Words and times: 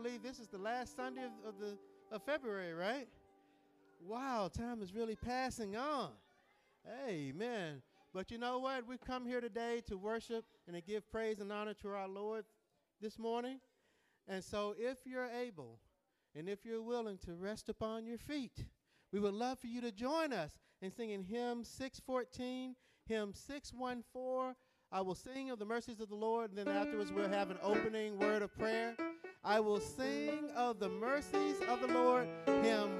believe 0.00 0.22
this 0.22 0.38
is 0.38 0.46
the 0.46 0.58
last 0.58 0.94
Sunday 0.94 1.22
of, 1.24 1.48
of 1.48 1.54
the 1.58 1.76
of 2.14 2.22
February, 2.22 2.72
right? 2.72 3.08
Wow, 4.06 4.48
time 4.56 4.80
is 4.80 4.94
really 4.94 5.16
passing 5.16 5.76
on. 5.76 6.10
Amen. 7.08 7.82
But 8.14 8.30
you 8.30 8.38
know 8.38 8.60
what? 8.60 8.86
We've 8.86 9.00
come 9.00 9.26
here 9.26 9.40
today 9.40 9.82
to 9.88 9.96
worship 9.96 10.44
and 10.68 10.76
to 10.76 10.80
give 10.80 11.10
praise 11.10 11.40
and 11.40 11.50
honor 11.50 11.74
to 11.82 11.88
our 11.88 12.06
Lord 12.06 12.44
this 13.00 13.18
morning. 13.18 13.58
And 14.28 14.42
so 14.42 14.74
if 14.78 14.98
you're 15.04 15.28
able 15.28 15.80
and 16.36 16.48
if 16.48 16.64
you're 16.64 16.82
willing 16.82 17.18
to 17.26 17.34
rest 17.34 17.68
upon 17.68 18.06
your 18.06 18.18
feet, 18.18 18.66
we 19.12 19.18
would 19.18 19.34
love 19.34 19.58
for 19.58 19.66
you 19.66 19.80
to 19.80 19.90
join 19.90 20.32
us 20.32 20.52
in 20.80 20.92
singing 20.92 21.24
hymn 21.24 21.64
614, 21.64 22.76
hymn 23.06 23.32
614. 23.34 24.54
I 24.92 25.00
will 25.00 25.16
sing 25.16 25.50
of 25.50 25.58
the 25.58 25.66
mercies 25.66 26.00
of 26.00 26.08
the 26.08 26.14
Lord, 26.14 26.50
and 26.50 26.58
then 26.58 26.68
afterwards 26.68 27.10
we'll 27.12 27.28
have 27.28 27.50
an 27.50 27.58
opening 27.62 28.16
word 28.16 28.42
of 28.42 28.56
prayer. 28.56 28.94
I 29.44 29.60
will 29.60 29.80
sing 29.80 30.50
of 30.56 30.80
the 30.80 30.88
mercies 30.88 31.56
of 31.68 31.80
the 31.80 31.86
Lord, 31.88 32.26
hymn 32.46 32.90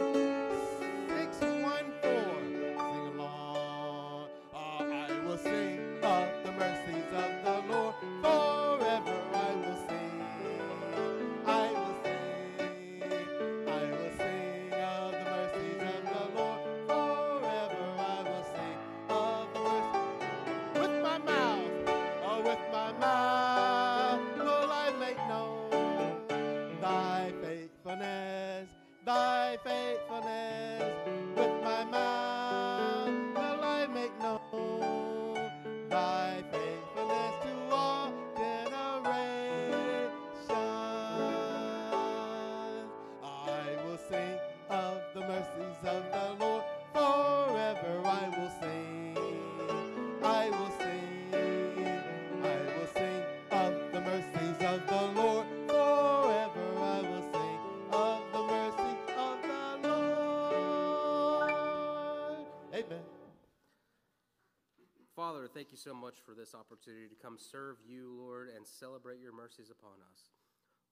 thank 65.69 65.85
you 65.85 65.93
so 65.93 65.93
much 65.93 66.25
for 66.25 66.33
this 66.33 66.57
opportunity 66.57 67.13
to 67.13 67.19
come 67.21 67.37
serve 67.37 67.77
you, 67.85 68.09
Lord, 68.17 68.49
and 68.49 68.65
celebrate 68.65 69.21
your 69.21 69.37
mercies 69.37 69.69
upon 69.69 70.01
us. 70.09 70.33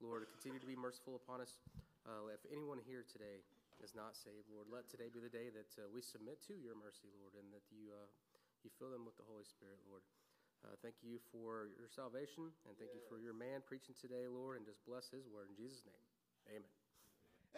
Lord, 0.04 0.28
continue 0.36 0.60
to 0.60 0.68
be 0.68 0.76
merciful 0.76 1.16
upon 1.16 1.40
us. 1.40 1.56
Uh, 2.04 2.28
if 2.28 2.44
anyone 2.52 2.76
here 2.84 3.00
today 3.00 3.40
is 3.80 3.96
not 3.96 4.12
saved, 4.12 4.52
Lord, 4.52 4.68
let 4.68 4.84
today 4.84 5.08
be 5.08 5.16
the 5.16 5.32
day 5.32 5.48
that 5.48 5.72
uh, 5.80 5.88
we 5.88 6.04
submit 6.04 6.44
to 6.52 6.54
your 6.60 6.76
mercy, 6.76 7.08
Lord, 7.16 7.32
and 7.40 7.48
that 7.56 7.64
you 7.72 7.88
uh, 7.88 8.04
you 8.60 8.68
fill 8.76 8.92
them 8.92 9.08
with 9.08 9.16
the 9.16 9.24
Holy 9.24 9.48
Spirit, 9.48 9.80
Lord. 9.88 10.04
Uh, 10.60 10.76
thank 10.84 11.00
you 11.00 11.24
for 11.32 11.72
your 11.80 11.88
salvation, 11.88 12.52
and 12.68 12.76
thank 12.76 12.92
you 12.92 13.00
for 13.08 13.16
your 13.16 13.32
man 13.32 13.64
preaching 13.64 13.96
today, 13.96 14.28
Lord, 14.28 14.60
and 14.60 14.68
just 14.68 14.84
bless 14.84 15.08
his 15.08 15.24
word 15.24 15.48
in 15.48 15.56
Jesus' 15.56 15.88
name. 15.88 16.04
Amen. 16.52 16.76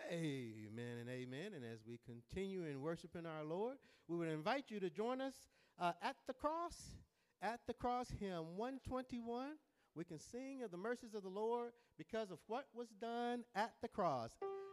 Amen 0.07 1.03
and 1.03 1.11
amen. 1.11 1.59
And 1.59 1.67
as 1.67 1.83
we 1.83 1.99
continue 1.99 2.63
in 2.63 2.79
worshiping 2.79 3.27
our 3.27 3.43
Lord, 3.43 3.83
we 4.07 4.15
would 4.15 4.31
invite 4.31 4.71
you 4.71 4.79
to 4.79 4.87
join 4.87 5.19
us 5.19 5.35
uh, 5.81 5.93
at 6.03 6.17
the 6.27 6.33
cross, 6.33 6.95
at 7.43 7.61
the 7.67 7.75
cross, 7.75 8.09
hymn 8.19 8.57
121. 8.57 9.51
We 9.95 10.05
can 10.05 10.19
sing 10.19 10.63
of 10.63 10.71
the 10.71 10.77
mercies 10.77 11.15
of 11.15 11.23
the 11.23 11.29
Lord 11.29 11.73
because 11.97 12.31
of 12.31 12.39
what 12.47 12.67
was 12.75 12.89
done 13.01 13.45
at 13.55 13.73
the 13.83 13.89
cross. 13.89 14.31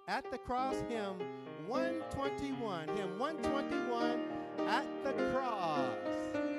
At 0.08 0.30
the 0.32 0.38
cross, 0.38 0.76
hymn 0.88 1.20
121. 1.68 2.88
Hymn 2.90 3.20
121, 3.20 4.20
at 4.68 4.86
the 5.04 5.14
cross. 5.32 6.55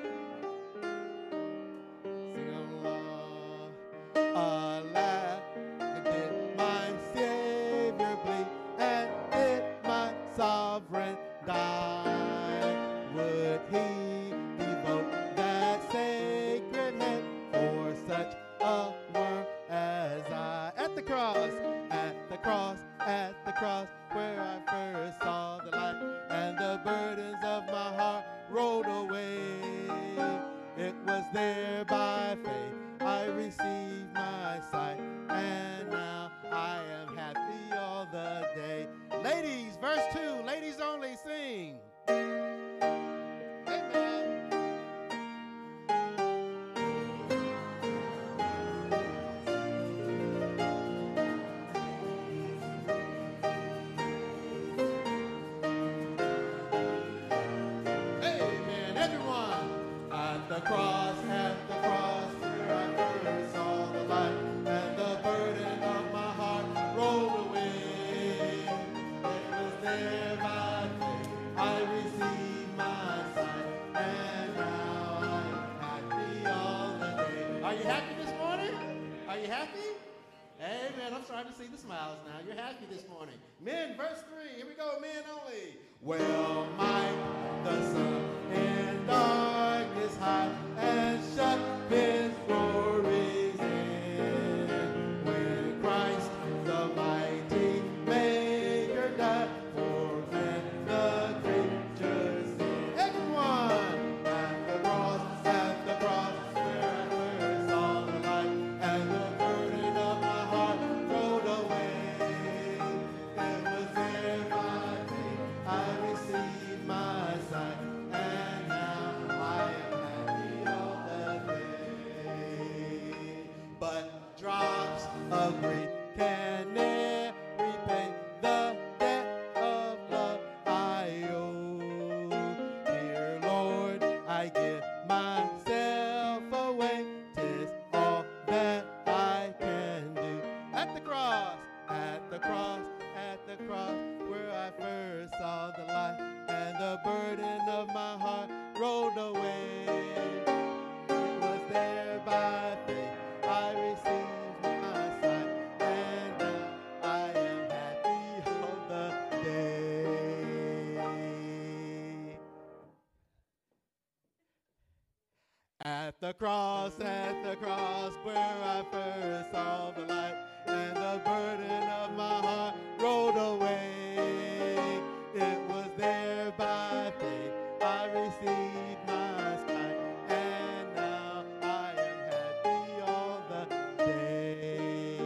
cross, 166.37 166.99
at 166.99 167.43
the 167.43 167.55
cross, 167.55 168.13
where 168.23 168.35
I 168.37 168.83
first 168.91 169.51
saw 169.51 169.91
the 169.91 170.01
light, 170.01 170.35
and 170.67 170.95
the 170.95 171.21
burden 171.25 171.83
of 171.89 172.13
my 172.15 172.39
heart 172.41 172.75
rolled 172.99 173.37
away. 173.37 174.99
It 175.33 175.69
was 175.69 175.89
there 175.97 176.53
by 176.57 177.11
faith 177.19 177.53
I 177.81 178.05
received 178.11 179.07
my 179.07 179.57
sight, 179.67 179.97
and 180.29 180.95
now 180.95 181.43
I 181.63 181.91
am 181.97 182.19
happy 182.29 183.01
all 183.05 183.41
the 183.49 183.65
day. 184.05 185.17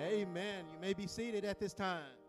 Amen. 0.00 0.64
You 0.72 0.80
may 0.80 0.92
be 0.92 1.06
seated 1.06 1.44
at 1.44 1.58
this 1.58 1.72
time. 1.72 2.21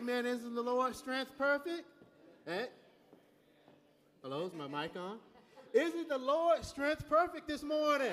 Amen. 0.00 0.24
Isn't 0.24 0.54
the 0.54 0.62
Lord's 0.62 0.96
strength 0.96 1.32
perfect? 1.36 1.84
Eh? 2.46 2.64
Hello, 4.22 4.46
is 4.46 4.54
my 4.54 4.66
mic 4.66 4.96
on? 4.96 5.18
Isn't 5.74 6.08
the 6.08 6.16
Lord's 6.16 6.68
strength 6.68 7.06
perfect 7.06 7.46
this 7.46 7.62
morning? 7.62 8.10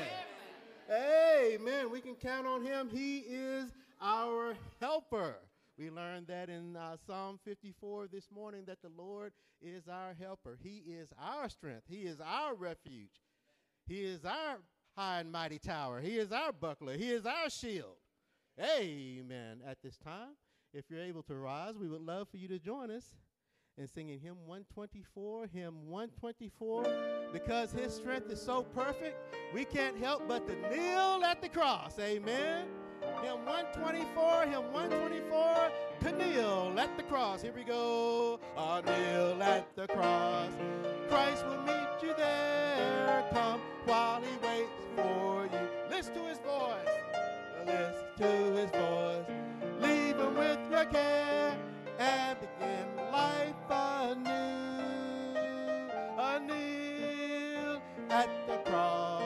Amen. 0.89 1.62
Amen. 1.62 1.89
We 1.89 2.01
can 2.01 2.15
count 2.15 2.46
on 2.46 2.62
him. 2.62 2.89
He 2.91 3.20
is 3.20 3.72
our 4.01 4.58
helper. 4.82 5.38
We 5.79 5.89
learned 5.89 6.27
that 6.27 6.50
in 6.50 6.75
uh, 6.75 6.98
Psalm 7.08 7.39
54 7.46 8.08
this 8.12 8.27
morning 8.36 8.63
that 8.67 8.82
the 8.82 8.91
Lord 9.01 9.32
is 9.62 9.88
our 9.88 10.13
helper. 10.20 10.58
He 10.62 10.84
is 10.89 11.08
our 11.17 11.48
strength. 11.48 11.84
He 11.88 12.01
is 12.01 12.20
our 12.20 12.53
refuge. 12.53 13.22
He 13.88 14.03
is 14.03 14.25
our 14.25 14.58
high 14.98 15.22
and 15.22 15.32
mighty 15.32 15.58
tower. 15.58 16.01
He 16.01 16.17
is 16.17 16.34
our 16.34 16.51
buckler. 16.51 16.98
He 16.98 17.12
is 17.12 17.25
our 17.25 17.50
shield. 17.50 17.96
Amen. 18.60 19.62
At 19.65 19.82
this 19.82 19.98
time, 19.98 20.36
if 20.78 20.86
you're 20.92 21.02
able 21.02 21.24
to 21.24 21.36
rise, 21.36 21.76
we 21.76 21.88
would 21.88 22.02
love 22.02 22.30
for 22.30 22.38
you 22.38 22.48
to 22.48 22.60
join 22.60 22.92
us 22.92 23.04
in 23.80 23.88
singing 23.88 24.20
hymn 24.20 24.38
124, 24.46 25.48
hymn 25.48 25.88
124. 25.88 26.86
Because 27.34 27.72
his 27.72 27.96
strength 27.96 28.32
is 28.32 28.40
so 28.40 28.62
perfect, 28.62 29.18
we 29.54 29.66
can't 29.66 29.98
help 29.98 30.28
but 30.28 30.48
to 30.48 30.54
kneel 30.70 31.24
at 31.26 31.42
the 31.42 31.50
cross. 31.50 31.98
Amen. 32.00 32.68
Hymn 33.24 33.44
124, 33.46 34.42
hymn 34.44 34.72
124, 34.72 35.72
to 36.02 36.12
kneel 36.12 36.76
at 36.78 36.96
the 36.96 37.04
cross. 37.04 37.42
Here 37.42 37.54
we 37.54 37.64
go. 37.64 38.40
i 38.56 38.82
kneel 38.82 39.42
at 39.42 39.76
the 39.76 39.88
cross. 39.88 40.52
Christ 41.10 41.44
will 41.48 41.62
meet 41.64 42.04
you 42.04 42.14
there. 42.18 43.26
Come 43.32 43.62
while 43.86 44.22
he 44.22 44.48
waits 44.48 44.86
for 44.96 45.50
you. 45.52 45.68
Listen 45.90 46.14
to 46.14 46.20
his 46.26 46.38
voice. 46.40 46.88
Listen 47.66 48.06
to 48.18 48.62
his 48.62 48.70
voice. 48.72 49.47
Him 50.18 50.36
with 50.36 50.60
your 50.72 50.86
care 50.86 51.56
and 52.00 52.38
begin 52.40 53.12
life 53.12 53.54
anew. 53.70 54.58
Kneel 56.48 57.82
at 58.10 58.30
the 58.48 58.58
cross. 58.70 59.17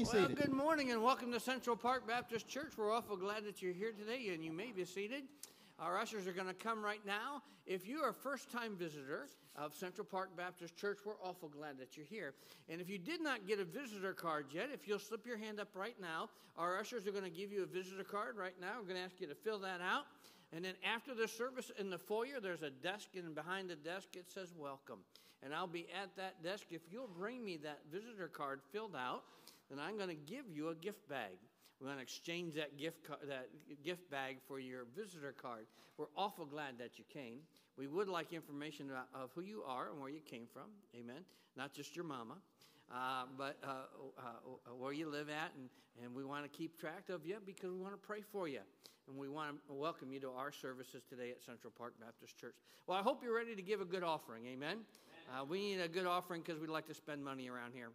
Be 0.00 0.04
Well, 0.04 0.28
seated. 0.28 0.36
good 0.38 0.52
morning 0.52 0.92
and 0.92 1.02
welcome 1.02 1.30
to 1.30 1.38
Central 1.38 1.76
Park 1.76 2.08
Baptist 2.08 2.48
Church. 2.48 2.72
We're 2.78 2.90
awful 2.90 3.18
glad 3.18 3.44
that 3.44 3.60
you're 3.60 3.74
here 3.74 3.92
today 3.92 4.30
and 4.32 4.42
you 4.42 4.50
may 4.50 4.72
be 4.72 4.86
seated. 4.86 5.24
Our 5.78 5.98
ushers 5.98 6.26
are 6.26 6.32
going 6.32 6.46
to 6.46 6.54
come 6.54 6.82
right 6.82 7.04
now. 7.04 7.42
If 7.66 7.86
you 7.86 8.00
are 8.00 8.08
a 8.08 8.14
first 8.14 8.50
time 8.50 8.76
visitor 8.76 9.26
of 9.56 9.74
Central 9.74 10.06
Park 10.06 10.34
Baptist 10.38 10.74
Church, 10.74 11.00
we're 11.04 11.20
awful 11.22 11.50
glad 11.50 11.78
that 11.78 11.98
you're 11.98 12.06
here. 12.06 12.32
And 12.70 12.80
if 12.80 12.88
you 12.88 12.96
did 12.96 13.20
not 13.22 13.46
get 13.46 13.60
a 13.60 13.64
visitor 13.64 14.14
card 14.14 14.46
yet, 14.50 14.70
if 14.72 14.88
you'll 14.88 14.98
slip 14.98 15.26
your 15.26 15.36
hand 15.36 15.60
up 15.60 15.68
right 15.74 15.96
now, 16.00 16.30
our 16.56 16.78
ushers 16.78 17.06
are 17.06 17.12
going 17.12 17.24
to 17.24 17.30
give 17.30 17.52
you 17.52 17.62
a 17.62 17.66
visitor 17.66 18.04
card 18.04 18.38
right 18.38 18.58
now. 18.58 18.76
We're 18.78 18.88
going 18.88 18.96
to 18.96 19.04
ask 19.04 19.20
you 19.20 19.26
to 19.26 19.34
fill 19.34 19.58
that 19.58 19.82
out. 19.82 20.04
And 20.54 20.64
then 20.64 20.76
after 20.82 21.14
the 21.14 21.28
service 21.28 21.70
in 21.78 21.90
the 21.90 21.98
foyer, 21.98 22.40
there's 22.42 22.62
a 22.62 22.70
desk, 22.70 23.08
and 23.16 23.34
behind 23.34 23.68
the 23.68 23.76
desk 23.76 24.08
it 24.14 24.30
says 24.32 24.54
welcome. 24.56 25.00
And 25.42 25.54
I'll 25.54 25.66
be 25.66 25.88
at 26.02 26.16
that 26.16 26.42
desk. 26.42 26.68
If 26.70 26.82
you'll 26.90 27.06
bring 27.06 27.44
me 27.44 27.58
that 27.58 27.80
visitor 27.92 28.28
card 28.28 28.60
filled 28.72 28.96
out, 28.96 29.24
then 29.70 29.78
I'm 29.78 29.96
going 29.96 30.08
to 30.08 30.14
give 30.14 30.44
you 30.52 30.68
a 30.68 30.74
gift 30.74 31.08
bag. 31.08 31.38
We're 31.80 31.86
going 31.86 31.98
to 31.98 32.02
exchange 32.02 32.54
that 32.54 32.76
gift 32.76 33.08
that 33.26 33.48
gift 33.82 34.10
bag 34.10 34.36
for 34.46 34.58
your 34.58 34.84
visitor 34.94 35.32
card. 35.40 35.66
We're 35.96 36.12
awful 36.16 36.44
glad 36.44 36.78
that 36.78 36.98
you 36.98 37.04
came. 37.10 37.38
We 37.78 37.86
would 37.86 38.08
like 38.08 38.32
information 38.32 38.90
about, 38.90 39.08
of 39.14 39.30
who 39.34 39.40
you 39.40 39.62
are 39.66 39.88
and 39.90 40.00
where 40.00 40.10
you 40.10 40.20
came 40.20 40.46
from. 40.52 40.70
Amen. 40.94 41.24
Not 41.56 41.72
just 41.72 41.96
your 41.96 42.04
mama, 42.04 42.34
uh, 42.92 43.24
but 43.38 43.56
uh, 43.64 43.68
uh, 44.18 44.74
where 44.74 44.92
you 44.92 45.08
live 45.08 45.30
at, 45.30 45.52
and, 45.56 45.70
and 46.02 46.14
we 46.14 46.24
want 46.24 46.44
to 46.44 46.50
keep 46.50 46.78
track 46.78 47.08
of 47.08 47.24
you 47.24 47.36
because 47.46 47.70
we 47.70 47.78
want 47.78 47.94
to 47.94 48.06
pray 48.06 48.20
for 48.20 48.48
you. 48.48 48.60
And 49.08 49.18
we 49.18 49.28
want 49.28 49.56
to 49.68 49.74
welcome 49.74 50.12
you 50.12 50.20
to 50.20 50.30
our 50.30 50.52
services 50.52 51.02
today 51.08 51.30
at 51.30 51.42
Central 51.42 51.72
Park 51.76 51.94
Baptist 51.98 52.38
Church. 52.38 52.54
Well, 52.86 52.98
I 52.98 53.02
hope 53.02 53.22
you're 53.22 53.34
ready 53.34 53.56
to 53.56 53.62
give 53.62 53.80
a 53.80 53.84
good 53.84 54.02
offering. 54.02 54.46
Amen. 54.46 54.78
Uh, 55.30 55.44
we 55.44 55.60
need 55.60 55.80
a 55.80 55.88
good 55.88 56.06
offering 56.06 56.42
because 56.44 56.60
we 56.60 56.66
like 56.66 56.86
to 56.88 56.94
spend 56.94 57.24
money 57.24 57.48
around 57.48 57.72
here. 57.72 57.90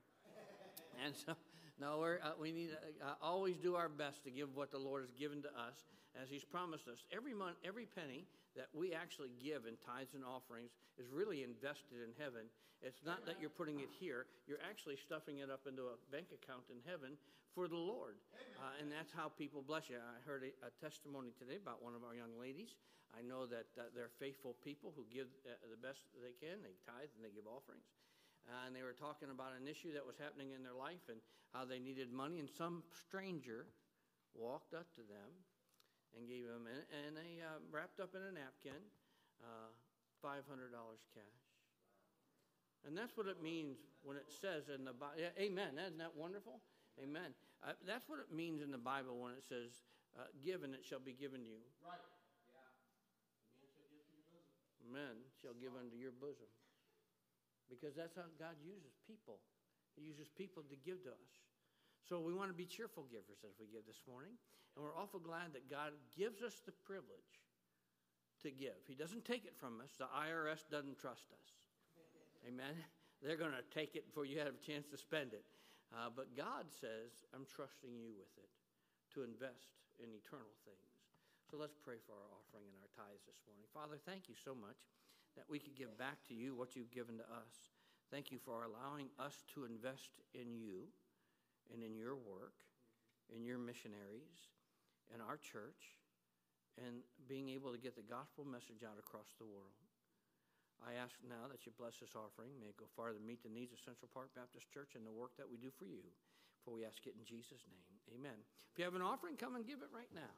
And 1.04 1.16
so, 1.16 1.36
no, 1.80 2.00
we're, 2.00 2.20
uh, 2.24 2.40
we 2.40 2.52
need 2.52 2.72
to 2.72 2.80
uh, 3.06 3.16
always 3.22 3.58
do 3.58 3.76
our 3.76 3.90
best 3.90 4.24
to 4.24 4.32
give 4.32 4.56
what 4.56 4.72
the 4.72 4.80
Lord 4.80 5.04
has 5.04 5.12
given 5.12 5.42
to 5.44 5.50
us 5.50 5.84
as 6.16 6.30
He's 6.30 6.46
promised 6.46 6.88
us. 6.88 7.04
Every 7.12 7.34
month, 7.34 7.58
every 7.68 7.86
penny 7.86 8.26
that 8.56 8.72
we 8.72 8.96
actually 8.96 9.36
give 9.44 9.68
in 9.68 9.76
tithes 9.84 10.16
and 10.16 10.24
offerings 10.24 10.72
is 10.96 11.12
really 11.12 11.44
invested 11.44 12.00
in 12.00 12.16
heaven. 12.16 12.48
It's 12.80 13.04
not 13.04 13.26
that 13.28 13.44
you're 13.44 13.52
putting 13.52 13.80
it 13.84 13.92
here, 14.00 14.28
you're 14.48 14.64
actually 14.64 14.96
stuffing 14.96 15.40
it 15.40 15.52
up 15.52 15.68
into 15.68 15.92
a 15.92 15.98
bank 16.12 16.32
account 16.32 16.64
in 16.72 16.80
heaven 16.88 17.20
for 17.52 17.68
the 17.68 17.80
Lord. 17.80 18.16
Uh, 18.60 18.80
and 18.80 18.88
that's 18.92 19.12
how 19.12 19.32
people 19.32 19.64
bless 19.64 19.92
you. 19.92 20.00
I 20.00 20.20
heard 20.24 20.44
a, 20.44 20.52
a 20.64 20.72
testimony 20.80 21.36
today 21.36 21.60
about 21.60 21.84
one 21.84 21.96
of 21.96 22.04
our 22.04 22.16
young 22.16 22.36
ladies. 22.40 22.76
I 23.16 23.24
know 23.24 23.48
that 23.48 23.72
uh, 23.80 23.92
they're 23.96 24.12
faithful 24.20 24.60
people 24.64 24.92
who 24.96 25.08
give 25.08 25.28
uh, 25.48 25.56
the 25.72 25.80
best 25.80 26.04
they 26.20 26.36
can. 26.36 26.60
They 26.64 26.76
tithe 26.84 27.12
and 27.16 27.24
they 27.24 27.32
give 27.32 27.48
offerings. 27.48 27.88
Uh, 28.46 28.70
and 28.70 28.76
they 28.76 28.86
were 28.86 28.94
talking 28.94 29.34
about 29.34 29.58
an 29.58 29.66
issue 29.66 29.90
that 29.94 30.06
was 30.06 30.16
happening 30.22 30.54
in 30.54 30.62
their 30.62 30.78
life 30.78 31.02
and 31.10 31.18
how 31.50 31.66
they 31.66 31.82
needed 31.82 32.14
money. 32.14 32.38
And 32.38 32.50
some 32.50 32.86
stranger 32.94 33.66
walked 34.38 34.74
up 34.78 34.94
to 34.96 35.02
them 35.02 35.34
and 36.14 36.30
gave 36.30 36.46
them, 36.46 36.70
and, 36.70 36.86
and 36.94 37.18
they 37.18 37.42
uh, 37.42 37.58
wrapped 37.74 38.00
up 38.00 38.14
in 38.14 38.22
a 38.22 38.32
napkin, 38.32 38.80
uh, 39.42 39.74
$500 40.24 40.46
cash. 41.12 41.46
And 42.86 42.94
that's 42.94 43.18
what 43.18 43.26
it 43.26 43.42
means 43.42 43.82
when 44.06 44.16
it 44.16 44.30
says 44.30 44.70
in 44.70 44.86
the 44.86 44.94
Bible. 44.94 45.18
Yeah, 45.18 45.34
amen. 45.42 45.82
Isn't 45.82 45.98
that 45.98 46.14
wonderful? 46.14 46.62
Amen. 47.02 47.34
Uh, 47.66 47.74
that's 47.82 48.06
what 48.08 48.22
it 48.22 48.30
means 48.30 48.62
in 48.62 48.70
the 48.70 48.78
Bible 48.78 49.18
when 49.18 49.34
it 49.34 49.42
says, 49.42 49.82
uh, 50.14 50.30
"Give 50.46 50.62
and 50.62 50.78
it 50.78 50.86
shall 50.86 51.02
be 51.02 51.18
given 51.18 51.44
you." 51.44 51.58
Right. 51.82 51.98
Yeah. 52.54 52.62
Men 54.86 55.26
shall 55.42 55.58
give 55.58 55.74
unto 55.74 55.98
your 55.98 56.14
bosom. 56.14 56.46
Because 57.70 57.98
that's 57.98 58.16
how 58.16 58.30
God 58.38 58.56
uses 58.62 58.98
people. 59.08 59.42
He 59.98 60.06
uses 60.06 60.30
people 60.30 60.62
to 60.70 60.78
give 60.86 61.02
to 61.08 61.14
us. 61.16 61.34
So 62.06 62.22
we 62.22 62.36
want 62.36 62.54
to 62.54 62.58
be 62.58 62.70
cheerful 62.70 63.10
givers 63.10 63.42
as 63.42 63.58
we 63.58 63.66
give 63.66 63.88
this 63.90 64.06
morning. 64.06 64.38
And 64.76 64.84
we're 64.84 64.94
awful 64.94 65.24
glad 65.24 65.56
that 65.58 65.72
God 65.72 65.96
gives 66.14 66.44
us 66.44 66.62
the 66.62 66.76
privilege 66.86 67.42
to 68.44 68.52
give. 68.52 68.78
He 68.86 68.94
doesn't 68.94 69.26
take 69.26 69.48
it 69.48 69.56
from 69.58 69.82
us. 69.82 69.96
The 69.98 70.12
IRS 70.12 70.68
doesn't 70.70 71.00
trust 71.00 71.32
us. 71.34 71.48
Amen. 72.46 72.76
They're 73.24 73.40
going 73.40 73.56
to 73.56 73.66
take 73.74 73.96
it 73.96 74.06
before 74.06 74.28
you 74.28 74.38
have 74.38 74.54
a 74.54 74.62
chance 74.62 74.86
to 74.94 75.00
spend 75.00 75.34
it. 75.34 75.48
Uh, 75.90 76.12
but 76.14 76.36
God 76.38 76.70
says, 76.70 77.26
I'm 77.34 77.48
trusting 77.48 77.96
you 77.98 78.14
with 78.14 78.30
it 78.38 78.52
to 79.16 79.24
invest 79.24 79.74
in 79.98 80.12
eternal 80.12 80.54
things. 80.68 80.92
So 81.50 81.58
let's 81.58 81.78
pray 81.78 81.98
for 82.04 82.14
our 82.14 82.30
offering 82.36 82.68
and 82.70 82.78
our 82.84 82.92
tithes 82.94 83.24
this 83.26 83.40
morning. 83.48 83.66
Father, 83.72 83.98
thank 84.04 84.28
you 84.28 84.36
so 84.36 84.54
much 84.54 84.78
that 85.36 85.46
we 85.50 85.60
could 85.60 85.76
give 85.76 85.98
back 85.98 86.24
to 86.28 86.34
you 86.34 86.56
what 86.56 86.76
you've 86.76 86.92
given 86.92 87.18
to 87.18 87.28
us. 87.28 87.72
Thank 88.12 88.32
you 88.32 88.40
for 88.40 88.64
allowing 88.64 89.10
us 89.20 89.44
to 89.54 89.66
invest 89.66 90.20
in 90.34 90.56
you 90.56 90.88
and 91.74 91.84
in 91.84 91.96
your 91.98 92.16
work, 92.16 92.56
in 93.34 93.44
your 93.44 93.58
missionaries, 93.58 94.54
in 95.14 95.22
our 95.22 95.38
church, 95.38 95.98
and 96.78 97.04
being 97.28 97.50
able 97.50 97.72
to 97.72 97.80
get 97.80 97.96
the 97.96 98.06
gospel 98.06 98.46
message 98.46 98.84
out 98.84 99.00
across 99.00 99.34
the 99.40 99.48
world. 99.48 99.76
I 100.84 101.00
ask 101.00 101.16
now 101.24 101.48
that 101.50 101.66
you 101.66 101.72
bless 101.80 101.98
this 101.98 102.14
offering. 102.14 102.52
May 102.60 102.76
it 102.76 102.78
go 102.78 102.86
far 102.96 103.16
to 103.16 103.20
meet 103.24 103.42
the 103.42 103.50
needs 103.50 103.72
of 103.72 103.80
Central 103.80 104.10
Park 104.14 104.30
Baptist 104.36 104.70
Church 104.70 104.94
and 104.94 105.08
the 105.08 105.12
work 105.12 105.32
that 105.40 105.50
we 105.50 105.58
do 105.58 105.72
for 105.72 105.86
you. 105.86 106.04
For 106.64 106.76
we 106.76 106.86
ask 106.86 107.06
it 107.08 107.16
in 107.18 107.24
Jesus' 107.24 107.64
name. 107.72 108.20
Amen. 108.20 108.38
If 108.74 108.80
you 108.80 108.86
have 108.86 108.96
an 108.96 109.02
offering, 109.02 109.38
come 109.38 109.56
and 109.56 109.66
give 109.66 109.80
it 109.82 109.90
right 109.94 110.12
now. 110.12 110.34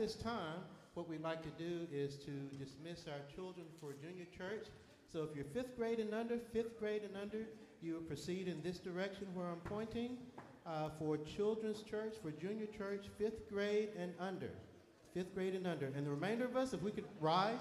This 0.00 0.14
time, 0.14 0.60
what 0.94 1.06
we'd 1.10 1.20
like 1.20 1.42
to 1.42 1.62
do 1.62 1.86
is 1.92 2.16
to 2.16 2.30
dismiss 2.58 3.04
our 3.06 3.20
children 3.34 3.66
for 3.78 3.92
junior 3.92 4.24
church. 4.34 4.68
So, 5.12 5.28
if 5.28 5.36
you're 5.36 5.44
fifth 5.44 5.76
grade 5.76 6.00
and 6.00 6.14
under, 6.14 6.38
fifth 6.54 6.80
grade 6.80 7.02
and 7.02 7.14
under, 7.20 7.44
you 7.82 7.92
will 7.94 8.00
proceed 8.00 8.48
in 8.48 8.62
this 8.62 8.78
direction 8.78 9.26
where 9.34 9.46
I'm 9.46 9.60
pointing 9.66 10.16
uh, 10.66 10.88
for 10.98 11.18
children's 11.18 11.82
church, 11.82 12.14
for 12.22 12.30
junior 12.30 12.64
church, 12.64 13.08
fifth 13.18 13.46
grade 13.50 13.90
and 13.98 14.14
under. 14.18 14.48
Fifth 15.12 15.34
grade 15.34 15.54
and 15.54 15.66
under. 15.66 15.86
And 15.94 16.06
the 16.06 16.10
remainder 16.10 16.46
of 16.46 16.56
us, 16.56 16.72
if 16.72 16.80
we 16.80 16.92
could 16.92 17.04
rise, 17.20 17.60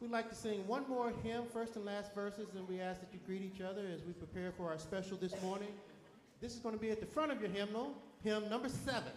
we'd 0.00 0.10
like 0.10 0.30
to 0.30 0.34
sing 0.34 0.66
one 0.66 0.88
more 0.88 1.12
hymn, 1.22 1.42
first 1.52 1.76
and 1.76 1.84
last 1.84 2.14
verses, 2.14 2.48
and 2.56 2.66
we 2.66 2.80
ask 2.80 3.00
that 3.00 3.10
you 3.12 3.20
greet 3.26 3.42
each 3.42 3.60
other 3.60 3.82
as 3.94 4.02
we 4.04 4.14
prepare 4.14 4.52
for 4.52 4.70
our 4.70 4.78
special 4.78 5.18
this 5.18 5.34
morning. 5.42 5.74
This 6.40 6.54
is 6.54 6.60
going 6.60 6.74
to 6.74 6.80
be 6.80 6.90
at 6.90 7.00
the 7.00 7.06
front 7.06 7.30
of 7.30 7.42
your 7.42 7.50
hymnal, 7.50 7.92
hymn 8.24 8.48
number 8.48 8.70
seven. 8.70 9.12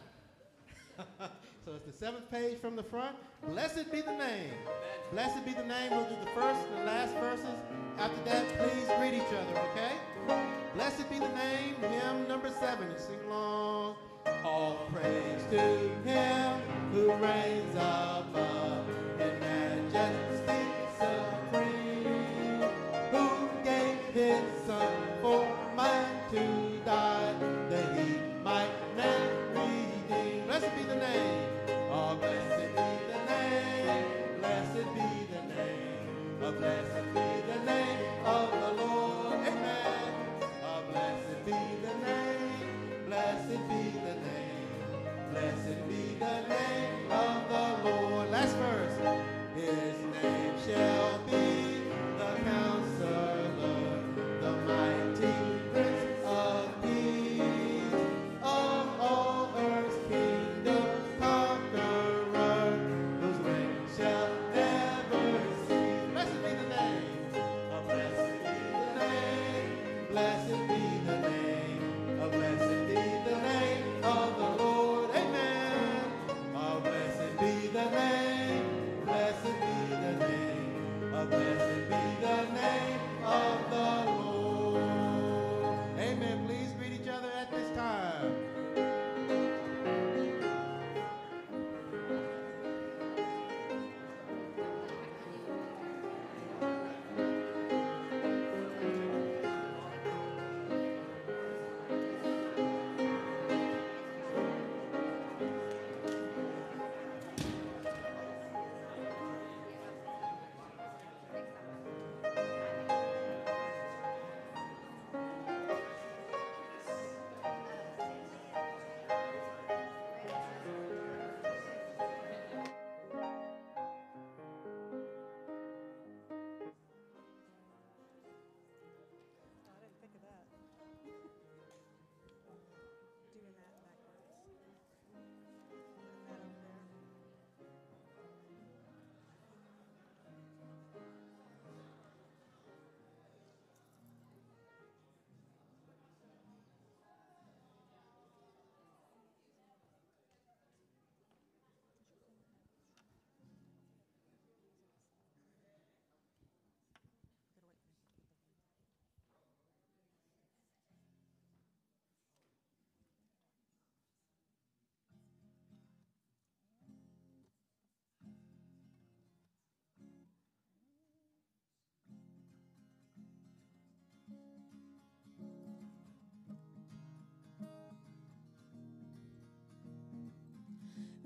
so 1.66 1.72
it's 1.74 1.86
the 1.86 2.06
seventh 2.06 2.30
page 2.30 2.60
from 2.60 2.76
the 2.76 2.84
front. 2.84 3.16
Blessed 3.48 3.92
be 3.92 4.02
the 4.02 4.12
name. 4.12 4.54
Blessed 5.12 5.44
be 5.46 5.54
the 5.54 5.64
name. 5.64 5.90
We'll 5.92 6.04
do 6.04 6.16
the 6.24 6.30
first 6.40 6.60
and 6.68 6.78
the 6.78 6.86
last 6.86 7.16
verses. 7.16 7.58
After 7.98 8.22
that, 8.26 8.46
please 8.60 8.88
greet 9.00 9.16
each 9.16 9.34
other, 9.34 9.60
okay? 9.72 9.94
Blessed 10.76 11.10
be 11.10 11.18
the 11.18 11.30
name, 11.30 11.76
hymn 11.82 12.28
number 12.28 12.52
seven. 12.60 12.88
Sing 12.98 13.18
along. 13.28 13.96
All 14.44 14.78
praise 14.94 15.44
to 15.52 15.60
him 16.08 16.62
who 16.92 17.12
reigns 17.14 17.74
above 17.74 18.15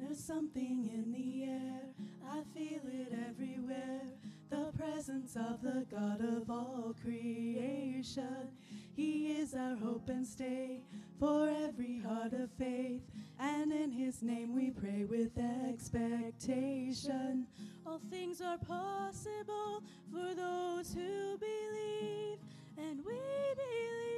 There's 0.10 0.24
something 0.24 0.90
in 0.92 1.12
the 1.12 1.44
air, 1.44 1.82
I 2.28 2.42
feel 2.58 2.82
it 2.92 3.14
everywhere. 3.30 4.02
The 4.50 4.72
presence 4.76 4.90
presence 5.00 5.36
of 5.36 5.62
the 5.62 5.86
God 5.90 6.22
of 6.22 6.50
all 6.50 6.96
creation. 7.04 8.50
He 8.96 9.34
is 9.34 9.54
our 9.54 9.76
hope 9.76 10.10
and 10.10 10.26
stay 10.26 10.82
for 11.20 11.48
every 11.48 12.00
heart 12.00 12.34
of 12.34 12.50
faith. 12.58 13.02
And 13.40 13.72
in 13.72 13.92
his 13.92 14.22
name 14.22 14.56
we 14.56 14.72
pray 14.72 15.06
with 15.06 15.38
expectation. 15.38 17.48
All 17.86 18.02
things 18.10 18.42
are 18.42 18.58
possible 18.58 19.84
for 20.12 20.34
those 20.34 20.94
who 20.94 21.38
believe, 21.38 22.40
and 22.78 23.06
we 23.06 23.20
believe. 23.56 24.09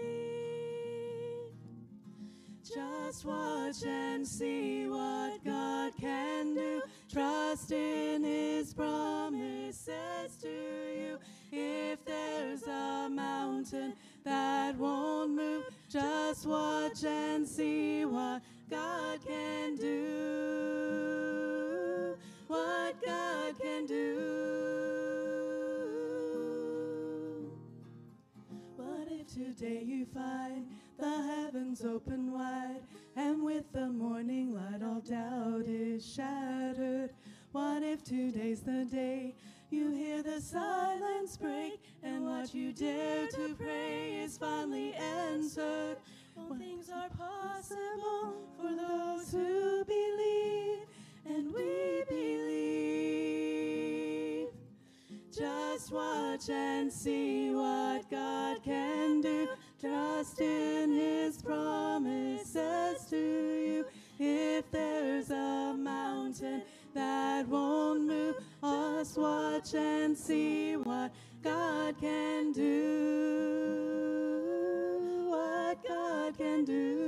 Just 2.73 3.25
watch 3.25 3.83
and 3.85 4.25
see 4.25 4.87
what 4.87 5.43
God 5.43 5.91
can 5.99 6.53
do. 6.53 6.81
Trust 7.11 7.73
in 7.73 8.23
His 8.23 8.73
promises 8.73 10.37
to 10.41 10.47
you. 10.47 11.19
If 11.51 12.05
there's 12.05 12.63
a 12.63 13.09
mountain 13.11 13.93
that 14.23 14.77
won't 14.77 15.31
move, 15.35 15.65
just 15.89 16.45
watch 16.45 17.03
and 17.03 17.45
see 17.45 18.05
what 18.05 18.41
God 18.69 19.19
can 19.27 19.75
do. 19.75 20.61
What 22.47 22.95
God 23.05 23.59
can 23.59 23.85
do. 23.85 24.31
What 28.77 29.09
if 29.11 29.27
today 29.27 29.83
you 29.85 30.05
find 30.05 30.67
the 31.01 31.23
heavens 31.23 31.83
open 31.83 32.31
wide, 32.31 32.81
and 33.15 33.43
with 33.43 33.65
the 33.73 33.87
morning 33.87 34.53
light 34.53 34.83
all 34.83 35.01
doubt 35.01 35.65
is 35.65 36.05
shattered? 36.05 37.09
What 37.53 37.81
if 37.81 38.03
today's 38.03 38.61
the 38.61 38.85
day 38.85 39.33
you 39.71 39.89
hear 39.89 40.21
the 40.21 40.39
silence 40.39 41.37
break, 41.37 41.81
and 42.03 42.23
what 42.23 42.53
you 42.53 42.71
dare 42.71 43.25
to 43.29 43.55
pray 43.55 44.19
is 44.23 44.37
finally 44.37 44.93
answered? 44.93 45.97
All 46.37 46.53
things 46.53 46.91
are 46.91 47.09
possible 47.09 48.35
for 48.55 48.75
those 48.75 49.31
who 49.31 49.83
believe, 49.85 50.85
and 51.25 51.51
we 51.51 52.03
believe. 52.07 52.51
Just 55.35 55.91
watch 55.91 56.47
and 56.49 56.93
see 56.93 57.49
what 57.49 58.07
God 58.11 58.61
can 58.63 59.21
do. 59.21 59.47
Trust 59.81 60.39
in 60.39 60.91
His 60.91 61.41
promises 61.41 63.03
to 63.09 63.17
you. 63.17 63.83
If 64.19 64.69
there's 64.69 65.31
a 65.31 65.73
mountain 65.75 66.61
that 66.93 67.47
won't 67.47 68.03
move, 68.03 68.35
us 68.61 69.17
watch 69.17 69.73
and 69.73 70.15
see 70.15 70.75
what 70.77 71.11
God 71.41 71.95
can 71.99 72.51
do. 72.51 72.67
What 75.31 75.83
God 75.87 76.37
can 76.37 76.63
do. 76.63 77.07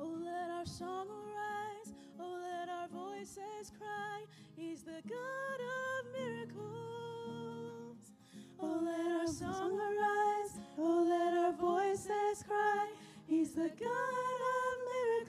Oh, 0.00 0.18
let 0.24 0.50
our 0.50 0.66
song 0.66 1.06
arise. 1.08 1.94
Oh, 2.18 2.38
let 2.42 2.68
our 2.68 2.88
voices 2.88 3.70
cry. 3.78 4.24
He's 4.56 4.82
the 4.82 5.00
God 5.08 5.60
of 5.60 6.06
miracles. 6.12 6.85
Oh, 8.60 8.80
let 8.82 9.12
our 9.20 9.26
song 9.26 9.78
arise. 9.78 10.58
Oh, 10.78 11.04
let 11.08 11.34
our 11.34 11.52
voices 11.52 12.42
cry. 12.46 12.86
He's 13.28 13.52
the 13.52 13.70
God 13.80 14.40
of 14.56 14.78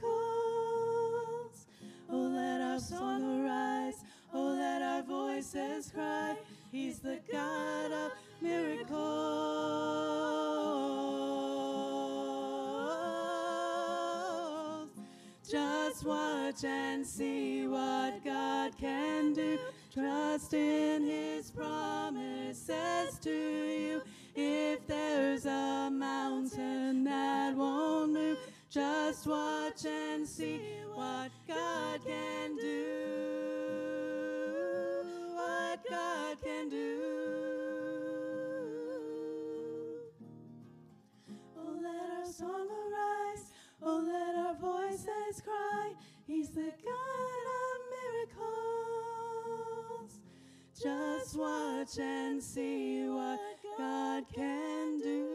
miracles. 0.01 1.67
Oh, 2.09 2.31
let 2.33 2.61
our 2.61 2.79
song 2.79 3.41
arise. 3.45 4.05
Oh, 4.33 4.55
let 4.57 4.81
our 4.81 5.01
voices 5.03 5.91
cry. 5.93 6.35
He's 6.71 6.99
the 6.99 7.19
God 7.31 7.91
of 7.91 8.11
miracles. 8.41 8.97
Just 15.49 16.05
watch 16.05 16.63
and 16.63 17.05
see 17.05 17.67
what 17.67 18.23
God 18.23 18.77
can 18.77 19.33
do. 19.33 19.59
Trust 19.93 20.53
in 20.53 21.05
His 21.05 21.49
promises 21.49 23.17
to 23.21 23.29
you. 23.29 24.01
If 24.35 24.85
there's 24.85 25.45
a 25.45 25.89
mountain 25.91 27.03
that 27.05 27.55
won't 27.55 28.13
move, 28.13 28.37
just 28.69 29.25
watch 29.25 29.85
and 29.85 30.27
see 30.27 30.59
what 30.93 31.31
God 31.47 32.01
can 32.05 32.57
do. 32.57 32.83
What 35.33 35.79
God 35.89 36.37
can 36.43 36.69
do. 36.69 37.01
Oh, 41.57 41.79
let 41.81 42.19
our 42.19 42.25
song 42.25 42.67
arise. 42.69 43.51
Oh, 43.81 44.03
let 44.05 44.35
our 44.35 44.55
voices 44.55 45.41
cry. 45.41 45.93
He's 46.27 46.49
the 46.49 46.73
God 46.83 47.26
Just 50.87 51.37
watch 51.37 51.97
and 51.99 52.41
see 52.41 53.09
what 53.09 53.37
God 53.77 54.23
can 54.33 55.01
do. 55.01 55.26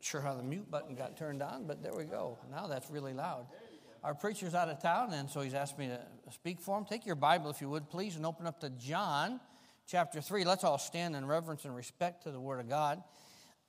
Sure 0.00 0.20
how 0.20 0.34
the 0.34 0.42
mute 0.42 0.70
button 0.70 0.94
got 0.94 1.16
turned 1.16 1.42
on, 1.42 1.66
but 1.66 1.82
there 1.82 1.92
we 1.94 2.04
go. 2.04 2.38
Now 2.50 2.66
that's 2.66 2.90
really 2.90 3.12
loud. 3.12 3.46
Our 4.02 4.14
preacher's 4.14 4.54
out 4.54 4.70
of 4.70 4.80
town, 4.80 5.12
and 5.12 5.28
so 5.28 5.42
he's 5.42 5.52
asked 5.52 5.78
me 5.78 5.88
to 5.88 6.00
speak 6.32 6.58
for 6.58 6.78
him. 6.78 6.86
Take 6.86 7.04
your 7.04 7.16
Bible, 7.16 7.50
if 7.50 7.60
you 7.60 7.68
would, 7.68 7.90
please, 7.90 8.16
and 8.16 8.24
open 8.24 8.46
up 8.46 8.60
to 8.60 8.70
John 8.70 9.40
chapter 9.86 10.22
3. 10.22 10.44
Let's 10.44 10.64
all 10.64 10.78
stand 10.78 11.14
in 11.14 11.26
reverence 11.26 11.66
and 11.66 11.76
respect 11.76 12.22
to 12.22 12.30
the 12.30 12.40
Word 12.40 12.60
of 12.60 12.68
God. 12.68 13.02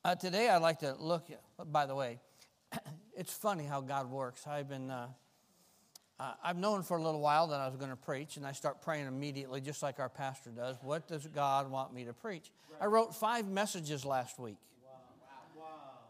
Uh, 0.06 0.16
today, 0.16 0.48
I'd 0.48 0.62
like 0.62 0.80
to 0.80 0.96
look, 0.98 1.28
by 1.66 1.86
the 1.86 1.96
way, 1.96 2.20
it's 3.14 3.34
funny 3.34 3.66
how 3.66 3.82
God 3.82 4.10
works. 4.10 4.48
I've 4.48 4.70
been, 4.70 4.90
uh, 4.90 5.08
uh, 6.18 6.32
I've 6.42 6.58
known 6.58 6.84
for 6.84 6.96
a 6.96 7.04
little 7.04 7.20
while 7.20 7.48
that 7.48 7.60
I 7.60 7.68
was 7.68 7.76
going 7.76 7.92
to 7.92 7.98
preach, 7.98 8.38
and 8.38 8.48
I 8.48 8.54
start 8.54 8.82
praying 8.82 9.08
immediately, 9.08 9.60
just 9.60 9.84
like 9.84 10.00
our 10.00 10.10
pastor 10.10 10.52
does. 10.52 10.78
What 10.82 11.10
does 11.10 11.28
God 11.28 11.70
want 11.70 11.94
me 11.94 12.06
to 12.06 12.14
preach? 12.14 12.52
I 12.80 12.86
wrote 12.86 13.14
five 13.14 13.48
messages 13.50 14.06
last 14.06 14.40
week. 14.40 14.58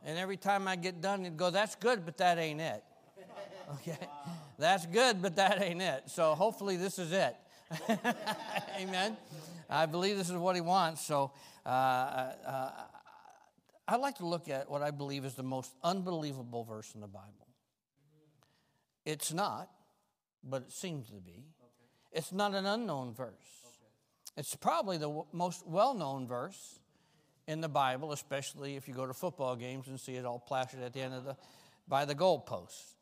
And 0.04 0.18
every 0.18 0.38
time 0.38 0.68
I 0.68 0.76
get 0.76 1.02
done, 1.02 1.22
it'd 1.22 1.38
go, 1.38 1.50
that's 1.50 1.76
good, 1.76 2.06
but 2.06 2.18
that 2.18 2.38
ain't 2.38 2.62
it. 2.62 2.84
Okay? 3.76 3.98
That's 4.60 4.86
good, 4.86 5.22
but 5.22 5.38
that 5.38 5.62
ain't 5.62 5.82
it. 5.82 6.04
So 6.08 6.36
hopefully 6.36 6.76
this 6.76 7.00
is 7.00 7.14
it. 7.14 7.36
Amen. 8.78 9.16
I 9.70 9.86
believe 9.86 10.18
this 10.18 10.30
is 10.30 10.36
what 10.36 10.56
he 10.56 10.62
wants. 10.62 11.02
So 11.02 11.32
uh, 11.66 11.70
uh, 11.70 12.72
I'd 13.88 14.02
like 14.02 14.18
to 14.18 14.26
look 14.26 14.50
at 14.50 14.70
what 14.70 14.82
I 14.82 14.92
believe 14.92 15.24
is 15.24 15.36
the 15.36 15.44
most 15.44 15.74
unbelievable 15.84 16.66
verse 16.66 16.94
in 16.94 17.00
the 17.00 17.08
Bible. 17.08 17.48
It's 19.06 19.32
not, 19.32 19.70
but 20.44 20.64
it 20.64 20.72
seems 20.72 21.10
to 21.10 21.22
be. 21.22 21.46
It's 22.12 22.34
not 22.34 22.54
an 22.54 22.66
unknown 22.66 23.14
verse. 23.14 23.32
It's 24.36 24.56
probably 24.56 24.98
the 24.98 25.08
w- 25.08 25.26
most 25.32 25.66
well 25.66 25.94
known 25.94 26.28
verse 26.28 26.81
in 27.48 27.62
the 27.62 27.70
Bible, 27.70 28.12
especially 28.12 28.76
if 28.76 28.88
you 28.88 28.94
go 28.94 29.06
to 29.06 29.14
football 29.14 29.56
games 29.56 29.88
and 29.88 30.00
see 30.00 30.16
it 30.16 30.26
all 30.26 30.40
plastered 30.40 30.82
at 30.82 30.94
the 30.94 31.02
end 31.02 31.14
of 31.14 31.26
the 31.26 31.36
by 31.88 32.06
the 32.06 32.16
goalposts. 32.16 32.94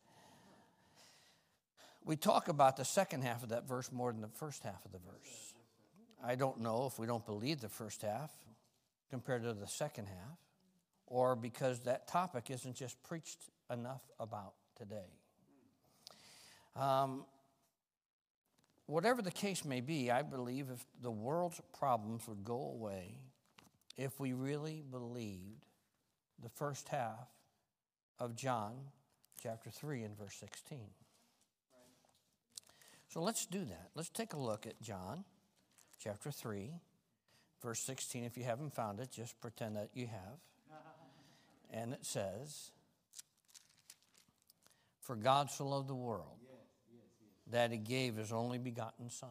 We 2.04 2.16
talk 2.16 2.48
about 2.48 2.78
the 2.78 2.86
second 2.86 3.24
half 3.24 3.44
of 3.44 3.50
that 3.50 3.68
verse 3.68 3.92
more 3.92 4.12
than 4.12 4.22
the 4.22 4.28
first 4.28 4.64
half 4.64 4.84
of 4.86 4.92
the 4.92 4.98
verse. 5.00 5.54
I 6.24 6.36
don't 6.36 6.62
know 6.62 6.88
if 6.92 6.98
we 6.98 7.06
don't 7.06 7.26
believe 7.26 7.62
the 7.62 7.70
first 7.70 8.02
half 8.02 8.32
compared 9.10 9.44
to 9.44 9.54
the 9.54 9.68
second 9.68 10.08
half, 10.08 10.38
or 11.06 11.36
because 11.36 11.82
that 11.82 12.08
topic 12.08 12.50
isn't 12.50 12.76
just 12.76 13.02
preached 13.04 13.40
enough 13.72 14.02
about 14.20 14.54
today. 14.76 15.14
Um, 16.76 17.26
whatever 18.86 19.22
the 19.22 19.32
case 19.32 19.64
may 19.66 19.82
be, 19.82 20.10
I 20.10 20.22
believe 20.22 20.68
if 20.72 20.84
the 21.02 21.12
world's 21.12 21.62
problems 21.78 22.28
would 22.28 22.44
go 22.44 22.72
away 22.74 23.18
if 24.00 24.18
we 24.18 24.32
really 24.32 24.82
believed 24.90 25.66
the 26.42 26.48
first 26.48 26.88
half 26.88 27.28
of 28.18 28.34
John 28.34 28.76
chapter 29.44 29.70
3 29.70 30.04
and 30.04 30.18
verse 30.18 30.36
16. 30.36 30.80
So 33.10 33.22
let's 33.22 33.46
do 33.46 33.60
that. 33.66 33.90
Let's 33.96 34.08
take 34.08 34.32
a 34.32 34.40
look 34.40 34.66
at 34.66 34.82
John 34.82 35.26
chapter 36.02 36.32
3, 36.32 36.72
verse 37.62 37.82
16. 37.82 38.24
If 38.24 38.38
you 38.38 38.46
haven't 38.46 38.74
found 38.74 39.02
it, 39.02 39.12
just 39.12 39.38
pretend 39.42 39.76
that 39.76 39.90
you 39.94 40.08
have. 40.08 40.40
And 41.72 41.94
it 41.94 42.04
says, 42.04 42.72
For 45.02 45.16
God 45.16 45.52
so 45.52 45.68
loved 45.68 45.88
the 45.88 45.94
world 45.94 46.40
that 47.52 47.72
he 47.72 47.78
gave 47.78 48.16
his 48.16 48.32
only 48.32 48.58
begotten 48.58 49.10
Son, 49.12 49.30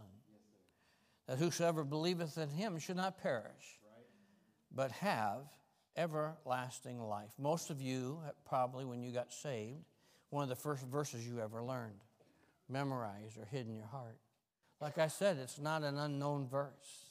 that 1.27 1.39
whosoever 1.39 1.83
believeth 1.83 2.39
in 2.39 2.51
him 2.51 2.79
should 2.79 2.97
not 2.97 3.21
perish, 3.21 3.79
but 4.79 4.93
have 4.93 5.41
everlasting 5.97 7.01
life. 7.01 7.33
Most 7.37 7.71
of 7.71 7.83
you, 7.83 8.21
uh, 8.25 8.31
probably 8.49 8.85
when 8.85 9.03
you 9.03 9.11
got 9.11 9.33
saved, 9.33 9.83
one 10.31 10.45
of 10.45 10.49
the 10.49 10.55
first 10.55 10.87
verses 10.87 11.27
you 11.27 11.41
ever 11.41 11.65
learned, 11.65 11.99
memorized, 12.69 13.37
or 13.39 13.45
hid 13.45 13.67
in 13.67 13.75
your 13.75 13.89
heart. 13.89 14.21
Like 14.81 14.97
I 14.97 15.09
said, 15.09 15.37
it's 15.39 15.59
not 15.59 15.83
an 15.83 15.99
unknown 15.99 16.47
verse. 16.47 17.11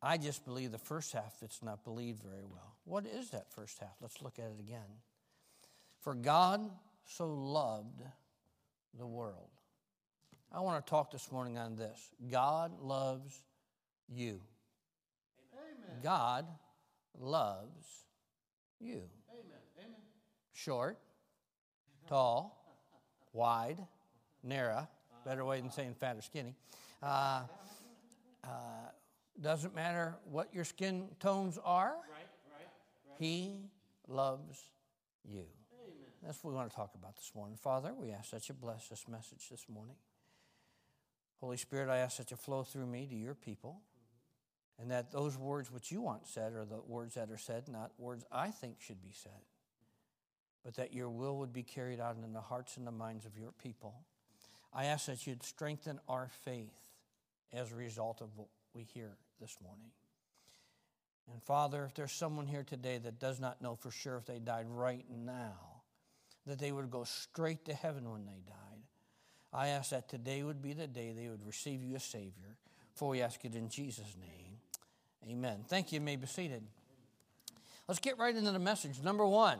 I 0.00 0.16
just 0.16 0.46
believe 0.46 0.72
the 0.72 0.78
first 0.78 1.12
half 1.12 1.34
it's 1.42 1.62
not 1.62 1.84
believed 1.84 2.22
very 2.22 2.44
well. 2.50 2.76
What 2.84 3.04
is 3.04 3.28
that 3.32 3.52
first 3.52 3.78
half? 3.78 3.94
Let's 4.00 4.22
look 4.22 4.38
at 4.38 4.46
it 4.46 4.58
again. 4.58 5.02
For 6.00 6.14
God 6.14 6.70
so 7.04 7.28
loved 7.34 8.00
the 8.98 9.06
world. 9.06 9.50
I 10.50 10.60
want 10.60 10.86
to 10.86 10.88
talk 10.88 11.10
this 11.10 11.30
morning 11.30 11.58
on 11.58 11.76
this. 11.76 12.14
God 12.30 12.80
loves 12.80 13.42
you. 14.08 14.40
God 16.02 16.46
loves 17.18 17.86
you. 18.80 19.02
Short, 20.52 20.98
tall, 22.08 22.56
wide, 23.32 23.78
narrow. 24.42 24.88
Better 25.24 25.44
way 25.44 25.60
than 25.60 25.70
saying 25.70 25.94
fat 25.94 26.16
or 26.16 26.22
skinny. 26.22 26.54
Uh, 27.02 27.42
uh, 28.44 28.48
doesn't 29.40 29.74
matter 29.74 30.14
what 30.30 30.54
your 30.54 30.64
skin 30.64 31.08
tones 31.20 31.58
are. 31.64 31.94
He 33.18 33.70
loves 34.08 34.62
you. 35.24 35.44
That's 36.22 36.42
what 36.42 36.50
we 36.50 36.56
want 36.56 36.70
to 36.70 36.76
talk 36.76 36.92
about 36.94 37.16
this 37.16 37.32
morning. 37.34 37.56
Father, 37.56 37.92
we 37.94 38.10
ask 38.10 38.30
that 38.30 38.48
you 38.48 38.54
bless 38.54 38.88
this 38.88 39.06
message 39.08 39.48
this 39.50 39.66
morning. 39.68 39.96
Holy 41.40 41.56
Spirit, 41.56 41.88
I 41.88 41.98
ask 41.98 42.16
that 42.16 42.30
you 42.30 42.36
flow 42.36 42.62
through 42.62 42.86
me 42.86 43.06
to 43.06 43.14
your 43.14 43.34
people, 43.34 43.80
and 44.80 44.90
that 44.90 45.10
those 45.10 45.36
words 45.38 45.70
which 45.70 45.90
you 45.90 46.00
want 46.00 46.26
said 46.26 46.52
are 46.52 46.64
the 46.64 46.80
words 46.86 47.14
that 47.14 47.30
are 47.30 47.38
said, 47.38 47.68
not 47.68 47.92
words 47.98 48.24
I 48.30 48.48
think 48.48 48.80
should 48.80 49.02
be 49.02 49.12
said, 49.12 49.32
but 50.64 50.74
that 50.76 50.92
your 50.92 51.08
will 51.08 51.38
would 51.38 51.52
be 51.52 51.62
carried 51.62 52.00
out 52.00 52.16
in 52.22 52.32
the 52.32 52.40
hearts 52.40 52.76
and 52.76 52.86
the 52.86 52.92
minds 52.92 53.24
of 53.24 53.38
your 53.38 53.52
people. 53.62 53.94
I 54.72 54.86
ask 54.86 55.06
that 55.06 55.26
you'd 55.26 55.42
strengthen 55.42 56.00
our 56.08 56.28
faith 56.44 56.74
as 57.52 57.72
a 57.72 57.76
result 57.76 58.20
of 58.20 58.36
what 58.36 58.48
we 58.74 58.82
hear 58.82 59.16
this 59.40 59.56
morning. 59.62 59.90
And 61.32 61.42
Father, 61.42 61.84
if 61.84 61.94
there's 61.94 62.12
someone 62.12 62.46
here 62.46 62.62
today 62.62 62.98
that 62.98 63.18
does 63.18 63.40
not 63.40 63.62
know 63.62 63.74
for 63.74 63.90
sure 63.90 64.16
if 64.16 64.26
they 64.26 64.38
died 64.38 64.66
right 64.68 65.04
now, 65.10 65.54
that 66.46 66.58
they 66.58 66.70
would 66.70 66.90
go 66.90 67.04
straight 67.04 67.64
to 67.64 67.74
heaven 67.74 68.10
when 68.10 68.26
they 68.26 68.40
died, 68.46 68.82
I 69.52 69.68
ask 69.68 69.90
that 69.90 70.08
today 70.08 70.42
would 70.42 70.62
be 70.62 70.74
the 70.74 70.86
day 70.86 71.12
they 71.12 71.28
would 71.28 71.44
receive 71.44 71.82
you 71.82 71.96
as 71.96 72.04
Savior. 72.04 72.56
For 72.94 73.10
we 73.10 73.22
ask 73.22 73.44
it 73.44 73.54
in 73.54 73.68
Jesus' 73.68 74.16
name. 74.20 74.55
Amen. 75.28 75.64
Thank 75.68 75.92
you. 75.92 75.98
You 75.98 76.04
may 76.04 76.16
be 76.16 76.26
seated. 76.26 76.62
Let's 77.88 78.00
get 78.00 78.18
right 78.18 78.34
into 78.34 78.52
the 78.52 78.58
message. 78.58 79.02
Number 79.02 79.26
one 79.26 79.58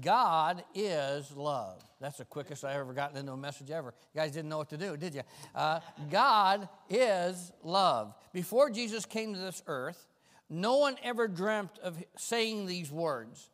God 0.00 0.64
is 0.74 1.30
love. 1.32 1.82
That's 2.00 2.18
the 2.18 2.24
quickest 2.24 2.64
I 2.64 2.74
ever 2.74 2.92
gotten 2.92 3.16
into 3.16 3.32
a 3.32 3.36
message 3.36 3.70
ever. 3.70 3.94
You 4.12 4.20
guys 4.20 4.32
didn't 4.32 4.48
know 4.48 4.58
what 4.58 4.70
to 4.70 4.76
do, 4.76 4.96
did 4.96 5.14
you? 5.14 5.22
Uh, 5.54 5.80
God 6.10 6.68
is 6.90 7.52
love. 7.62 8.14
Before 8.32 8.70
Jesus 8.70 9.06
came 9.06 9.34
to 9.34 9.38
this 9.38 9.62
earth, 9.66 10.08
no 10.50 10.78
one 10.78 10.96
ever 11.02 11.28
dreamt 11.28 11.78
of 11.82 12.02
saying 12.16 12.66
these 12.66 12.90
words 12.90 13.50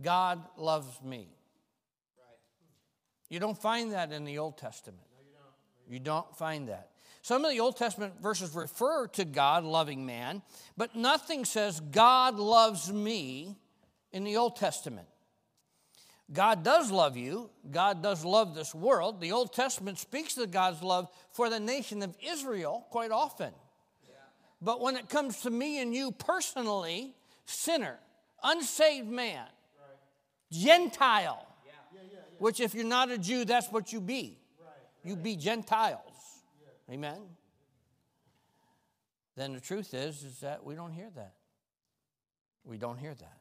God 0.00 0.42
loves 0.56 1.02
me. 1.02 1.28
You 3.30 3.40
don't 3.40 3.58
find 3.58 3.92
that 3.92 4.12
in 4.12 4.24
the 4.24 4.38
Old 4.38 4.56
Testament. 4.56 5.02
You 5.88 5.98
don't 5.98 6.36
find 6.36 6.68
that. 6.68 6.90
Some 7.28 7.44
of 7.44 7.50
the 7.50 7.60
Old 7.60 7.76
Testament 7.76 8.14
verses 8.22 8.54
refer 8.54 9.06
to 9.08 9.26
God 9.26 9.62
loving 9.62 10.06
man, 10.06 10.40
but 10.78 10.96
nothing 10.96 11.44
says 11.44 11.78
God 11.78 12.36
loves 12.36 12.90
me 12.90 13.54
in 14.12 14.24
the 14.24 14.38
Old 14.38 14.56
Testament. 14.56 15.06
God 16.32 16.64
does 16.64 16.90
love 16.90 17.18
you. 17.18 17.50
God 17.70 18.02
does 18.02 18.24
love 18.24 18.54
this 18.54 18.74
world. 18.74 19.20
The 19.20 19.32
Old 19.32 19.52
Testament 19.52 19.98
speaks 19.98 20.38
of 20.38 20.50
God's 20.50 20.82
love 20.82 21.10
for 21.30 21.50
the 21.50 21.60
nation 21.60 22.02
of 22.02 22.16
Israel 22.26 22.86
quite 22.88 23.10
often. 23.10 23.52
But 24.62 24.80
when 24.80 24.96
it 24.96 25.10
comes 25.10 25.42
to 25.42 25.50
me 25.50 25.82
and 25.82 25.94
you 25.94 26.12
personally, 26.12 27.14
sinner, 27.44 27.98
unsaved 28.42 29.06
man, 29.06 29.44
Gentile, 30.50 31.46
which 32.38 32.58
if 32.58 32.74
you're 32.74 32.86
not 32.86 33.10
a 33.10 33.18
Jew, 33.18 33.44
that's 33.44 33.70
what 33.70 33.92
you 33.92 34.00
be. 34.00 34.38
You 35.04 35.14
be 35.14 35.36
Gentiles. 35.36 36.07
Amen. 36.90 37.20
Then 39.36 39.52
the 39.52 39.60
truth 39.60 39.94
is, 39.94 40.24
is 40.24 40.40
that 40.40 40.64
we 40.64 40.74
don't 40.74 40.92
hear 40.92 41.10
that. 41.14 41.34
We 42.64 42.76
don't 42.76 42.98
hear 42.98 43.14
that. 43.14 43.38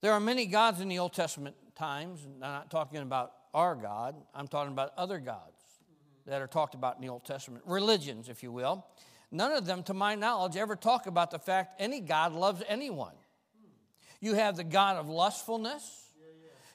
There 0.00 0.12
are 0.12 0.20
many 0.20 0.46
gods 0.46 0.80
in 0.80 0.88
the 0.88 0.98
Old 0.98 1.12
Testament 1.12 1.56
times, 1.76 2.24
and 2.24 2.42
I'm 2.42 2.52
not 2.52 2.70
talking 2.70 3.00
about 3.00 3.32
our 3.52 3.74
God, 3.74 4.14
I'm 4.34 4.48
talking 4.48 4.72
about 4.72 4.92
other 4.96 5.18
gods 5.18 5.60
that 6.26 6.40
are 6.40 6.46
talked 6.46 6.74
about 6.74 6.96
in 6.96 7.02
the 7.02 7.08
Old 7.08 7.24
Testament, 7.24 7.64
religions, 7.66 8.28
if 8.28 8.42
you 8.42 8.52
will. 8.52 8.86
None 9.32 9.52
of 9.52 9.66
them, 9.66 9.82
to 9.84 9.94
my 9.94 10.14
knowledge, 10.14 10.56
ever 10.56 10.76
talk 10.76 11.06
about 11.06 11.30
the 11.30 11.38
fact 11.38 11.74
any 11.78 12.00
God 12.00 12.32
loves 12.32 12.62
anyone. 12.68 13.14
You 14.20 14.34
have 14.34 14.56
the 14.56 14.64
God 14.64 14.96
of 14.96 15.08
lustfulness. 15.08 16.09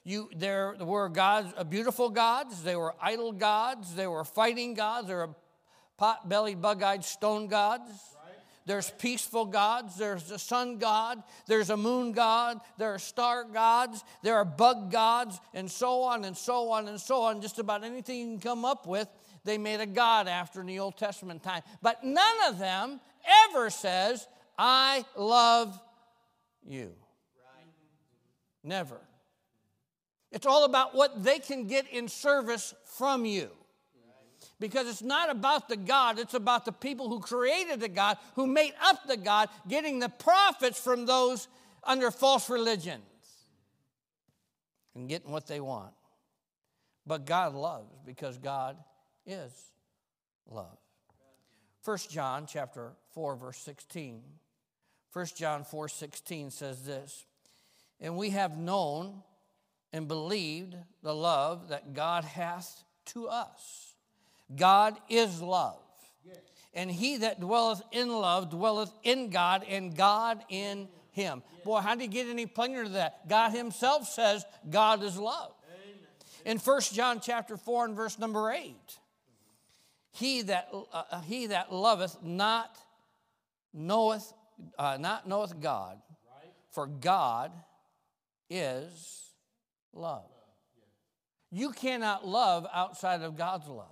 You, 0.08 0.30
there 0.36 0.76
were 0.80 1.10
gods, 1.10 1.52
uh, 1.58 1.64
beautiful 1.64 2.12
gods. 2.12 2.62
They 2.62 2.76
were 2.76 2.94
idol 3.02 3.32
gods. 3.32 3.96
They 3.96 4.06
were 4.06 4.24
fighting 4.24 4.76
gods. 4.76 5.08
There 5.08 5.18
were 5.18 5.36
pot-bellied, 5.98 6.62
bug-eyed 6.62 7.04
stone 7.04 7.48
gods. 7.48 7.92
There's 8.68 8.90
peaceful 8.92 9.46
gods. 9.46 9.96
There's 9.96 10.30
a 10.32 10.40
sun 10.40 10.78
god. 10.78 11.22
There's 11.48 11.72
a 11.72 11.78
moon 11.78 12.12
god. 12.12 12.62
There 12.78 12.94
are 12.94 13.00
star 13.00 13.44
gods. 13.44 14.04
There 14.24 14.36
are 14.36 14.46
bug 14.46 14.92
gods, 14.92 15.40
and 15.54 15.70
so 15.70 16.04
on 16.04 16.24
and 16.24 16.38
so 16.38 16.72
on 16.72 16.88
and 16.88 17.00
so 17.00 17.24
on. 17.24 17.42
Just 17.42 17.60
about 17.60 17.84
anything 17.84 18.20
you 18.20 18.26
can 18.26 18.40
come 18.40 18.66
up 18.66 18.88
with, 18.88 19.08
they 19.44 19.58
made 19.58 19.82
a 19.82 19.86
god 19.86 20.28
after 20.28 20.62
in 20.62 20.68
the 20.68 20.80
Old 20.80 20.98
Testament 20.98 21.44
time. 21.44 21.62
But 21.82 22.04
none 22.04 22.38
of 22.48 22.58
them 22.58 23.00
ever 23.50 23.70
says, 23.70 24.28
I 24.58 25.06
love 25.16 25.80
you. 26.64 26.94
Never. 28.64 29.00
It's 30.36 30.46
all 30.46 30.66
about 30.66 30.94
what 30.94 31.24
they 31.24 31.40
can 31.40 31.66
get 31.66 31.88
in 31.88 32.10
service 32.10 32.76
from 32.84 33.24
you. 33.24 33.50
Because 34.60 34.86
it's 34.86 35.02
not 35.02 35.30
about 35.30 35.70
the 35.70 35.78
God, 35.78 36.20
it's 36.20 36.34
about 36.34 36.66
the 36.66 36.74
people 36.74 37.08
who 37.08 37.22
created 37.22 37.80
the 37.80 37.88
God, 37.88 38.18
who 38.36 38.46
made 38.46 38.74
up 38.84 39.08
the 39.08 39.16
God, 39.16 39.48
getting 39.70 40.00
the 40.00 40.10
profits 40.10 40.78
from 40.78 41.06
those 41.06 41.48
under 41.86 42.12
false 42.12 42.50
religions 42.50 43.02
and 44.94 45.08
getting 45.08 45.32
what 45.32 45.48
they 45.48 45.62
want. 45.62 45.94
But 47.08 47.26
God 47.26 47.54
loves 47.54 47.96
because 48.06 48.38
God 48.38 48.76
is 49.26 49.54
love. 50.50 50.78
1 51.86 51.98
John 52.10 52.46
chapter 52.46 52.92
4 53.14 53.38
verse 53.38 53.58
16. 53.60 54.22
1 55.14 55.26
John 55.38 55.64
4 55.64 55.88
16 55.88 56.52
says 56.52 56.86
this, 56.86 57.26
and 58.02 58.18
we 58.18 58.32
have 58.32 58.58
known 58.58 59.22
and 59.96 60.10
believed 60.10 60.76
the 61.04 61.16
love 61.16 61.70
that 61.70 61.94
God 61.94 62.26
hath 62.26 62.84
to 63.06 63.30
us. 63.30 63.94
God 64.54 64.98
is 65.08 65.42
love. 65.42 65.80
And 66.74 66.92
he 66.92 67.16
that 67.18 67.40
dwelleth 67.40 67.82
in 67.94 68.10
love 68.10 68.50
dwelleth 68.50 68.92
in 69.04 69.30
God, 69.30 69.64
and 69.70 69.96
God 69.96 70.44
in 70.50 70.90
him. 71.12 71.44
Boy, 71.64 71.80
how 71.80 71.96
do 71.96 72.02
you 72.02 72.10
get 72.10 72.28
any 72.28 72.46
plainer 72.46 72.84
to 72.84 72.90
that? 72.90 73.30
God 73.30 73.52
himself 73.52 74.10
says 74.10 74.44
God 74.70 75.02
is 75.02 75.18
love. 75.18 75.54
In 76.44 76.58
1 76.58 76.82
John 76.92 77.22
chapter 77.22 77.56
4 77.56 77.86
and 77.86 77.96
verse 77.96 78.20
number 78.20 78.52
8, 78.52 78.76
he 80.12 80.42
that, 80.42 80.70
uh, 80.92 81.22
he 81.22 81.48
that 81.48 81.72
loveth 81.72 82.22
not 82.22 82.78
knoweth, 83.74 84.34
uh, 84.78 84.98
not 85.00 85.26
knoweth 85.26 85.58
God, 85.62 86.00
for 86.72 86.86
God 86.86 87.54
is 88.50 89.25
love. 89.96 90.30
You 91.52 91.72
cannot 91.72 92.28
love 92.28 92.68
outside 92.74 93.22
of 93.22 93.38
God's 93.38 93.68
love. 93.68 93.88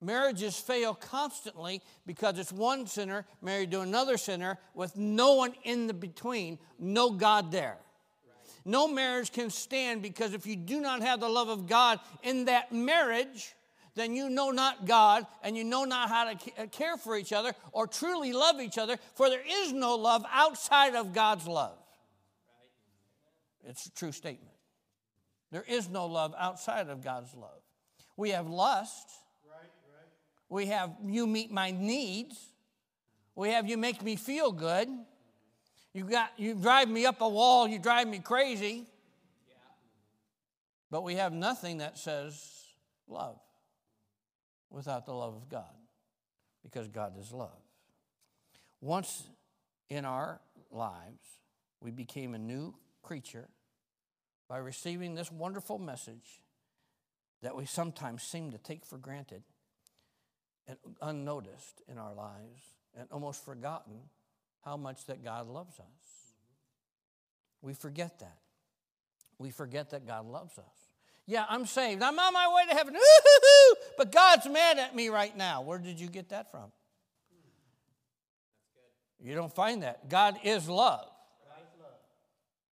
Marriages 0.00 0.56
fail 0.56 0.94
constantly 0.94 1.82
because 2.06 2.38
it's 2.38 2.52
one 2.52 2.86
sinner 2.86 3.26
married 3.42 3.72
to 3.72 3.80
another 3.80 4.16
sinner 4.16 4.58
with 4.74 4.96
no 4.96 5.34
one 5.34 5.54
in 5.64 5.88
the 5.88 5.94
between, 5.94 6.58
no 6.78 7.10
God 7.10 7.50
there. 7.50 7.78
No 8.64 8.86
marriage 8.86 9.32
can 9.32 9.50
stand 9.50 10.02
because 10.02 10.34
if 10.34 10.46
you 10.46 10.54
do 10.54 10.80
not 10.80 11.00
have 11.00 11.20
the 11.20 11.28
love 11.28 11.48
of 11.48 11.66
God 11.66 11.98
in 12.22 12.44
that 12.44 12.70
marriage, 12.70 13.54
then 13.96 14.14
you 14.14 14.30
know 14.30 14.50
not 14.50 14.86
God 14.86 15.26
and 15.42 15.56
you 15.56 15.64
know 15.64 15.84
not 15.84 16.08
how 16.08 16.32
to 16.32 16.62
uh, 16.62 16.66
care 16.66 16.96
for 16.96 17.16
each 17.16 17.32
other 17.32 17.52
or 17.72 17.86
truly 17.86 18.32
love 18.32 18.60
each 18.60 18.78
other, 18.78 18.98
for 19.14 19.28
there 19.28 19.42
is 19.46 19.72
no 19.72 19.96
love 19.96 20.24
outside 20.30 20.94
of 20.94 21.12
God's 21.12 21.48
love. 21.48 21.76
It's 23.68 23.84
a 23.86 23.90
true 23.90 24.12
statement. 24.12 24.56
There 25.52 25.64
is 25.68 25.88
no 25.88 26.06
love 26.06 26.34
outside 26.38 26.88
of 26.88 27.02
God's 27.02 27.34
love. 27.34 27.60
We 28.16 28.30
have 28.30 28.48
lust. 28.48 29.08
Right, 29.46 29.60
right. 29.60 30.08
We 30.48 30.66
have 30.66 30.90
you 31.04 31.26
meet 31.26 31.52
my 31.52 31.70
needs. 31.70 32.36
We 33.34 33.50
have 33.50 33.68
you 33.68 33.76
make 33.76 34.02
me 34.02 34.16
feel 34.16 34.52
good. 34.52 34.88
You 35.92 36.04
got 36.04 36.30
you 36.38 36.54
drive 36.54 36.88
me 36.88 37.04
up 37.06 37.20
a 37.20 37.28
wall, 37.28 37.68
you 37.68 37.78
drive 37.78 38.08
me 38.08 38.18
crazy. 38.18 38.86
But 40.90 41.02
we 41.02 41.16
have 41.16 41.34
nothing 41.34 41.78
that 41.78 41.98
says 41.98 42.42
love 43.06 43.38
without 44.70 45.04
the 45.04 45.12
love 45.12 45.34
of 45.34 45.50
God 45.50 45.74
because 46.62 46.88
God 46.88 47.18
is 47.18 47.32
love. 47.32 47.60
Once 48.80 49.24
in 49.90 50.06
our 50.06 50.40
lives, 50.70 51.20
we 51.80 51.90
became 51.90 52.34
a 52.34 52.38
new 52.38 52.74
creature 53.02 53.48
by 54.48 54.58
receiving 54.58 55.14
this 55.14 55.30
wonderful 55.30 55.78
message 55.78 56.40
that 57.42 57.54
we 57.54 57.66
sometimes 57.66 58.22
seem 58.22 58.50
to 58.50 58.58
take 58.58 58.84
for 58.84 58.98
granted 58.98 59.42
and 60.66 60.76
unnoticed 61.00 61.82
in 61.88 61.98
our 61.98 62.14
lives 62.14 62.62
and 62.98 63.08
almost 63.10 63.44
forgotten 63.44 64.00
how 64.64 64.76
much 64.76 65.06
that 65.06 65.22
God 65.22 65.46
loves 65.46 65.78
us. 65.78 66.32
We 67.62 67.74
forget 67.74 68.18
that. 68.20 68.38
We 69.38 69.50
forget 69.50 69.90
that 69.90 70.06
God 70.06 70.26
loves 70.26 70.58
us. 70.58 70.64
Yeah, 71.26 71.44
I'm 71.48 71.66
saved. 71.66 72.02
I'm 72.02 72.18
on 72.18 72.32
my 72.32 72.52
way 72.54 72.66
to 72.70 72.74
heaven. 72.74 72.96
Ooh, 72.96 73.74
but 73.96 74.10
God's 74.10 74.46
mad 74.48 74.78
at 74.78 74.96
me 74.96 75.10
right 75.10 75.36
now. 75.36 75.60
Where 75.60 75.78
did 75.78 76.00
you 76.00 76.08
get 76.08 76.30
that 76.30 76.50
from? 76.50 76.72
You 79.20 79.34
don't 79.34 79.54
find 79.54 79.82
that. 79.82 80.08
God 80.08 80.38
is 80.42 80.68
love. 80.68 81.06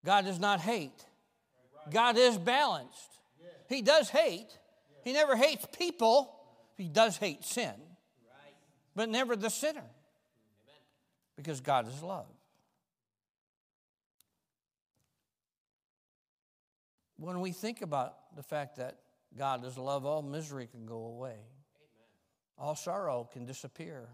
God 0.05 0.24
does 0.24 0.39
not 0.39 0.61
hate. 0.61 1.05
God 1.91 2.16
is 2.18 2.39
balanced. 2.39 3.18
He 3.68 3.82
does 3.82 4.11
hate. 4.11 4.59
He 5.05 5.12
never 5.12 5.37
hates 5.37 5.66
people. 5.76 6.32
He 6.76 6.89
does 6.89 7.16
hate 7.16 7.45
sin, 7.45 7.74
but 8.95 9.09
never 9.09 9.34
the 9.34 9.49
sinner. 9.49 9.84
Because 11.37 11.61
God 11.61 11.89
is 11.89 12.03
love. 12.03 12.26
When 17.18 17.41
we 17.41 17.53
think 17.53 17.82
about 17.82 18.34
the 18.37 18.43
fact 18.43 18.76
that 18.76 18.99
God 19.37 19.64
is 19.64 19.78
love, 19.78 20.05
all 20.05 20.22
misery 20.22 20.66
can 20.66 20.87
go 20.87 21.07
away, 21.07 21.37
all 22.59 22.74
sorrow 22.74 23.28
can 23.32 23.47
disappear, 23.47 24.09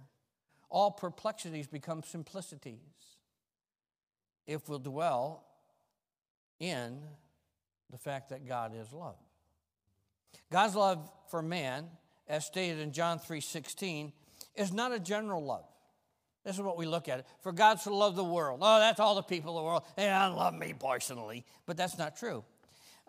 all 0.69 0.91
perplexities 0.91 1.67
become 1.67 2.03
simplicities 2.03 2.79
if 4.47 4.69
we'll 4.69 4.79
dwell 4.79 5.45
in 6.59 7.01
the 7.93 7.99
fact 7.99 8.31
that 8.31 8.49
God 8.49 8.73
is 8.75 8.93
love. 8.93 9.17
God's 10.51 10.75
love 10.75 11.11
for 11.31 11.43
man, 11.43 11.87
as 12.27 12.47
stated 12.47 12.79
in 12.79 12.93
John 12.93 13.19
3:16, 13.19 14.13
is 14.57 14.73
not 14.73 14.93
a 14.93 14.99
general 14.99 15.45
love. 15.45 15.67
This 16.45 16.57
is 16.57 16.63
what 16.63 16.77
we 16.77 16.87
look 16.87 17.09
at. 17.09 17.27
For 17.43 17.53
God 17.53 17.81
so 17.81 17.95
loved 17.97 18.17
the 18.17 18.25
world. 18.25 18.61
Oh, 18.63 18.81
that's 18.81 18.99
all 18.99 19.15
the 19.15 19.23
people 19.23 19.57
of 19.57 19.63
the 19.63 19.67
world. 19.67 19.83
They 19.97 20.07
don't 20.07 20.37
love 20.37 20.55
me 20.55 20.75
personally. 20.75 21.45
But 21.67 21.77
that's 21.77 21.99
not 21.99 22.17
true. 22.17 22.45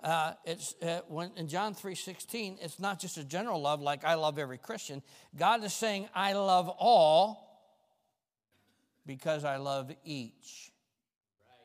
Uh, 0.04 0.34
it's 0.44 0.76
uh, 0.82 1.00
when 1.08 1.32
in 1.38 1.48
John 1.48 1.74
3:16, 1.74 2.58
it's 2.62 2.80
not 2.80 3.00
just 3.00 3.18
a 3.18 3.24
general 3.24 3.62
love 3.62 3.82
like 3.82 4.04
I 4.04 4.16
love 4.16 4.38
every 4.38 4.58
Christian. 4.58 5.02
God 5.36 5.64
is 5.64 5.74
saying, 5.74 6.10
I 6.14 6.34
love 6.34 6.70
all 6.70 7.72
because 9.06 9.46
I 9.46 9.58
love 9.58 9.92
each. 10.04 10.72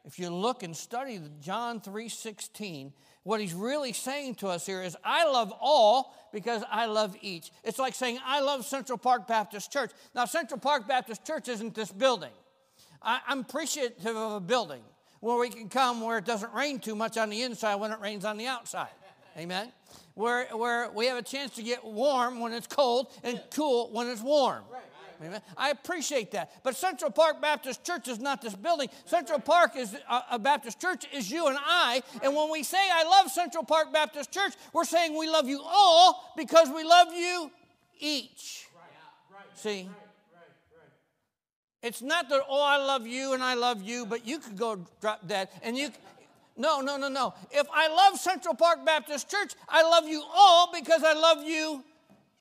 If 0.05 0.19
you 0.19 0.31
look 0.31 0.63
and 0.63 0.77
study 0.77 1.21
John 1.41 1.81
3:16, 1.81 2.93
what 3.23 3.41
he's 3.41 3.55
really 3.55 3.93
saying 3.93 4.37
to 4.37 4.49
us 4.49 4.65
here 4.65 4.83
is 4.83 4.97
I 5.05 5.25
love 5.31 5.53
all 5.61 6.15
because 6.33 6.63
I 6.71 6.87
love 6.87 7.17
each. 7.21 7.51
It's 7.65 7.79
like 7.79 7.95
saying 7.95 8.19
I 8.25 8.41
love 8.41 8.65
Central 8.65 8.99
Park 8.99 9.27
Baptist 9.27 9.73
Church. 9.73 9.91
Now 10.15 10.25
Central 10.25 10.61
Park 10.61 10.89
Baptist 10.89 11.25
Church 11.27 11.49
isn't 11.49 11.75
this 11.75 11.93
building. 11.93 12.33
I, 13.03 13.21
I'm 13.27 13.41
appreciative 13.41 14.17
of 14.17 14.33
a 14.33 14.41
building 14.41 14.83
where 15.21 15.37
we 15.37 15.49
can 15.49 15.69
come 15.69 16.01
where 16.01 16.19
it 16.19 16.25
doesn't 16.25 16.53
rain 16.53 16.79
too 16.79 16.95
much 16.95 17.17
on 17.17 17.31
the 17.31 17.43
inside 17.43 17.77
when 17.77 17.93
it 17.93 18.01
rains 18.01 18.25
on 18.25 18.37
the 18.37 18.47
outside. 18.47 18.89
Amen. 19.37 19.73
Where, 20.15 20.47
where 20.47 20.91
we 20.91 21.07
have 21.07 21.17
a 21.17 21.23
chance 21.23 21.55
to 21.57 21.63
get 21.63 21.85
warm 21.85 22.41
when 22.41 22.53
it's 22.53 22.67
cold 22.67 23.13
and 23.23 23.41
cool 23.51 23.91
when 23.93 24.09
it's 24.09 24.21
warm. 24.21 24.65
Amen. 25.23 25.41
I 25.57 25.71
appreciate 25.71 26.31
that. 26.33 26.63
But 26.63 26.77
Central 26.77 27.11
Park 27.11 27.41
Baptist 27.43 27.85
Church 27.85 28.07
is 28.07 28.21
not 28.21 28.41
this 28.41 28.55
building. 28.55 28.89
Central 29.05 29.41
Park 29.41 29.77
is 29.77 29.95
a, 30.09 30.25
a 30.33 30.39
Baptist 30.39 30.81
church 30.81 31.07
is 31.13 31.31
you 31.31 31.49
and 31.49 31.59
I. 31.61 32.03
And 32.23 32.37
when 32.37 32.51
we 32.51 32.63
say 32.63 32.79
I 32.79 33.03
love 33.03 33.31
Central 33.31 33.65
Park 33.65 33.93
Baptist 33.93 34.31
Church, 34.31 34.53
we're 34.73 34.85
saying 34.85 35.19
we 35.19 35.29
love 35.29 35.49
you 35.49 35.61
all 35.65 36.33
because 36.37 36.69
we 36.69 36.85
love 36.85 37.09
you 37.13 37.51
each. 37.99 38.69
See? 39.55 39.89
It's 41.83 42.03
not 42.03 42.29
that, 42.29 42.43
oh, 42.49 42.63
I 42.63 42.77
love 42.77 43.07
you 43.07 43.35
and 43.35 43.43
I 43.43 43.55
love 43.55 43.83
you, 43.83 44.07
but 44.07 44.27
you 44.27 44.39
could 44.39 44.57
go 44.57 44.85
drop 45.01 45.27
dead 45.27 45.49
and 45.63 45.77
you. 45.77 45.91
No, 46.57 46.81
no, 46.81 46.97
no, 46.97 47.09
no. 47.09 47.35
If 47.53 47.69
I 47.73 47.89
love 47.89 48.19
Central 48.19 48.55
Park 48.55 48.85
Baptist 48.85 49.31
Church, 49.31 49.53
I 49.69 49.83
love 49.83 50.09
you 50.09 50.23
all 50.35 50.73
because 50.73 51.05
I 51.05 51.13
love 51.13 51.45
you 51.45 51.85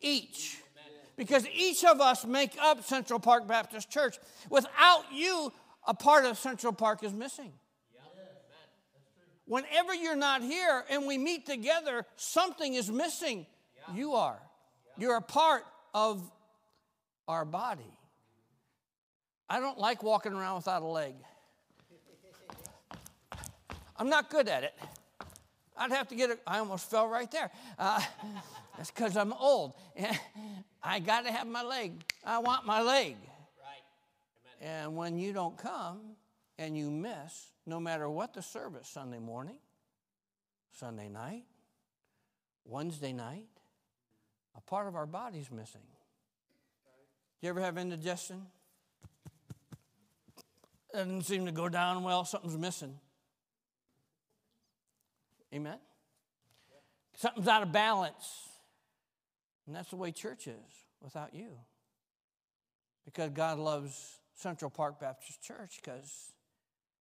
each. 0.01 0.57
Because 1.17 1.47
each 1.53 1.83
of 1.83 1.99
us 1.99 2.25
make 2.25 2.55
up 2.61 2.83
Central 2.83 3.19
Park 3.19 3.47
Baptist 3.47 3.89
Church. 3.89 4.17
Without 4.49 5.05
you, 5.11 5.51
a 5.85 5.93
part 5.93 6.25
of 6.25 6.37
Central 6.37 6.71
Park 6.71 7.03
is 7.03 7.11
missing. 7.11 7.51
Whenever 9.45 9.95
you're 9.95 10.15
not 10.15 10.41
here 10.41 10.83
and 10.89 11.07
we 11.07 11.17
meet 11.17 11.45
together, 11.45 12.05
something 12.17 12.73
is 12.73 12.91
missing. 12.91 13.47
You 13.93 14.13
are. 14.13 14.39
You're 14.97 15.15
a 15.15 15.21
part 15.21 15.63
of 15.93 16.21
our 17.27 17.45
body. 17.45 17.93
I 19.49 19.59
don't 19.59 19.79
like 19.79 20.03
walking 20.03 20.33
around 20.33 20.57
without 20.57 20.81
a 20.81 20.85
leg. 20.85 21.15
I'm 23.95 24.09
not 24.09 24.29
good 24.29 24.47
at 24.49 24.63
it. 24.63 24.73
I'd 25.77 25.91
have 25.91 26.09
to 26.09 26.15
get 26.15 26.29
it. 26.29 26.41
I 26.45 26.59
almost 26.59 26.89
fell 26.89 27.07
right 27.07 27.29
there. 27.31 27.49
Uh, 27.79 28.01
that's 28.77 28.91
because 28.91 29.15
I'm 29.15 29.33
old. 29.33 29.73
I 30.83 30.99
got 30.99 31.25
to 31.25 31.31
have 31.31 31.47
my 31.47 31.63
leg. 31.63 32.03
I 32.23 32.39
want 32.39 32.65
my 32.65 32.81
leg. 32.81 33.15
Right. 33.61 34.67
And 34.67 34.95
when 34.95 35.17
you 35.17 35.33
don't 35.33 35.57
come 35.57 35.99
and 36.57 36.77
you 36.77 36.89
miss, 36.89 37.51
no 37.65 37.79
matter 37.79 38.09
what 38.09 38.33
the 38.33 38.41
service, 38.41 38.87
Sunday 38.87 39.19
morning, 39.19 39.57
Sunday 40.71 41.09
night, 41.09 41.43
Wednesday 42.65 43.13
night, 43.13 43.47
a 44.55 44.61
part 44.61 44.87
of 44.87 44.95
our 44.95 45.05
body's 45.05 45.51
missing. 45.51 45.81
Do 47.39 47.45
you 47.45 47.49
ever 47.49 47.61
have 47.61 47.77
indigestion? 47.77 48.47
It 50.93 50.97
Doesn't 50.97 51.23
seem 51.23 51.45
to 51.45 51.51
go 51.51 51.69
down 51.69 52.03
well, 52.03 52.25
something's 52.25 52.57
missing. 52.57 52.97
Amen? 55.53 55.77
Something's 57.15 57.47
out 57.47 57.63
of 57.63 57.71
balance. 57.71 58.46
And 59.67 59.75
that's 59.75 59.89
the 59.89 59.97
way 59.97 60.11
church 60.11 60.47
is 60.47 60.85
without 61.01 61.33
you. 61.33 61.49
Because 63.05 63.31
God 63.31 63.59
loves 63.59 64.17
Central 64.33 64.71
Park 64.71 64.99
Baptist 64.99 65.43
Church 65.43 65.79
because 65.81 66.31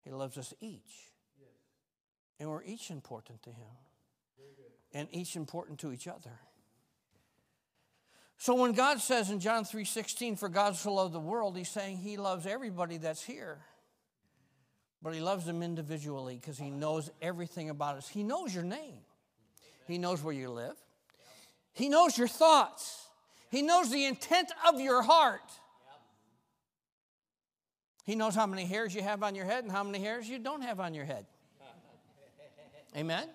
He 0.04 0.10
loves 0.10 0.36
us 0.36 0.52
each. 0.60 1.12
And 2.40 2.50
we're 2.50 2.64
each 2.64 2.90
important 2.90 3.42
to 3.44 3.50
Him. 3.50 3.76
And 4.92 5.08
each 5.12 5.36
important 5.36 5.78
to 5.80 5.92
each 5.92 6.08
other. 6.08 6.40
So 8.38 8.54
when 8.54 8.72
God 8.72 9.00
says 9.00 9.30
in 9.30 9.40
John 9.40 9.64
3:16, 9.64 10.36
for 10.38 10.48
God 10.48 10.76
so 10.76 10.94
loved 10.94 11.12
the 11.12 11.20
world, 11.20 11.56
He's 11.56 11.68
saying 11.68 11.98
He 11.98 12.16
loves 12.16 12.46
everybody 12.46 12.96
that's 12.96 13.22
here. 13.22 13.58
But 15.02 15.14
He 15.14 15.20
loves 15.20 15.44
them 15.44 15.62
individually 15.62 16.36
because 16.36 16.58
He 16.58 16.70
knows 16.70 17.10
everything 17.20 17.70
about 17.70 17.96
us. 17.96 18.08
He 18.08 18.22
knows 18.22 18.54
your 18.54 18.64
name. 18.64 19.00
He 19.86 19.98
knows 19.98 20.22
where 20.22 20.34
you 20.34 20.50
live. 20.50 20.76
He 21.78 21.88
knows 21.88 22.18
your 22.18 22.26
thoughts. 22.28 23.06
He 23.50 23.62
knows 23.62 23.90
the 23.90 24.04
intent 24.04 24.50
of 24.68 24.80
your 24.80 25.00
heart. 25.00 25.40
He 28.04 28.16
knows 28.16 28.34
how 28.34 28.46
many 28.46 28.64
hairs 28.64 28.94
you 28.94 29.02
have 29.02 29.22
on 29.22 29.34
your 29.36 29.44
head 29.44 29.62
and 29.62 29.72
how 29.72 29.84
many 29.84 30.00
hairs 30.00 30.28
you 30.28 30.40
don't 30.40 30.62
have 30.62 30.80
on 30.80 30.92
your 30.92 31.04
head. 31.04 31.24
Amen? 32.96 33.28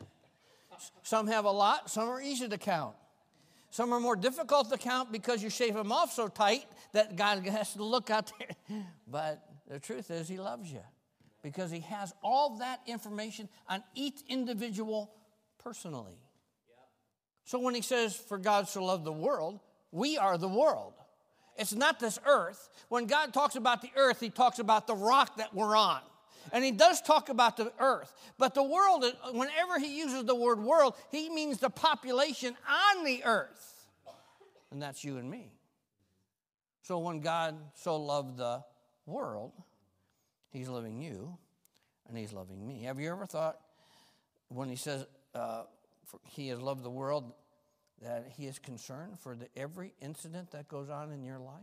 Some 1.03 1.27
have 1.27 1.45
a 1.45 1.51
lot, 1.51 1.89
some 1.89 2.09
are 2.09 2.21
easy 2.21 2.49
to 2.49 2.57
count. 2.57 2.95
Some 3.69 3.93
are 3.93 3.99
more 3.99 4.15
difficult 4.17 4.69
to 4.71 4.77
count 4.77 5.11
because 5.11 5.41
you 5.41 5.49
shave 5.49 5.73
them 5.73 5.91
off 5.91 6.11
so 6.11 6.27
tight 6.27 6.65
that 6.91 7.15
God 7.15 7.45
has 7.47 7.73
to 7.75 7.83
look 7.83 8.09
out 8.09 8.31
there. 8.39 8.83
But 9.07 9.47
the 9.69 9.79
truth 9.79 10.11
is, 10.11 10.27
He 10.27 10.37
loves 10.37 10.71
you. 10.71 10.81
because 11.43 11.71
he 11.71 11.79
has 11.81 12.13
all 12.23 12.57
that 12.57 12.81
information 12.87 13.47
on 13.69 13.83
each 13.95 14.21
individual 14.27 15.11
personally. 15.63 16.17
So 17.45 17.59
when 17.59 17.75
he 17.75 17.81
says, 17.81 18.15
For 18.15 18.37
God 18.37 18.67
so 18.67 18.83
loved 18.83 19.05
the 19.05 19.11
world, 19.13 19.59
we 19.91 20.17
are 20.17 20.37
the 20.37 20.47
world. 20.47 20.93
It's 21.57 21.73
not 21.73 21.99
this 21.99 22.17
earth. 22.25 22.69
When 22.89 23.05
God 23.05 23.33
talks 23.33 23.55
about 23.55 23.81
the 23.81 23.91
earth, 23.95 24.19
he 24.19 24.29
talks 24.29 24.59
about 24.59 24.87
the 24.87 24.95
rock 24.95 25.37
that 25.37 25.53
we're 25.53 25.75
on. 25.75 26.01
And 26.51 26.63
he 26.63 26.71
does 26.71 27.01
talk 27.01 27.29
about 27.29 27.57
the 27.57 27.71
earth. 27.79 28.13
But 28.37 28.53
the 28.53 28.63
world, 28.63 29.05
whenever 29.31 29.79
he 29.79 29.97
uses 29.97 30.25
the 30.25 30.35
word 30.35 30.59
world, 30.59 30.95
he 31.11 31.29
means 31.29 31.59
the 31.59 31.69
population 31.69 32.55
on 32.67 33.05
the 33.05 33.23
earth. 33.23 33.87
And 34.71 34.81
that's 34.81 35.03
you 35.03 35.17
and 35.17 35.29
me. 35.29 35.51
So 36.81 36.99
when 36.99 37.21
God 37.21 37.55
so 37.75 37.97
loved 37.97 38.37
the 38.37 38.63
world, 39.05 39.53
he's 40.49 40.67
loving 40.67 41.01
you 41.01 41.37
and 42.09 42.17
he's 42.17 42.33
loving 42.33 42.65
me. 42.65 42.83
Have 42.83 42.99
you 42.99 43.09
ever 43.11 43.25
thought 43.25 43.59
when 44.49 44.69
he 44.69 44.75
says 44.75 45.05
uh, 45.33 45.63
for, 46.05 46.19
he 46.23 46.49
has 46.49 46.59
loved 46.59 46.83
the 46.83 46.89
world 46.89 47.33
that 48.01 48.27
he 48.35 48.47
is 48.47 48.59
concerned 48.59 49.19
for 49.19 49.35
the, 49.35 49.47
every 49.55 49.93
incident 50.01 50.51
that 50.51 50.67
goes 50.67 50.89
on 50.89 51.11
in 51.11 51.23
your 51.23 51.39
life? 51.39 51.61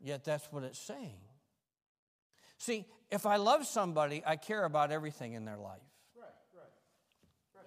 Yet 0.00 0.24
that's 0.24 0.50
what 0.50 0.64
it's 0.64 0.78
saying. 0.78 1.20
See, 2.58 2.86
if 3.10 3.26
I 3.26 3.36
love 3.36 3.66
somebody, 3.66 4.22
I 4.26 4.36
care 4.36 4.64
about 4.64 4.90
everything 4.90 5.34
in 5.34 5.44
their 5.44 5.58
life. 5.58 5.80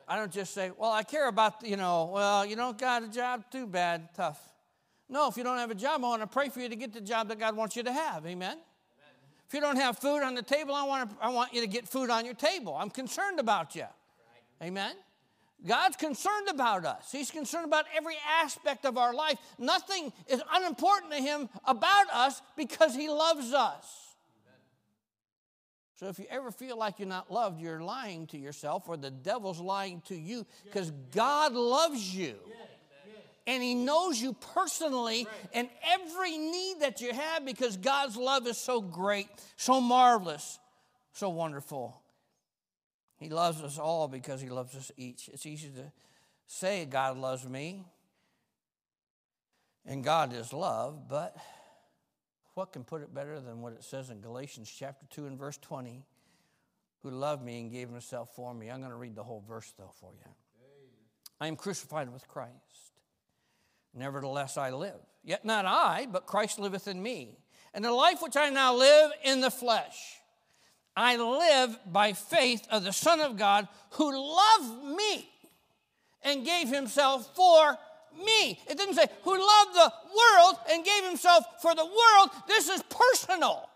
I 0.08 0.18
don't 0.18 0.32
just 0.32 0.54
say, 0.54 0.72
well, 0.78 0.92
I 0.92 1.04
care 1.04 1.28
about, 1.28 1.66
you 1.66 1.78
know, 1.78 2.12
well, 2.14 2.46
you 2.46 2.56
don't 2.56 2.78
got 2.78 3.04
a 3.04 3.08
job, 3.08 3.46
too 3.52 3.66
bad, 3.66 4.10
tough. 4.16 4.40
No, 5.10 5.28
if 5.28 5.38
you 5.38 5.44
don't 5.44 5.58
have 5.58 5.72
a 5.72 5.76
job, 5.76 6.04
I 6.04 6.08
want 6.08 6.22
to 6.22 6.28
pray 6.28 6.50
for 6.50 6.60
you 6.60 6.70
to 6.70 6.76
get 6.76 6.94
the 6.94 7.02
job 7.02 7.30
that 7.30 7.40
God 7.40 7.56
wants 7.56 7.76
you 7.76 7.84
to 7.84 7.92
have. 7.92 8.26
Amen? 8.26 8.52
Amen. 8.52 8.62
If 9.48 9.54
you 9.54 9.62
don't 9.62 9.78
have 9.78 9.98
food 9.98 10.22
on 10.22 10.36
the 10.36 10.44
table, 10.44 10.76
I 10.76 10.84
want, 10.84 11.10
to, 11.10 11.16
I 11.22 11.30
want 11.30 11.54
you 11.54 11.62
to 11.62 11.68
get 11.68 11.88
food 11.88 12.10
on 12.10 12.26
your 12.26 12.34
table. 12.34 12.76
I'm 12.76 12.90
concerned 12.90 13.40
about 13.40 13.76
you. 13.76 13.86
Amen? 14.62 14.94
God's 15.66 15.96
concerned 15.96 16.48
about 16.50 16.86
us. 16.86 17.12
He's 17.12 17.32
concerned 17.32 17.66
about 17.66 17.86
every 17.96 18.16
aspect 18.42 18.86
of 18.86 18.98
our 18.98 19.14
life. 19.14 19.38
Nothing 19.58 20.14
is 20.28 20.42
unimportant 20.54 21.12
to 21.12 21.18
Him 21.18 21.50
about 21.66 22.08
us 22.14 22.42
because 22.56 22.94
He 22.94 23.10
loves 23.10 23.52
us. 23.54 24.06
So 25.96 26.08
if 26.08 26.20
you 26.20 26.26
ever 26.30 26.52
feel 26.52 26.78
like 26.78 27.00
you're 27.00 27.08
not 27.08 27.32
loved, 27.32 27.62
you're 27.62 27.82
lying 27.82 28.28
to 28.28 28.38
yourself 28.38 28.84
or 28.88 28.98
the 28.98 29.10
devil's 29.10 29.62
lying 29.62 30.02
to 30.08 30.16
you 30.16 30.46
because 30.66 30.92
God 31.12 31.54
loves 31.54 32.16
you. 32.16 32.36
And 33.48 33.64
he 33.64 33.76
knows 33.76 34.20
you 34.22 34.34
personally 34.34 35.28
and 35.54 35.70
every 35.94 36.38
need 36.38 36.82
that 36.82 37.00
you 37.00 37.14
have 37.14 37.46
because 37.46 37.78
God's 37.78 38.18
love 38.18 38.46
is 38.48 38.58
so 38.58 38.82
great, 38.82 39.28
so 39.56 39.80
marvelous, 39.80 40.60
so 41.14 41.30
wonderful. 41.30 42.02
He 43.18 43.30
loves 43.30 43.62
us 43.62 43.78
all 43.78 44.08
because 44.08 44.42
he 44.42 44.50
loves 44.50 44.76
us 44.76 44.92
each. 44.98 45.30
It's 45.32 45.46
easy 45.46 45.70
to 45.70 45.92
say 46.48 46.86
God 46.86 47.18
loves 47.18 47.48
me 47.48 47.86
and 49.86 50.04
God 50.04 50.34
is 50.34 50.52
love, 50.52 51.08
but 51.08 51.36
what 52.56 52.72
can 52.72 52.84
put 52.84 53.02
it 53.02 53.14
better 53.14 53.40
than 53.40 53.62
what 53.62 53.74
it 53.74 53.84
says 53.84 54.10
in 54.10 54.22
Galatians 54.22 54.74
chapter 54.76 55.06
2 55.12 55.28
and 55.28 55.38
verse 55.38 55.58
20? 55.58 56.04
Who 57.04 57.12
loved 57.12 57.44
me 57.44 57.60
and 57.60 57.72
gave 57.72 57.90
himself 57.90 58.30
for 58.36 58.54
me. 58.54 58.72
I'm 58.72 58.80
going 58.80 58.90
to 58.90 58.98
read 58.98 59.16
the 59.16 59.24
whole 59.24 59.44
verse 59.48 59.72
though 59.78 59.92
for 60.00 60.12
you. 60.14 60.32
I 61.40 61.48
am 61.48 61.56
crucified 61.56 62.12
with 62.12 62.28
Christ. 62.28 62.54
Nevertheless, 63.94 64.58
I 64.58 64.72
live. 64.72 65.00
Yet 65.24 65.46
not 65.46 65.66
I, 65.66 66.08
but 66.12 66.26
Christ 66.26 66.60
liveth 66.60 66.88
in 66.88 67.02
me. 67.02 67.38
And 67.74 67.84
the 67.84 67.92
life 67.92 68.22
which 68.22 68.38
I 68.38 68.50
now 68.50 68.76
live 68.76 69.12
in 69.24 69.42
the 69.42 69.52
flesh, 69.52 70.18
I 70.96 71.18
live 71.18 71.78
by 71.92 72.14
faith 72.14 72.66
of 72.72 72.84
the 72.84 72.94
Son 72.94 73.20
of 73.20 73.38
God 73.38 73.68
who 73.92 74.12
loved 74.12 74.98
me 74.98 75.30
and 76.24 76.46
gave 76.46 76.70
himself 76.70 77.36
for 77.36 77.78
me. 78.24 78.60
It 78.68 78.78
didn't 78.78 78.96
say 78.96 79.08
who 79.24 79.32
loved 79.32 79.74
the 79.74 79.94
world 80.16 80.56
and 80.72 80.86
gave 80.86 81.04
himself 81.04 81.44
for 81.62 81.76
the 81.76 81.86
world. 81.86 82.30
This 82.48 82.70
is 82.70 82.82
personal. 82.84 83.70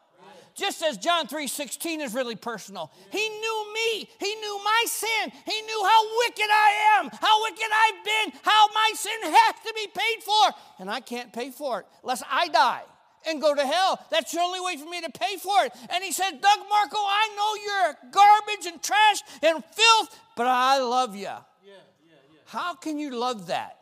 Just 0.55 0.81
as 0.81 0.97
John 0.97 1.27
3:16 1.27 2.01
is 2.01 2.13
really 2.13 2.35
personal. 2.35 2.91
He 3.11 3.29
knew 3.29 3.73
me. 3.73 4.09
He 4.19 4.35
knew 4.35 4.61
my 4.63 4.83
sin. 4.87 5.31
He 5.45 5.61
knew 5.61 5.83
how 5.85 6.17
wicked 6.17 6.49
I 6.49 6.97
am, 6.97 7.09
how 7.09 7.43
wicked 7.43 7.69
I've 7.71 8.03
been, 8.03 8.39
how 8.43 8.67
my 8.73 8.91
sin 8.95 9.19
has 9.23 9.55
to 9.65 9.73
be 9.73 9.87
paid 9.87 10.23
for. 10.23 10.55
And 10.79 10.91
I 10.91 10.99
can't 10.99 11.31
pay 11.31 11.51
for 11.51 11.81
it 11.81 11.85
unless 12.03 12.23
I 12.29 12.47
die 12.49 12.83
and 13.27 13.41
go 13.41 13.53
to 13.55 13.65
hell. 13.65 13.99
That's 14.11 14.31
the 14.31 14.39
only 14.39 14.59
way 14.59 14.77
for 14.77 14.89
me 14.89 15.01
to 15.01 15.09
pay 15.09 15.37
for 15.37 15.65
it. 15.65 15.73
And 15.89 16.03
he 16.03 16.11
said, 16.11 16.31
Doug 16.31 16.59
Marco, 16.69 16.97
I 16.97 17.29
know 17.35 17.63
you're 17.63 18.11
garbage 18.11 18.65
and 18.65 18.81
trash 18.81 19.21
and 19.41 19.63
filth, 19.63 20.19
but 20.35 20.47
I 20.47 20.79
love 20.79 21.15
you. 21.15 21.23
Yeah, 21.23 21.39
yeah, 21.63 21.75
yeah. 22.07 22.39
How 22.45 22.75
can 22.75 22.97
you 22.97 23.17
love 23.17 23.47
that? 23.47 23.77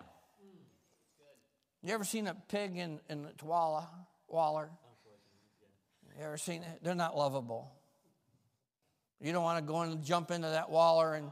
You 1.84 1.94
ever 1.94 2.04
seen 2.04 2.28
a 2.28 2.36
pig 2.50 2.78
in, 2.78 3.00
in 3.10 3.28
Twala, 3.38 3.88
Waller? 4.28 4.70
You 6.18 6.26
ever 6.26 6.38
seen 6.38 6.64
it? 6.64 6.80
They're 6.82 6.96
not 6.96 7.16
lovable. 7.16 7.72
You 9.22 9.32
don't 9.32 9.44
want 9.44 9.60
to 9.60 9.72
go 9.72 9.82
and 9.82 10.04
jump 10.04 10.32
into 10.32 10.50
that 10.50 10.70
waller 10.70 11.14
and 11.14 11.32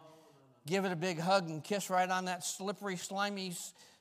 give 0.66 0.86
it 0.86 0.92
a 0.92 0.96
big 0.96 1.20
hug 1.20 1.50
and 1.50 1.64
kiss 1.64 1.90
right 1.90 2.10
on 2.10 2.26
that 2.26 2.44
slippery, 2.44 2.96
slimy, 2.96 3.54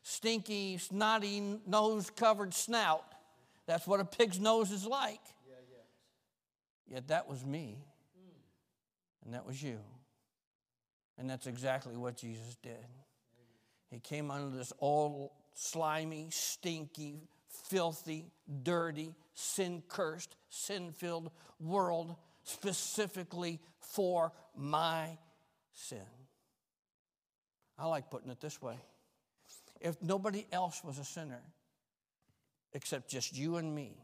stinky, 0.03 0.79
snotty, 0.79 1.59
nose 1.67 2.11
covered 2.11 2.55
snout. 2.55 3.05
That's 3.67 3.87
what 3.87 4.01
a 4.01 4.05
pig's 4.05 4.39
nose 4.39 4.71
is 4.71 4.87
like. 4.87 5.21
Yet 6.87 7.09
that 7.09 7.29
was 7.29 7.45
me. 7.45 7.79
Mm. 8.19 9.25
And 9.25 9.35
that 9.35 9.47
was 9.47 9.63
you. 9.63 9.79
And 11.17 11.31
that's 11.31 11.47
exactly 11.47 11.97
what 11.97 12.17
Jesus 12.17 12.57
did. 12.63 12.87
He 13.91 14.01
came 14.01 14.31
under 14.31 14.57
this 14.57 14.73
old 14.81 15.31
slimy, 15.55 16.29
stinky, 16.31 17.29
filthy, 17.49 18.27
dirty, 18.63 19.15
sin 19.35 19.83
cursed, 19.89 20.37
sin 20.49 20.93
filled 20.93 21.31
world 21.61 22.17
specifically 22.43 23.61
for 23.81 24.33
my 24.57 25.17
sin. 25.73 25.99
I 27.79 27.87
like 27.87 28.11
putting 28.11 28.31
it 28.31 28.41
this 28.41 28.61
way 28.61 28.77
if 29.81 30.01
nobody 30.03 30.47
else 30.51 30.83
was 30.83 30.99
a 30.99 31.05
sinner 31.05 31.43
except 32.75 33.09
just 33.09 33.37
you 33.37 33.57
and 33.57 33.75
me, 33.75 33.97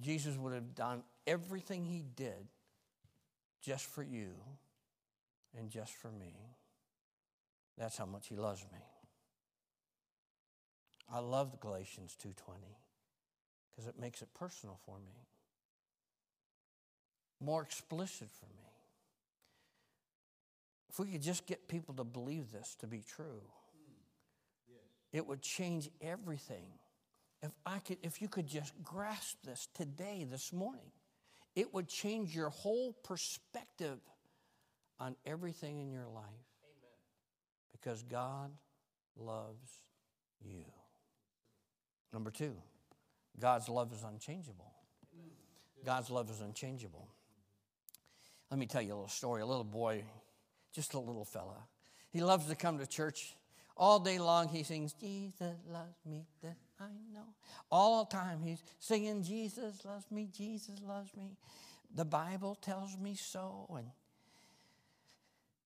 Jesus 0.00 0.36
would 0.36 0.52
have 0.52 0.74
done 0.74 1.04
everything 1.26 1.84
he 1.84 2.04
did 2.16 2.48
just 3.62 3.86
for 3.86 4.02
you 4.02 4.32
and 5.56 5.70
just 5.70 5.94
for 5.94 6.10
me. 6.10 6.34
That's 7.78 7.96
how 7.96 8.06
much 8.06 8.26
he 8.28 8.36
loves 8.36 8.64
me. 8.72 8.80
I 11.10 11.20
love 11.20 11.60
Galatians 11.60 12.16
2:20 12.16 12.76
because 13.70 13.86
it 13.86 13.98
makes 13.98 14.22
it 14.22 14.32
personal 14.34 14.76
for 14.84 14.98
me. 14.98 15.26
More 17.40 17.62
explicit 17.62 18.30
for 18.30 18.46
me. 18.46 18.72
If 20.88 20.98
we 20.98 21.10
could 21.10 21.22
just 21.22 21.46
get 21.46 21.68
people 21.68 21.94
to 21.94 22.04
believe 22.04 22.52
this 22.52 22.74
to 22.76 22.86
be 22.86 23.02
true, 23.02 23.42
it 25.12 25.26
would 25.26 25.42
change 25.42 25.90
everything. 26.00 26.66
If 27.42 27.50
I 27.66 27.78
could 27.78 27.98
if 28.02 28.22
you 28.22 28.28
could 28.28 28.46
just 28.46 28.72
grasp 28.82 29.36
this 29.44 29.68
today 29.74 30.26
this 30.30 30.52
morning, 30.52 30.90
it 31.54 31.72
would 31.74 31.88
change 31.88 32.34
your 32.34 32.50
whole 32.50 32.92
perspective 33.04 33.98
on 35.00 35.16
everything 35.26 35.80
in 35.80 35.90
your 35.90 36.06
life. 36.06 36.24
Amen. 36.24 36.94
Because 37.72 38.02
God 38.04 38.52
loves 39.16 39.70
you. 40.40 40.64
Number 42.12 42.30
two, 42.30 42.54
God's 43.38 43.68
love 43.68 43.92
is 43.92 44.02
unchangeable. 44.02 44.72
God's 45.84 46.10
love 46.10 46.30
is 46.30 46.40
unchangeable. 46.40 47.08
Let 48.50 48.60
me 48.60 48.66
tell 48.66 48.82
you 48.82 48.92
a 48.92 48.94
little 48.94 49.08
story. 49.08 49.42
A 49.42 49.46
little 49.46 49.64
boy, 49.64 50.04
just 50.72 50.94
a 50.94 50.98
little 51.00 51.24
fella, 51.24 51.56
he 52.10 52.22
loves 52.22 52.46
to 52.46 52.54
come 52.54 52.78
to 52.78 52.86
church. 52.86 53.34
All 53.76 53.98
day 53.98 54.18
long 54.18 54.48
he 54.48 54.62
sings, 54.62 54.92
Jesus 54.92 55.56
loves 55.70 55.96
me, 56.04 56.26
that 56.42 56.56
I 56.80 56.90
know. 57.12 57.24
All 57.70 58.04
the 58.04 58.10
time 58.10 58.42
he's 58.42 58.62
singing, 58.78 59.22
Jesus 59.22 59.84
loves 59.84 60.04
me, 60.10 60.28
Jesus 60.36 60.80
loves 60.86 61.14
me. 61.16 61.36
The 61.94 62.04
Bible 62.04 62.54
tells 62.54 62.96
me 62.98 63.14
so. 63.14 63.66
And 63.76 63.86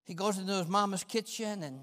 he 0.04 0.14
goes 0.14 0.38
into 0.38 0.52
his 0.52 0.68
mama's 0.68 1.04
kitchen 1.04 1.62
and 1.62 1.80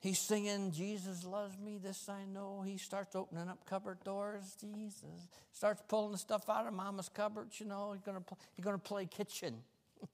He's 0.00 0.18
singing, 0.18 0.72
Jesus 0.72 1.24
loves 1.24 1.58
me, 1.58 1.76
this 1.76 2.08
I 2.08 2.24
know. 2.24 2.62
He 2.66 2.78
starts 2.78 3.14
opening 3.14 3.48
up 3.48 3.66
cupboard 3.66 4.02
doors, 4.02 4.56
Jesus. 4.58 5.28
Starts 5.52 5.82
pulling 5.88 6.12
the 6.12 6.18
stuff 6.18 6.48
out 6.48 6.66
of 6.66 6.72
mama's 6.72 7.10
cupboards, 7.10 7.60
you 7.60 7.66
know. 7.66 7.92
He's 7.92 8.00
gonna, 8.00 8.22
he's 8.56 8.64
gonna 8.64 8.78
play 8.78 9.04
kitchen. 9.04 9.56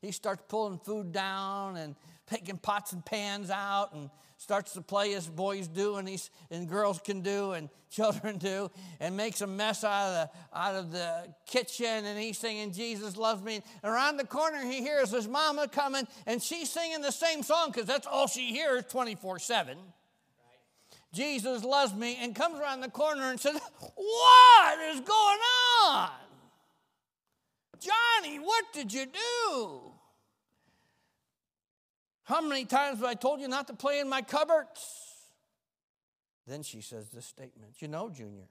he 0.00 0.12
starts 0.12 0.44
pulling 0.48 0.78
food 0.78 1.12
down 1.12 1.76
and 1.76 1.94
taking 2.32 2.56
pots 2.56 2.92
and 2.92 3.04
pans 3.04 3.50
out 3.50 3.92
and 3.92 4.08
starts 4.38 4.72
to 4.72 4.80
play 4.80 5.14
as 5.14 5.28
boys 5.28 5.68
do 5.68 5.96
and, 5.96 6.08
he's, 6.08 6.30
and 6.50 6.68
girls 6.68 6.98
can 6.98 7.20
do 7.20 7.52
and 7.52 7.68
children 7.90 8.38
do 8.38 8.70
and 9.00 9.16
makes 9.16 9.42
a 9.42 9.46
mess 9.46 9.84
out 9.84 10.08
of, 10.08 10.14
the, 10.14 10.58
out 10.58 10.74
of 10.74 10.92
the 10.92 11.32
kitchen. 11.46 11.86
And 12.06 12.18
he's 12.18 12.38
singing 12.38 12.72
jesus 12.72 13.16
loves 13.16 13.42
me. 13.42 13.62
And 13.82 13.92
around 13.92 14.16
the 14.16 14.26
corner 14.26 14.64
he 14.64 14.80
hears 14.80 15.10
his 15.10 15.28
mama 15.28 15.68
coming 15.68 16.08
and 16.26 16.42
she's 16.42 16.70
singing 16.70 17.02
the 17.02 17.12
same 17.12 17.42
song 17.42 17.70
because 17.70 17.86
that's 17.86 18.06
all 18.06 18.26
she 18.26 18.52
hears 18.52 18.84
24-7 18.84 19.76
jesus 21.12 21.62
loves 21.62 21.94
me 21.94 22.18
and 22.20 22.34
comes 22.34 22.58
around 22.58 22.80
the 22.80 22.90
corner 22.90 23.30
and 23.30 23.38
says 23.38 23.60
what 23.94 24.78
is 24.90 25.00
going 25.00 25.38
on? 25.86 26.10
Johnny 27.78 28.38
what 28.38 28.64
did 28.72 28.92
you 28.92 29.06
do 29.06 29.91
how 32.24 32.40
many 32.40 32.64
times 32.64 32.98
have 32.98 33.06
I 33.06 33.14
told 33.14 33.40
you 33.40 33.48
not 33.48 33.66
to 33.68 33.74
play 33.74 34.00
in 34.00 34.08
my 34.08 34.22
cupboards? 34.22 34.80
Then 36.46 36.62
she 36.62 36.80
says 36.80 37.08
this 37.10 37.26
statement 37.26 37.80
You 37.80 37.88
know, 37.88 38.10
Junior, 38.10 38.48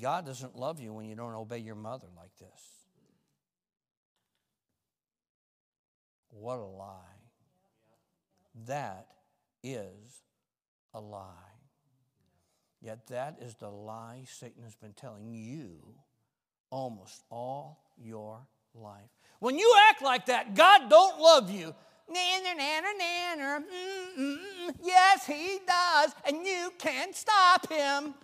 God 0.00 0.26
doesn't 0.26 0.56
love 0.56 0.80
you 0.80 0.92
when 0.92 1.06
you 1.06 1.14
don't 1.14 1.34
obey 1.34 1.58
your 1.58 1.74
mother 1.74 2.08
like 2.16 2.36
this. 2.38 2.60
What 6.30 6.58
a 6.58 6.64
lie. 6.64 6.96
That 8.66 9.06
is 9.62 10.22
a 10.94 11.00
lie. 11.00 11.28
Yet 12.80 13.06
that 13.08 13.36
is 13.40 13.54
the 13.54 13.68
lie 13.68 14.24
Satan 14.26 14.62
has 14.64 14.74
been 14.74 14.92
telling 14.92 15.32
you 15.32 15.94
almost 16.70 17.22
all 17.30 17.84
your 17.96 18.40
life. 18.74 19.21
When 19.42 19.58
you 19.58 19.74
act 19.90 20.02
like 20.02 20.26
that, 20.26 20.54
God 20.54 20.88
don't 20.88 21.18
love 21.18 21.50
you. 21.50 21.74
Nanner, 22.08 22.54
nanner, 22.56 22.94
nanner. 22.94 23.64
Yes, 24.80 25.26
He 25.26 25.58
does, 25.66 26.14
and 26.24 26.46
you 26.46 26.70
can't 26.78 27.12
stop 27.12 27.68
Him. 27.68 28.14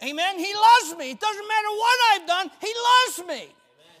Amen. 0.00 0.38
He 0.38 0.54
loves 0.54 0.96
me. 0.96 1.10
It 1.10 1.18
doesn't 1.18 1.48
matter 1.48 1.68
what 1.70 1.98
I've 2.12 2.26
done, 2.28 2.50
He 2.60 2.72
loves 2.72 3.28
me. 3.28 3.48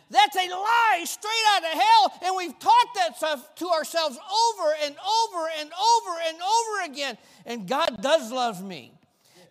That's 0.08 0.36
a 0.36 0.48
lie 0.50 1.02
straight 1.04 1.46
out 1.56 1.64
of 1.64 1.80
hell, 1.80 2.12
and 2.22 2.36
we've 2.36 2.56
taught 2.60 2.94
that 2.94 3.16
stuff 3.16 3.52
to 3.56 3.68
ourselves 3.70 4.16
over 4.16 4.74
and 4.84 4.94
over 4.94 5.48
and 5.58 5.68
over 5.68 6.20
and 6.28 6.36
over 6.36 6.92
again. 6.92 7.18
And 7.44 7.66
God 7.66 8.00
does 8.00 8.30
love 8.30 8.62
me. 8.64 8.92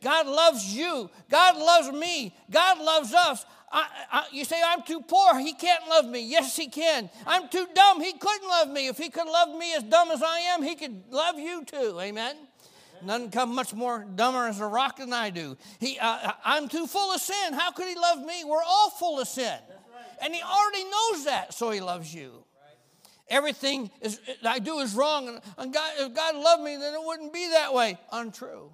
God 0.02 0.28
loves 0.28 0.74
you. 0.74 1.10
God 1.30 1.58
loves 1.58 1.92
me. 1.92 2.34
God 2.50 2.80
loves 2.80 3.14
us. 3.14 3.46
I, 3.72 3.88
I, 4.12 4.26
you 4.32 4.46
say, 4.46 4.62
I'm 4.66 4.82
too 4.84 5.02
poor. 5.02 5.38
He 5.40 5.54
can't 5.54 5.88
love 5.88 6.06
me. 6.06 6.26
Yes, 6.26 6.56
He 6.56 6.68
can. 6.68 7.10
I'm 7.26 7.48
too 7.50 7.68
dumb. 7.74 8.02
He 8.02 8.14
couldn't 8.14 8.48
love 8.48 8.70
me. 8.70 8.88
If 8.88 8.98
He 8.98 9.10
could 9.10 9.28
love 9.28 9.56
me 9.58 9.76
as 9.76 9.84
dumb 9.84 10.12
as 10.12 10.24
I 10.24 10.40
am, 10.40 10.64
He 10.64 10.76
could 10.76 11.04
love 11.12 11.38
you 11.38 11.64
too. 11.66 12.00
Amen. 12.00 12.36
None 13.04 13.32
come 13.32 13.56
much 13.56 13.74
more 13.74 14.06
dumber 14.16 14.48
as 14.48 14.60
a 14.60 14.66
rock 14.66 14.98
than 14.98 15.14
I 15.14 15.30
do. 15.30 15.56
He, 15.80 15.98
uh, 16.00 16.34
I'm 16.44 16.68
too 16.68 16.86
full 16.88 17.14
of 17.14 17.22
sin. 17.22 17.54
How 17.54 17.72
could 17.72 17.88
He 17.88 17.96
love 17.96 18.20
me? 18.20 18.44
We're 18.44 18.64
all 18.64 18.90
full 18.90 19.20
of 19.20 19.28
sin. 19.28 19.58
And 20.22 20.34
He 20.34 20.42
already 20.42 20.84
knows 20.84 21.26
that, 21.26 21.54
so 21.54 21.72
He 21.72 21.80
loves 21.80 22.14
you. 22.14 22.44
Everything 23.30 23.92
is, 24.02 24.20
I 24.44 24.58
do 24.60 24.80
is 24.80 24.96
wrong. 24.96 25.40
And 25.58 25.74
God, 25.74 25.92
if 26.00 26.14
God 26.16 26.36
loved 26.36 26.64
me, 26.64 26.76
then 26.78 26.94
it 26.96 27.02
wouldn't 27.04 27.32
be 27.32 27.50
that 27.52 27.74
way. 27.74 27.98
Untrue. 28.12 28.72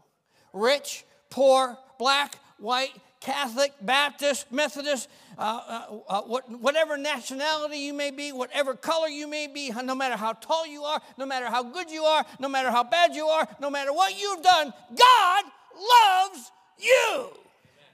Rich, 0.54 1.04
poor, 1.30 1.78
black, 2.00 2.40
white, 2.58 2.94
Catholic, 3.26 3.74
Baptist, 3.82 4.52
Methodist, 4.52 5.10
uh, 5.40 5.42
uh, 5.42 5.98
uh, 6.08 6.22
what, 6.22 6.48
whatever 6.62 6.96
nationality 6.96 7.80
you 7.80 7.92
may 7.92 8.12
be, 8.12 8.32
whatever 8.32 8.76
color 8.76 9.08
you 9.08 9.28
may 9.28 9.48
be, 9.48 9.72
no 9.72 9.96
matter 9.96 10.16
how 10.16 10.34
tall 10.34 10.68
you 10.68 10.84
are, 10.84 11.02
no 11.18 11.26
matter 11.26 11.48
how 11.48 11.64
good 11.64 11.90
you 11.90 12.04
are, 12.04 12.24
no 12.40 12.48
matter 12.48 12.70
how 12.70 12.84
bad 12.84 13.16
you 13.16 13.26
are, 13.26 13.48
no 13.60 13.72
matter 13.72 13.92
what 13.92 14.16
you've 14.22 14.44
done, 14.44 14.72
God 14.96 15.44
loves 15.74 16.52
you. 16.78 17.30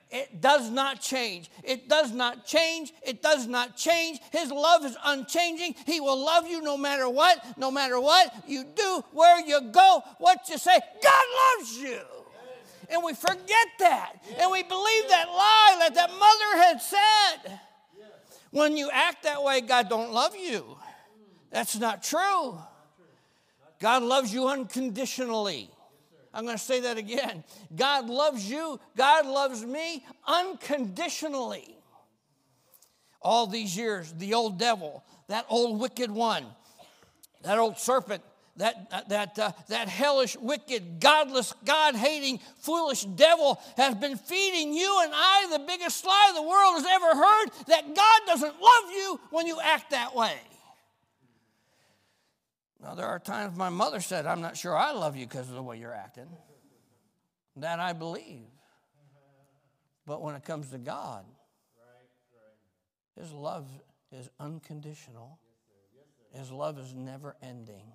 It 0.10 0.42
does 0.42 0.70
not 0.70 1.00
change. 1.00 1.50
It 1.64 1.88
does 1.88 2.12
not 2.12 2.46
change. 2.46 2.92
It 3.02 3.22
does 3.22 3.48
not 3.48 3.78
change. 3.78 4.20
His 4.34 4.52
love 4.52 4.84
is 4.84 4.98
unchanging. 5.06 5.76
He 5.86 6.02
will 6.02 6.22
love 6.22 6.46
you 6.46 6.62
no 6.62 6.76
matter 6.76 7.08
what, 7.08 7.58
no 7.58 7.72
matter 7.72 8.02
what 8.02 8.34
you 8.50 8.66
do, 8.66 9.06
where 9.14 9.40
you 9.40 9.62
go, 9.62 10.04
what 10.18 10.50
you 10.50 10.58
say. 10.58 10.78
God 11.02 11.26
loves 11.58 11.78
you. 11.78 12.02
And 12.92 13.04
we 13.04 13.14
forget 13.14 13.68
that. 13.80 14.14
And 14.38 14.52
we 14.52 14.64
believe 14.64 15.08
that 15.10 15.28
lie 15.28 15.78
that 15.80 15.96
that 15.96 16.10
mother 16.10 16.64
had 16.64 16.82
said. 16.82 17.60
When 18.52 18.76
you 18.76 18.90
act 18.92 19.24
that 19.24 19.42
way, 19.44 19.62
God 19.62 19.90
don't 19.90 20.12
love 20.12 20.36
you. 20.36 20.78
That's 21.52 21.78
not 21.78 22.04
true. 22.04 22.60
God 23.80 24.04
loves 24.04 24.34
you 24.34 24.48
unconditionally. 24.48 25.72
I'm 26.34 26.46
going 26.46 26.58
to 26.58 26.64
say 26.64 26.82
that 26.82 26.98
again. 26.98 27.44
God 27.76 28.10
loves 28.10 28.50
you, 28.50 28.80
God 28.96 29.26
loves 29.26 29.66
me 29.66 30.06
unconditionally. 30.28 31.76
All 33.22 33.48
these 33.48 33.76
years, 33.76 34.14
the 34.14 34.34
old 34.34 34.58
devil, 34.58 35.04
that 35.28 35.46
old 35.50 35.80
wicked 35.80 36.10
one, 36.10 36.46
that 37.44 37.58
old 37.58 37.78
serpent, 37.78 38.24
that, 38.58 39.10
that, 39.10 39.40
uh, 39.40 39.52
that 39.70 39.88
hellish, 39.88 40.36
wicked, 40.38 41.00
godless, 41.00 41.54
God 41.66 41.96
hating, 41.96 42.40
foolish 42.60 43.04
devil 43.04 43.60
has 43.78 43.96
been 43.96 44.18
feeding 44.18 44.74
you 44.74 45.00
and 45.04 45.12
I 45.16 45.48
the 45.52 45.64
biggest 45.66 46.06
lie 46.06 46.32
the 46.36 46.42
world 46.42 46.76
has 46.76 46.86
ever 46.86 47.16
heard 47.16 47.68
that 47.68 47.96
God 47.96 48.22
doesn't 48.28 48.62
love 48.62 48.92
you 48.92 49.20
when 49.30 49.48
you 49.48 49.60
act 49.62 49.92
that 49.92 50.16
way. 50.16 50.36
Now, 52.82 52.96
there 52.96 53.06
are 53.06 53.20
times 53.20 53.56
my 53.56 53.70
mother 53.70 54.02
said, 54.02 54.26
I'm 54.26 54.42
not 54.42 54.58
sure 54.58 54.76
I 54.76 54.92
love 54.92 55.16
you 55.16 55.28
because 55.28 55.48
of 55.50 55.56
the 55.56 55.64
way 55.64 55.78
you're 55.78 55.94
acting. 55.94 56.28
That 57.58 57.80
I 57.80 57.94
believe. 57.94 58.48
But 60.06 60.22
when 60.22 60.36
it 60.36 60.44
comes 60.44 60.72
to 60.72 60.78
God, 60.78 61.26
His 63.16 63.32
love 63.32 63.68
is 64.12 64.30
unconditional, 64.40 65.40
His 66.34 66.52
love 66.52 66.80
is 66.80 66.94
never 66.94 67.36
ending, 67.44 67.92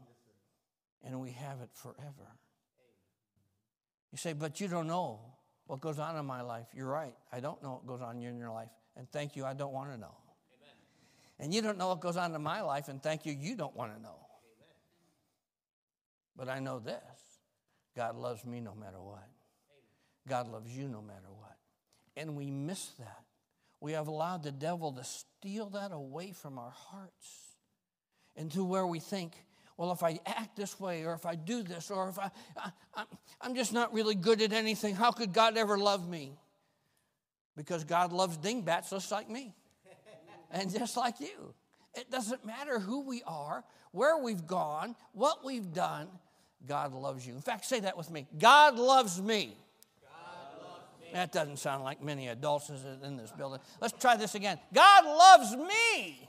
and 1.04 1.20
we 1.20 1.30
have 1.32 1.60
it 1.60 1.70
forever. 1.72 2.36
You 4.12 4.18
say, 4.18 4.32
but 4.32 4.60
you 4.60 4.68
don't 4.68 4.86
know 4.86 5.20
what 5.66 5.80
goes 5.80 5.98
on 5.98 6.16
in 6.16 6.24
my 6.24 6.42
life. 6.42 6.66
You're 6.74 6.88
right. 6.88 7.14
I 7.32 7.40
don't 7.40 7.62
know 7.62 7.72
what 7.72 7.86
goes 7.86 8.00
on 8.00 8.22
in 8.22 8.38
your 8.38 8.50
life. 8.50 8.70
And 8.96 9.10
thank 9.10 9.36
you, 9.36 9.44
I 9.44 9.54
don't 9.54 9.72
want 9.72 9.92
to 9.92 9.98
know. 9.98 10.14
And 11.38 11.52
you 11.52 11.60
don't 11.60 11.76
know 11.76 11.88
what 11.88 12.00
goes 12.00 12.16
on 12.16 12.34
in 12.34 12.42
my 12.42 12.62
life, 12.62 12.88
and 12.88 13.02
thank 13.02 13.26
you, 13.26 13.32
you 13.32 13.56
don't 13.56 13.76
want 13.76 13.94
to 13.94 14.02
know. 14.02 14.16
But 16.34 16.48
I 16.48 16.60
know 16.60 16.78
this 16.78 16.96
God 17.94 18.16
loves 18.16 18.44
me 18.44 18.60
no 18.60 18.74
matter 18.74 19.00
what. 19.00 19.28
God 20.28 20.48
loves 20.48 20.70
you 20.76 20.88
no 20.88 21.02
matter 21.02 21.30
what. 21.38 21.56
And 22.16 22.36
we 22.36 22.50
miss 22.50 22.88
that. 22.98 23.24
We 23.80 23.92
have 23.92 24.08
allowed 24.08 24.42
the 24.42 24.52
devil 24.52 24.92
to 24.92 25.04
steal 25.04 25.70
that 25.70 25.92
away 25.92 26.32
from 26.32 26.58
our 26.58 26.72
hearts 26.74 27.56
into 28.34 28.64
where 28.64 28.86
we 28.86 28.98
think, 28.98 29.32
well, 29.76 29.92
if 29.92 30.02
I 30.02 30.18
act 30.24 30.56
this 30.56 30.80
way, 30.80 31.04
or 31.04 31.12
if 31.12 31.26
I 31.26 31.34
do 31.34 31.62
this, 31.62 31.90
or 31.90 32.08
if 32.08 32.18
I, 32.18 32.30
I 32.94 33.04
I'm 33.40 33.54
just 33.54 33.72
not 33.72 33.92
really 33.92 34.14
good 34.14 34.40
at 34.40 34.52
anything, 34.52 34.94
how 34.94 35.12
could 35.12 35.32
God 35.32 35.56
ever 35.56 35.76
love 35.78 36.08
me? 36.08 36.32
Because 37.56 37.84
God 37.84 38.12
loves 38.12 38.36
dingbats 38.36 38.90
just 38.90 39.10
like 39.12 39.28
me 39.28 39.54
and 40.50 40.72
just 40.72 40.96
like 40.96 41.20
you. 41.20 41.54
It 41.94 42.10
doesn't 42.10 42.44
matter 42.44 42.78
who 42.78 43.06
we 43.06 43.22
are, 43.26 43.64
where 43.92 44.18
we've 44.18 44.46
gone, 44.46 44.94
what 45.12 45.44
we've 45.44 45.72
done. 45.72 46.08
God 46.66 46.92
loves 46.92 47.26
you. 47.26 47.34
In 47.34 47.42
fact, 47.42 47.64
say 47.64 47.80
that 47.80 47.96
with 47.96 48.10
me 48.10 48.26
God 48.38 48.76
loves 48.76 49.20
me. 49.20 49.56
That 51.12 51.32
doesn't 51.32 51.58
sound 51.58 51.84
like 51.84 52.02
many 52.02 52.28
adults 52.28 52.68
in 52.68 53.16
this 53.16 53.30
building. 53.30 53.60
Let's 53.80 53.94
try 53.98 54.16
this 54.16 54.34
again. 54.34 54.58
God 54.74 55.04
loves 55.04 55.56
me. 55.56 56.28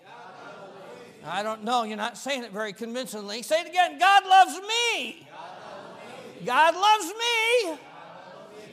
I 1.27 1.43
don't 1.43 1.63
know. 1.63 1.83
You're 1.83 1.97
not 1.97 2.17
saying 2.17 2.43
it 2.43 2.51
very 2.51 2.73
convincingly. 2.73 3.41
Say 3.41 3.61
it 3.61 3.67
again. 3.67 3.99
God 3.99 4.23
loves 4.25 4.59
me. 4.61 5.27
God 6.45 6.75
loves 6.75 7.07
me. 7.07 7.77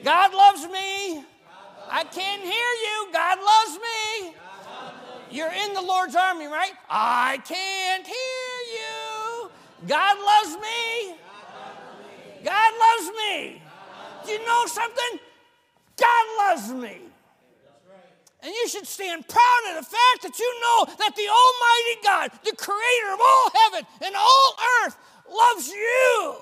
God 0.04 0.34
loves 0.34 0.66
me. 0.66 1.24
I 1.90 2.04
can't 2.04 2.42
hear 2.42 2.52
you. 2.52 3.12
God 3.12 3.38
loves 3.38 3.78
me. 3.78 4.34
You're 5.30 5.50
in 5.50 5.74
the 5.74 5.82
Lord's 5.82 6.14
army, 6.14 6.46
right? 6.46 6.72
I 6.88 7.38
can't 7.44 8.06
hear 8.06 8.14
you. 8.78 9.50
God 9.88 10.16
loves 10.16 10.56
me. 10.62 11.16
God 12.44 12.72
loves 12.78 13.16
me. 13.16 13.62
Do 14.26 14.32
you 14.32 14.46
know 14.46 14.66
something? 14.66 15.20
God 15.96 16.26
loves 16.38 16.72
me. 16.72 17.00
And 18.44 18.52
you 18.52 18.68
should 18.68 18.86
stand 18.86 19.26
proud 19.26 19.62
of 19.70 19.76
the 19.76 19.90
fact 19.90 20.22
that 20.22 20.38
you 20.38 20.60
know 20.60 20.94
that 20.98 21.16
the 21.16 21.28
Almighty 21.28 22.00
God, 22.04 22.30
the 22.44 22.54
creator 22.54 23.14
of 23.14 23.20
all 23.20 23.50
heaven 23.62 23.86
and 24.04 24.14
all 24.14 24.56
earth, 24.84 24.96
loves 25.28 25.68
you 25.68 26.34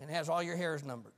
and 0.00 0.10
has 0.10 0.30
all 0.30 0.42
your 0.42 0.56
hairs 0.56 0.82
numbered. 0.82 1.12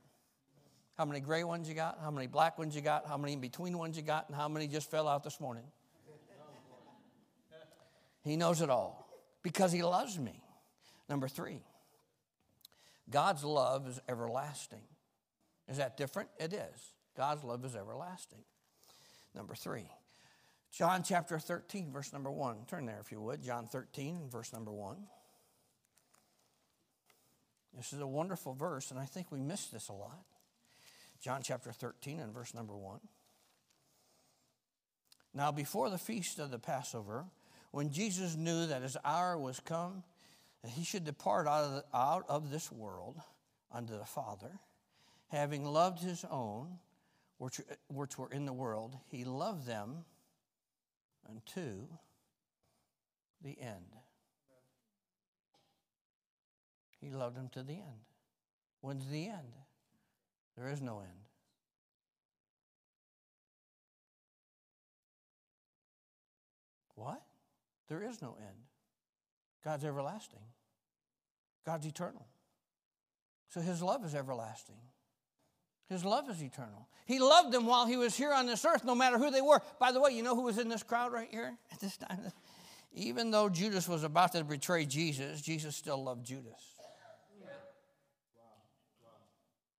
How 0.97 1.05
many 1.05 1.21
gray 1.21 1.45
ones 1.45 1.69
you 1.69 1.75
got? 1.75 1.97
How 2.01 2.11
many 2.11 2.27
black 2.27 2.59
ones 2.59 2.75
you 2.75 2.81
got? 2.81 3.07
How 3.07 3.17
many 3.17 3.33
in 3.33 3.39
between 3.39 3.77
ones 3.77 3.95
you 3.95 4.03
got? 4.03 4.27
And 4.27 4.35
how 4.35 4.49
many 4.49 4.67
just 4.67 4.91
fell 4.91 5.07
out 5.07 5.23
this 5.23 5.39
morning? 5.39 5.63
He 8.23 8.35
knows 8.35 8.61
it 8.61 8.69
all. 8.69 9.07
Because 9.43 9.71
he 9.71 9.81
loves 9.81 10.19
me. 10.19 10.43
Number 11.09 11.27
three, 11.27 11.63
God's 13.09 13.43
love 13.43 13.87
is 13.87 13.99
everlasting. 14.07 14.83
Is 15.67 15.77
that 15.77 15.97
different? 15.97 16.29
It 16.37 16.53
is. 16.53 16.93
God's 17.17 17.43
love 17.43 17.65
is 17.65 17.75
everlasting. 17.75 18.43
Number 19.33 19.55
three, 19.55 19.89
John 20.71 21.03
chapter 21.03 21.39
13, 21.39 21.91
verse 21.91 22.13
number 22.13 22.31
1. 22.31 22.65
Turn 22.67 22.85
there 22.85 22.99
if 23.01 23.11
you 23.11 23.21
would. 23.21 23.41
John 23.43 23.67
13, 23.67 24.29
verse 24.29 24.53
number 24.53 24.71
1. 24.71 24.97
This 27.75 27.93
is 27.93 27.99
a 27.99 28.07
wonderful 28.07 28.53
verse, 28.53 28.91
and 28.91 28.99
I 28.99 29.05
think 29.05 29.31
we 29.31 29.39
miss 29.39 29.67
this 29.67 29.89
a 29.89 29.93
lot. 29.93 30.25
John 31.21 31.41
chapter 31.43 31.71
13 31.71 32.19
and 32.19 32.33
verse 32.33 32.53
number 32.53 32.75
1. 32.75 32.99
Now, 35.33 35.51
before 35.51 35.89
the 35.89 35.97
feast 35.97 36.39
of 36.39 36.51
the 36.51 36.59
Passover, 36.59 37.25
when 37.71 37.91
Jesus 37.91 38.35
knew 38.35 38.65
that 38.67 38.81
his 38.81 38.97
hour 39.05 39.37
was 39.37 39.59
come, 39.61 40.03
that 40.61 40.71
he 40.71 40.83
should 40.83 41.05
depart 41.05 41.47
out 41.47 41.63
of, 41.63 41.71
the, 41.71 41.85
out 41.93 42.25
of 42.27 42.51
this 42.51 42.71
world 42.71 43.17
unto 43.71 43.97
the 43.97 44.05
Father, 44.05 44.59
having 45.29 45.63
loved 45.63 46.03
his 46.03 46.25
own, 46.29 46.79
which, 47.41 47.59
which 47.87 48.19
were 48.19 48.29
in 48.29 48.45
the 48.45 48.53
world, 48.53 48.95
he 49.09 49.23
loved 49.23 49.65
them 49.65 50.05
unto 51.27 51.87
the 53.43 53.59
end. 53.59 53.95
He 56.99 57.09
loved 57.09 57.35
them 57.35 57.49
to 57.53 57.63
the 57.63 57.73
end. 57.73 58.05
When's 58.81 59.09
the 59.09 59.25
end? 59.25 59.55
There 60.55 60.69
is 60.69 60.83
no 60.83 60.99
end. 60.99 61.09
What? 66.93 67.23
There 67.89 68.03
is 68.03 68.21
no 68.21 68.37
end. 68.39 68.67
God's 69.65 69.83
everlasting. 69.83 70.43
God's 71.65 71.87
eternal. 71.87 72.27
So 73.49 73.61
his 73.61 73.81
love 73.81 74.05
is 74.05 74.13
everlasting. 74.13 74.90
His 75.91 76.05
love 76.05 76.29
is 76.29 76.41
eternal. 76.41 76.87
He 77.05 77.19
loved 77.19 77.51
them 77.51 77.65
while 77.65 77.85
he 77.85 77.97
was 77.97 78.15
here 78.15 78.31
on 78.31 78.45
this 78.45 78.63
earth, 78.63 78.85
no 78.85 78.95
matter 78.95 79.17
who 79.17 79.29
they 79.29 79.41
were. 79.41 79.61
By 79.77 79.91
the 79.91 79.99
way, 79.99 80.11
you 80.11 80.23
know 80.23 80.35
who 80.35 80.43
was 80.43 80.57
in 80.57 80.69
this 80.69 80.83
crowd 80.83 81.11
right 81.11 81.27
here 81.29 81.53
at 81.69 81.81
this 81.81 81.97
time? 81.97 82.31
Even 82.93 83.29
though 83.29 83.49
Judas 83.49 83.89
was 83.89 84.05
about 84.05 84.31
to 84.31 84.43
betray 84.45 84.85
Jesus, 84.85 85.41
Jesus 85.41 85.75
still 85.75 86.01
loved 86.01 86.25
Judas. 86.25 86.61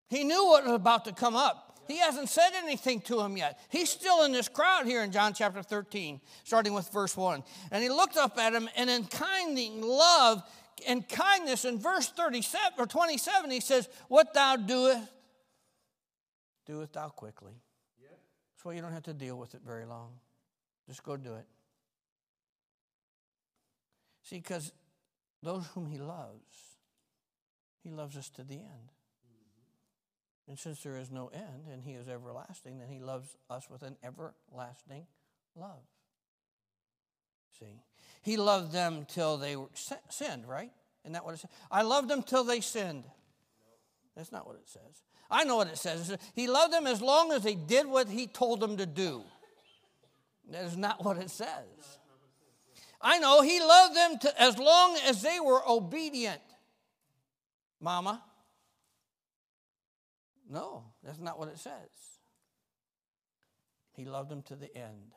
He 0.09 0.25
knew 0.25 0.45
what 0.47 0.65
was 0.65 0.73
about 0.73 1.05
to 1.05 1.13
come 1.13 1.37
up. 1.37 1.79
He 1.87 1.99
hasn't 1.99 2.27
said 2.27 2.49
anything 2.55 2.99
to 3.01 3.21
him 3.21 3.37
yet. 3.37 3.57
He's 3.69 3.89
still 3.89 4.25
in 4.25 4.33
this 4.33 4.49
crowd 4.49 4.85
here 4.85 5.03
in 5.03 5.13
John 5.13 5.33
chapter 5.33 5.63
13, 5.63 6.19
starting 6.43 6.73
with 6.73 6.89
verse 6.91 7.15
1. 7.15 7.41
And 7.71 7.81
he 7.81 7.87
looked 7.87 8.17
up 8.17 8.37
at 8.37 8.51
him, 8.51 8.67
and 8.75 8.89
in 8.89 9.05
kinding 9.05 9.81
love 9.81 10.43
and 10.85 11.07
kindness, 11.07 11.63
in 11.63 11.79
verse 11.79 12.09
37 12.09 12.73
or 12.79 12.85
27, 12.85 13.49
he 13.49 13.61
says, 13.61 13.87
What 14.09 14.33
thou 14.33 14.57
doest, 14.57 15.07
doeth 16.71 16.93
thou 16.93 17.09
quickly. 17.09 17.51
That's 18.61 18.65
why 18.65 18.73
you 18.73 18.81
don't 18.81 18.93
have 18.93 19.03
to 19.03 19.13
deal 19.13 19.37
with 19.37 19.55
it 19.55 19.61
very 19.65 19.85
long. 19.85 20.11
Just 20.87 21.03
go 21.03 21.17
do 21.17 21.33
it. 21.33 21.45
See, 24.23 24.37
because 24.37 24.71
those 25.43 25.65
whom 25.73 25.87
he 25.87 25.97
loves, 25.97 26.77
he 27.83 27.89
loves 27.89 28.15
us 28.15 28.29
to 28.29 28.43
the 28.43 28.53
end. 28.53 28.91
Mm-hmm. 29.27 30.51
And 30.51 30.59
since 30.59 30.83
there 30.83 30.95
is 30.95 31.11
no 31.11 31.31
end 31.33 31.65
and 31.73 31.81
he 31.83 31.93
is 31.93 32.07
everlasting, 32.07 32.77
then 32.77 32.87
he 32.87 32.99
loves 32.99 33.35
us 33.49 33.67
with 33.69 33.81
an 33.81 33.97
everlasting 34.03 35.07
love. 35.55 35.81
See? 37.59 37.81
He 38.21 38.37
loved 38.37 38.71
them 38.71 39.05
till 39.09 39.37
they 39.37 39.55
were 39.55 39.69
sinned, 40.09 40.47
right? 40.47 40.71
Isn't 41.03 41.13
that 41.13 41.25
what 41.25 41.33
it 41.33 41.39
says? 41.39 41.49
I 41.71 41.81
loved 41.81 42.09
them 42.09 42.21
till 42.21 42.43
they 42.43 42.61
sinned. 42.61 43.05
That's 44.15 44.31
not 44.31 44.45
what 44.45 44.55
it 44.55 44.69
says. 44.69 45.01
I 45.31 45.45
know 45.45 45.55
what 45.55 45.67
it 45.67 45.77
says. 45.77 46.15
He 46.35 46.47
loved 46.47 46.73
them 46.73 46.85
as 46.85 47.01
long 47.01 47.31
as 47.31 47.41
they 47.43 47.55
did 47.55 47.87
what 47.87 48.09
he 48.09 48.27
told 48.27 48.59
them 48.59 48.77
to 48.77 48.85
do. 48.85 49.23
That 50.51 50.65
is 50.65 50.75
not 50.75 51.03
what 51.03 51.17
it 51.17 51.29
says. 51.29 51.97
I 53.01 53.17
know 53.17 53.41
he 53.41 53.59
loved 53.59 53.95
them 53.95 54.19
to, 54.19 54.41
as 54.41 54.59
long 54.59 54.97
as 55.07 55.21
they 55.21 55.39
were 55.39 55.61
obedient. 55.67 56.41
Mama, 57.79 58.21
no, 60.49 60.83
that's 61.03 61.19
not 61.19 61.39
what 61.39 61.47
it 61.47 61.57
says. 61.57 61.71
He 63.93 64.05
loved 64.05 64.29
them 64.29 64.43
to 64.43 64.55
the 64.55 64.75
end. 64.77 65.13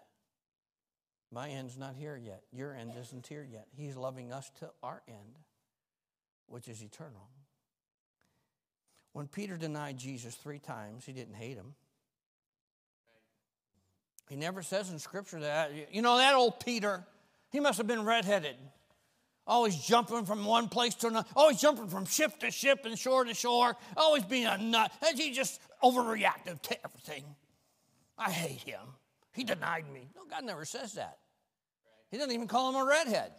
My 1.30 1.48
end's 1.48 1.76
not 1.76 1.96
here 1.96 2.16
yet. 2.16 2.42
Your 2.52 2.72
end 2.74 2.92
isn't 2.98 3.26
here 3.26 3.46
yet. 3.48 3.66
He's 3.76 3.96
loving 3.96 4.32
us 4.32 4.50
to 4.60 4.70
our 4.82 5.02
end, 5.08 5.40
which 6.46 6.68
is 6.68 6.82
eternal. 6.82 7.28
When 9.14 9.28
Peter 9.28 9.56
denied 9.56 9.96
Jesus 9.96 10.34
three 10.34 10.58
times, 10.58 11.06
he 11.06 11.12
didn't 11.12 11.36
hate 11.36 11.56
him. 11.56 11.74
He 14.28 14.34
never 14.34 14.60
says 14.60 14.90
in 14.90 14.98
Scripture 14.98 15.38
that, 15.40 15.70
you 15.92 16.02
know, 16.02 16.18
that 16.18 16.34
old 16.34 16.58
Peter, 16.58 17.04
he 17.50 17.60
must 17.60 17.78
have 17.78 17.86
been 17.86 18.04
redheaded. 18.04 18.56
Always 19.46 19.76
jumping 19.76 20.24
from 20.24 20.44
one 20.44 20.68
place 20.68 20.96
to 20.96 21.06
another, 21.08 21.28
always 21.36 21.60
jumping 21.60 21.86
from 21.86 22.06
ship 22.06 22.40
to 22.40 22.50
ship 22.50 22.80
and 22.86 22.98
shore 22.98 23.24
to 23.24 23.34
shore, 23.34 23.76
always 23.96 24.24
being 24.24 24.46
a 24.46 24.58
nut. 24.58 24.90
And 25.06 25.16
he 25.16 25.30
just 25.30 25.60
overreactive 25.80 26.60
to 26.62 26.84
everything. 26.84 27.24
I 28.18 28.32
hate 28.32 28.62
him. 28.62 28.80
He 29.32 29.44
denied 29.44 29.84
me. 29.92 30.08
No, 30.16 30.22
God 30.28 30.44
never 30.44 30.64
says 30.64 30.94
that. 30.94 31.18
He 32.10 32.16
doesn't 32.16 32.32
even 32.32 32.48
call 32.48 32.70
him 32.70 32.82
a 32.82 32.84
redhead. 32.84 33.30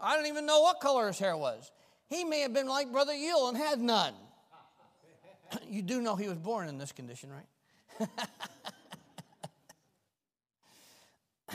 I 0.00 0.16
don't 0.16 0.28
even 0.28 0.46
know 0.46 0.62
what 0.62 0.80
color 0.80 1.08
his 1.08 1.18
hair 1.18 1.36
was. 1.36 1.70
He 2.08 2.24
may 2.24 2.40
have 2.40 2.54
been 2.54 2.68
like 2.68 2.90
Brother 2.90 3.14
Yule 3.14 3.48
and 3.48 3.58
had 3.58 3.78
none. 3.78 4.14
You 5.68 5.82
do 5.82 6.00
know 6.00 6.16
he 6.16 6.28
was 6.28 6.38
born 6.38 6.68
in 6.68 6.78
this 6.78 6.92
condition, 6.92 7.30
right? 7.30 8.08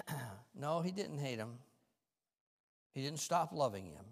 no, 0.56 0.82
he 0.82 0.92
didn't 0.92 1.20
hate 1.20 1.38
him. 1.38 1.60
He 2.94 3.02
didn't 3.02 3.20
stop 3.20 3.52
loving 3.54 3.86
him. 3.86 4.06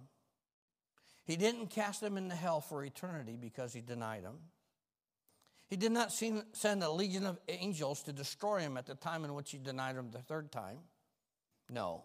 He 1.26 1.36
didn't 1.36 1.72
cast 1.72 2.04
him 2.04 2.18
into 2.18 2.36
hell 2.36 2.62
for 2.62 2.84
eternity 2.84 3.38
because 3.40 3.74
he 3.74 3.82
denied 3.82 4.24
him. 4.24 4.38
He 5.68 5.76
did 5.76 5.92
not 5.92 6.12
send 6.12 6.84
a 6.84 6.92
legion 6.92 7.26
of 7.26 7.40
angels 7.50 8.04
to 8.04 8.14
destroy 8.14 8.60
him 8.60 8.78
at 8.78 8.86
the 8.86 8.94
time 8.94 9.26
in 9.26 9.34
which 9.34 9.50
he 9.50 9.58
denied 9.58 9.96
him 9.96 10.12
the 10.12 10.20
third 10.20 10.52
time. 10.52 10.78
No. 11.70 12.04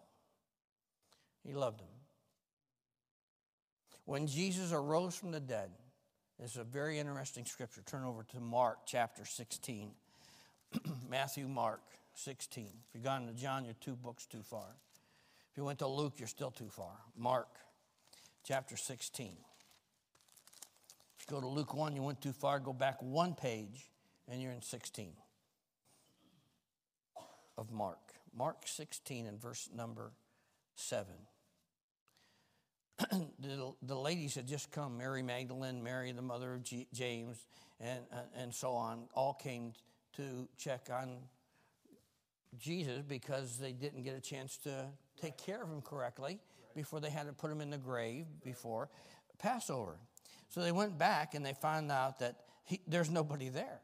He 1.45 1.53
loved 1.53 1.81
him. 1.81 1.87
When 4.05 4.25
Jesus 4.25 4.73
arose 4.73 5.15
from 5.15 5.31
the 5.31 5.39
dead, 5.39 5.69
is 6.41 6.57
a 6.57 6.63
very 6.63 6.97
interesting 6.97 7.45
scripture. 7.45 7.81
Turn 7.85 8.03
over 8.03 8.23
to 8.23 8.39
Mark 8.39 8.79
chapter 8.85 9.25
16. 9.25 9.91
Matthew, 11.09 11.47
Mark 11.47 11.81
16. 12.15 12.65
If 12.65 12.95
you've 12.95 13.03
gone 13.03 13.27
to 13.27 13.33
John, 13.33 13.63
you're 13.63 13.75
two 13.79 13.95
books 13.95 14.25
too 14.25 14.41
far. 14.41 14.65
If 15.51 15.57
you 15.57 15.63
went 15.63 15.79
to 15.79 15.87
Luke, 15.87 16.13
you're 16.17 16.27
still 16.27 16.51
too 16.51 16.69
far. 16.69 16.93
Mark 17.15 17.47
chapter 18.43 18.75
16. 18.75 19.27
If 21.19 21.25
you 21.29 21.35
go 21.35 21.41
to 21.41 21.47
Luke 21.47 21.75
1, 21.75 21.95
you 21.95 22.01
went 22.01 22.21
too 22.21 22.33
far. 22.33 22.59
Go 22.59 22.73
back 22.73 22.97
one 23.01 23.35
page, 23.35 23.91
and 24.27 24.41
you're 24.41 24.51
in 24.51 24.61
16 24.61 25.13
of 27.57 27.71
Mark. 27.71 27.99
Mark 28.35 28.65
16 28.65 29.27
and 29.27 29.39
verse 29.39 29.69
number 29.75 30.11
7. 30.75 31.05
The, 33.39 33.73
the 33.83 33.95
ladies 33.95 34.35
had 34.35 34.47
just 34.47 34.71
come 34.71 34.97
Mary 34.97 35.23
Magdalene, 35.23 35.83
Mary, 35.83 36.11
the 36.11 36.21
mother 36.21 36.53
of 36.53 36.63
G- 36.63 36.87
James, 36.93 37.45
and, 37.79 37.99
uh, 38.11 38.21
and 38.35 38.53
so 38.53 38.71
on, 38.71 39.03
all 39.13 39.33
came 39.33 39.73
to 40.17 40.47
check 40.57 40.89
on 40.91 41.17
Jesus 42.59 43.01
because 43.07 43.57
they 43.57 43.71
didn't 43.71 44.03
get 44.03 44.15
a 44.15 44.21
chance 44.21 44.57
to 44.57 44.85
take 45.21 45.37
care 45.37 45.63
of 45.63 45.69
him 45.69 45.81
correctly 45.81 46.39
before 46.75 46.99
they 46.99 47.09
had 47.09 47.27
to 47.27 47.33
put 47.33 47.51
him 47.51 47.61
in 47.61 47.69
the 47.69 47.77
grave 47.77 48.25
before 48.43 48.89
Passover. 49.39 49.97
So 50.49 50.61
they 50.61 50.71
went 50.71 50.97
back 50.97 51.33
and 51.33 51.45
they 51.45 51.53
found 51.53 51.91
out 51.91 52.19
that 52.19 52.35
he, 52.65 52.81
there's 52.87 53.09
nobody 53.09 53.49
there. 53.49 53.79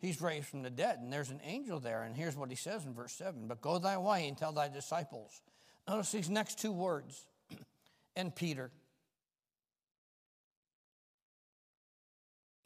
He's 0.00 0.20
raised 0.20 0.46
from 0.46 0.62
the 0.62 0.70
dead, 0.70 1.00
and 1.00 1.12
there's 1.12 1.30
an 1.30 1.40
angel 1.44 1.80
there. 1.80 2.04
And 2.04 2.16
here's 2.16 2.36
what 2.36 2.50
he 2.50 2.56
says 2.56 2.84
in 2.86 2.94
verse 2.94 3.12
7 3.12 3.46
But 3.48 3.60
go 3.60 3.78
thy 3.78 3.98
way 3.98 4.28
and 4.28 4.38
tell 4.38 4.52
thy 4.52 4.68
disciples. 4.68 5.42
Notice 5.88 6.12
these 6.12 6.30
next 6.30 6.60
two 6.60 6.72
words 6.72 7.26
and 8.18 8.34
Peter. 8.34 8.70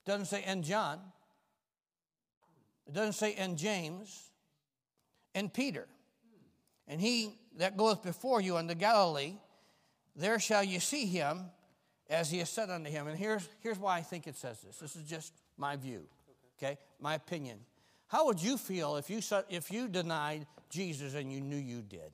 It 0.04 0.10
Doesn't 0.10 0.26
say 0.26 0.42
and 0.44 0.64
John. 0.64 0.98
It 2.88 2.94
doesn't 2.94 3.12
say 3.12 3.34
and 3.34 3.56
James 3.56 4.30
and 5.34 5.52
Peter. 5.52 5.86
And 6.88 7.00
he 7.00 7.34
that 7.58 7.76
goeth 7.76 8.02
before 8.02 8.40
you 8.40 8.56
unto 8.56 8.74
Galilee, 8.74 9.34
there 10.16 10.40
shall 10.40 10.64
you 10.64 10.80
see 10.80 11.06
him 11.06 11.44
as 12.10 12.30
he 12.30 12.38
has 12.38 12.50
said 12.50 12.70
unto 12.70 12.90
him. 12.90 13.06
And 13.06 13.16
here's, 13.16 13.48
here's 13.60 13.78
why 13.78 13.98
I 13.98 14.00
think 14.00 14.26
it 14.26 14.36
says 14.36 14.60
this. 14.60 14.78
This 14.78 14.96
is 14.96 15.04
just 15.04 15.32
my 15.56 15.76
view, 15.76 16.06
okay? 16.58 16.78
My 16.98 17.14
opinion. 17.14 17.58
How 18.08 18.26
would 18.26 18.42
you 18.42 18.56
feel 18.56 18.96
if 18.96 19.08
you, 19.08 19.20
if 19.48 19.70
you 19.70 19.86
denied 19.86 20.46
Jesus 20.70 21.14
and 21.14 21.32
you 21.32 21.40
knew 21.40 21.56
you 21.56 21.82
did? 21.82 22.10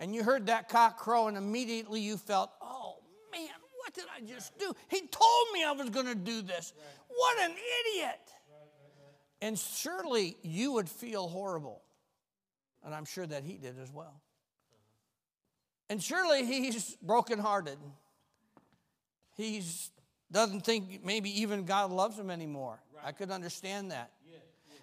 And 0.00 0.14
you 0.14 0.24
heard 0.24 0.46
that 0.46 0.68
cock 0.68 0.98
crow, 0.98 1.28
and 1.28 1.36
immediately 1.36 2.00
you 2.00 2.16
felt, 2.16 2.50
oh 2.62 2.96
man, 3.30 3.48
what 3.78 3.94
did 3.94 4.04
I 4.16 4.20
just 4.22 4.58
do? 4.58 4.72
He 4.88 5.02
told 5.02 5.46
me 5.52 5.62
I 5.62 5.72
was 5.72 5.90
going 5.90 6.06
to 6.06 6.14
do 6.14 6.42
this. 6.42 6.72
What 7.08 7.38
an 7.42 7.52
idiot. 7.52 8.20
And 9.42 9.58
surely 9.58 10.36
you 10.42 10.72
would 10.72 10.88
feel 10.88 11.28
horrible. 11.28 11.82
And 12.82 12.94
I'm 12.94 13.04
sure 13.04 13.26
that 13.26 13.44
he 13.44 13.58
did 13.58 13.78
as 13.78 13.92
well. 13.92 14.20
And 15.90 16.02
surely 16.02 16.46
he's 16.46 16.96
brokenhearted. 17.02 17.78
He 19.36 19.62
doesn't 20.32 20.64
think 20.64 21.04
maybe 21.04 21.42
even 21.42 21.64
God 21.64 21.90
loves 21.90 22.18
him 22.18 22.30
anymore. 22.30 22.80
I 23.04 23.12
could 23.12 23.30
understand 23.30 23.90
that. 23.90 24.12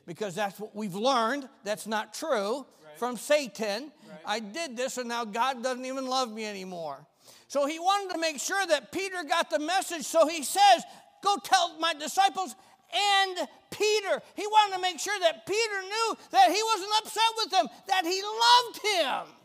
Because 0.06 0.36
that's 0.36 0.60
what 0.60 0.76
we've 0.76 0.96
learned. 0.96 1.50
That's 1.64 1.88
not 1.88 2.14
true 2.14 2.66
from 2.98 3.18
Satan. 3.18 3.92
I 4.26 4.40
did 4.40 4.76
this 4.76 4.98
and 4.98 5.08
now 5.08 5.26
God 5.26 5.64
doesn't 5.64 5.86
even 5.86 6.08
love 6.08 6.32
me 6.32 6.46
anymore. 6.46 7.06
So 7.48 7.66
he 7.66 7.80
wanted 7.80 8.14
to 8.14 8.20
make 8.20 8.40
sure 8.40 8.66
that 8.68 8.92
Peter 8.92 9.24
got 9.28 9.50
the 9.50 9.60
message. 9.60 10.04
So 10.04 10.28
he 10.28 10.44
says, 10.44 10.84
Go 11.24 11.38
tell 11.44 11.80
my 11.80 11.94
disciples 11.94 12.56
and 12.94 13.48
Peter. 13.72 14.22
He 14.36 14.46
wanted 14.48 14.76
to 14.76 14.82
make 14.82 15.00
sure 15.00 15.18
that 15.20 15.46
Peter 15.46 15.82
knew 15.82 16.18
that 16.32 16.52
he 16.52 16.62
wasn't 16.64 16.92
upset 17.00 17.24
with 17.38 17.52
them, 17.52 17.68
that 17.88 18.06
he 18.06 18.22
loved 18.22 18.80
him 18.84 19.38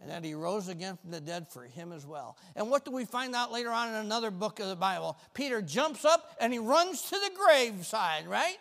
and 0.00 0.10
that 0.10 0.24
he 0.24 0.34
rose 0.34 0.68
again 0.68 0.96
from 0.96 1.10
the 1.10 1.20
dead 1.20 1.48
for 1.48 1.64
him 1.64 1.92
as 1.92 2.06
well. 2.06 2.36
And 2.54 2.70
what 2.70 2.84
do 2.84 2.90
we 2.90 3.04
find 3.04 3.34
out 3.34 3.50
later 3.50 3.70
on 3.70 3.88
in 3.88 3.94
another 3.96 4.30
book 4.30 4.60
of 4.60 4.68
the 4.68 4.76
Bible? 4.76 5.18
Peter 5.34 5.60
jumps 5.60 6.04
up 6.04 6.36
and 6.40 6.52
he 6.52 6.58
runs 6.58 7.02
to 7.02 7.16
the 7.16 7.30
graveside, 7.36 8.26
right? 8.26 8.56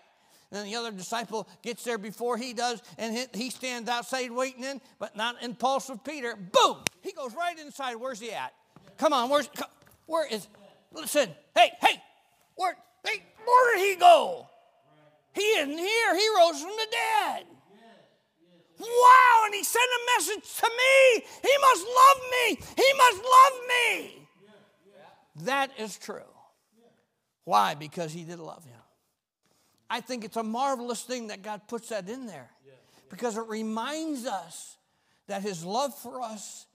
And 0.52 0.60
then 0.62 0.66
the 0.66 0.76
other 0.76 0.92
disciple 0.92 1.48
gets 1.62 1.84
there 1.84 1.98
before 1.98 2.38
he 2.38 2.54
does, 2.54 2.82
and 2.98 3.28
he- 3.34 3.50
stands 3.50 3.90
outside 3.90 4.32
waiting 4.32 4.64
in, 4.64 4.80
but 4.98 5.16
not 5.16 5.42
impulsive 5.44 6.04
Peter. 6.04 6.36
Boom! 6.36 6.78
He 7.02 7.12
goes 7.12 7.34
right 7.34 7.58
inside. 7.60 7.96
Where's 7.96 8.20
he 8.20 8.32
at? 8.32 8.54
Come 8.98 9.14
on, 9.14 9.30
where's 9.30 9.50
where 10.06 10.26
is? 10.26 10.48
Listen, 10.94 11.30
hey, 11.56 11.72
hey, 11.82 12.02
where? 12.56 12.78
Hey, 13.06 13.24
where 13.46 13.76
did 13.76 13.90
he 13.90 13.96
go? 13.96 14.48
He 15.34 15.42
isn't 15.42 15.78
here. 15.78 16.16
He 16.16 16.28
rose 16.38 16.62
from 16.62 16.72
the 16.72 16.88
dead. 16.92 17.46
Wow, 18.80 19.42
and 19.46 19.54
he 19.54 19.64
sent 19.64 19.84
a 19.86 20.20
message 20.20 20.56
to 20.58 20.70
me. 20.70 21.26
He 21.42 21.58
must 21.62 21.86
love 21.86 22.22
me. 22.32 22.60
He 22.76 22.94
must 22.98 23.24
love 23.24 23.54
me. 23.68 24.28
That 25.46 25.72
is 25.80 25.98
true. 25.98 26.22
Why? 27.44 27.76
Because 27.76 28.12
he 28.12 28.24
did 28.24 28.40
love 28.40 28.64
him. 28.66 28.77
I 29.90 30.02
think 30.02 30.26
it's 30.26 30.38
a 30.38 30.44
marvelous 30.44 31.04
thing 31.04 31.28
that 31.28 31.42
God 31.42 31.62
puts 31.68 31.90
that 31.90 32.10
in 32.10 32.26
there 32.28 32.50
because 33.10 33.38
it 33.38 33.48
reminds 33.48 34.26
us 34.26 34.78
that 35.28 35.42
his 35.42 35.64
love 35.64 35.94
for 35.98 36.22
us 36.22 36.66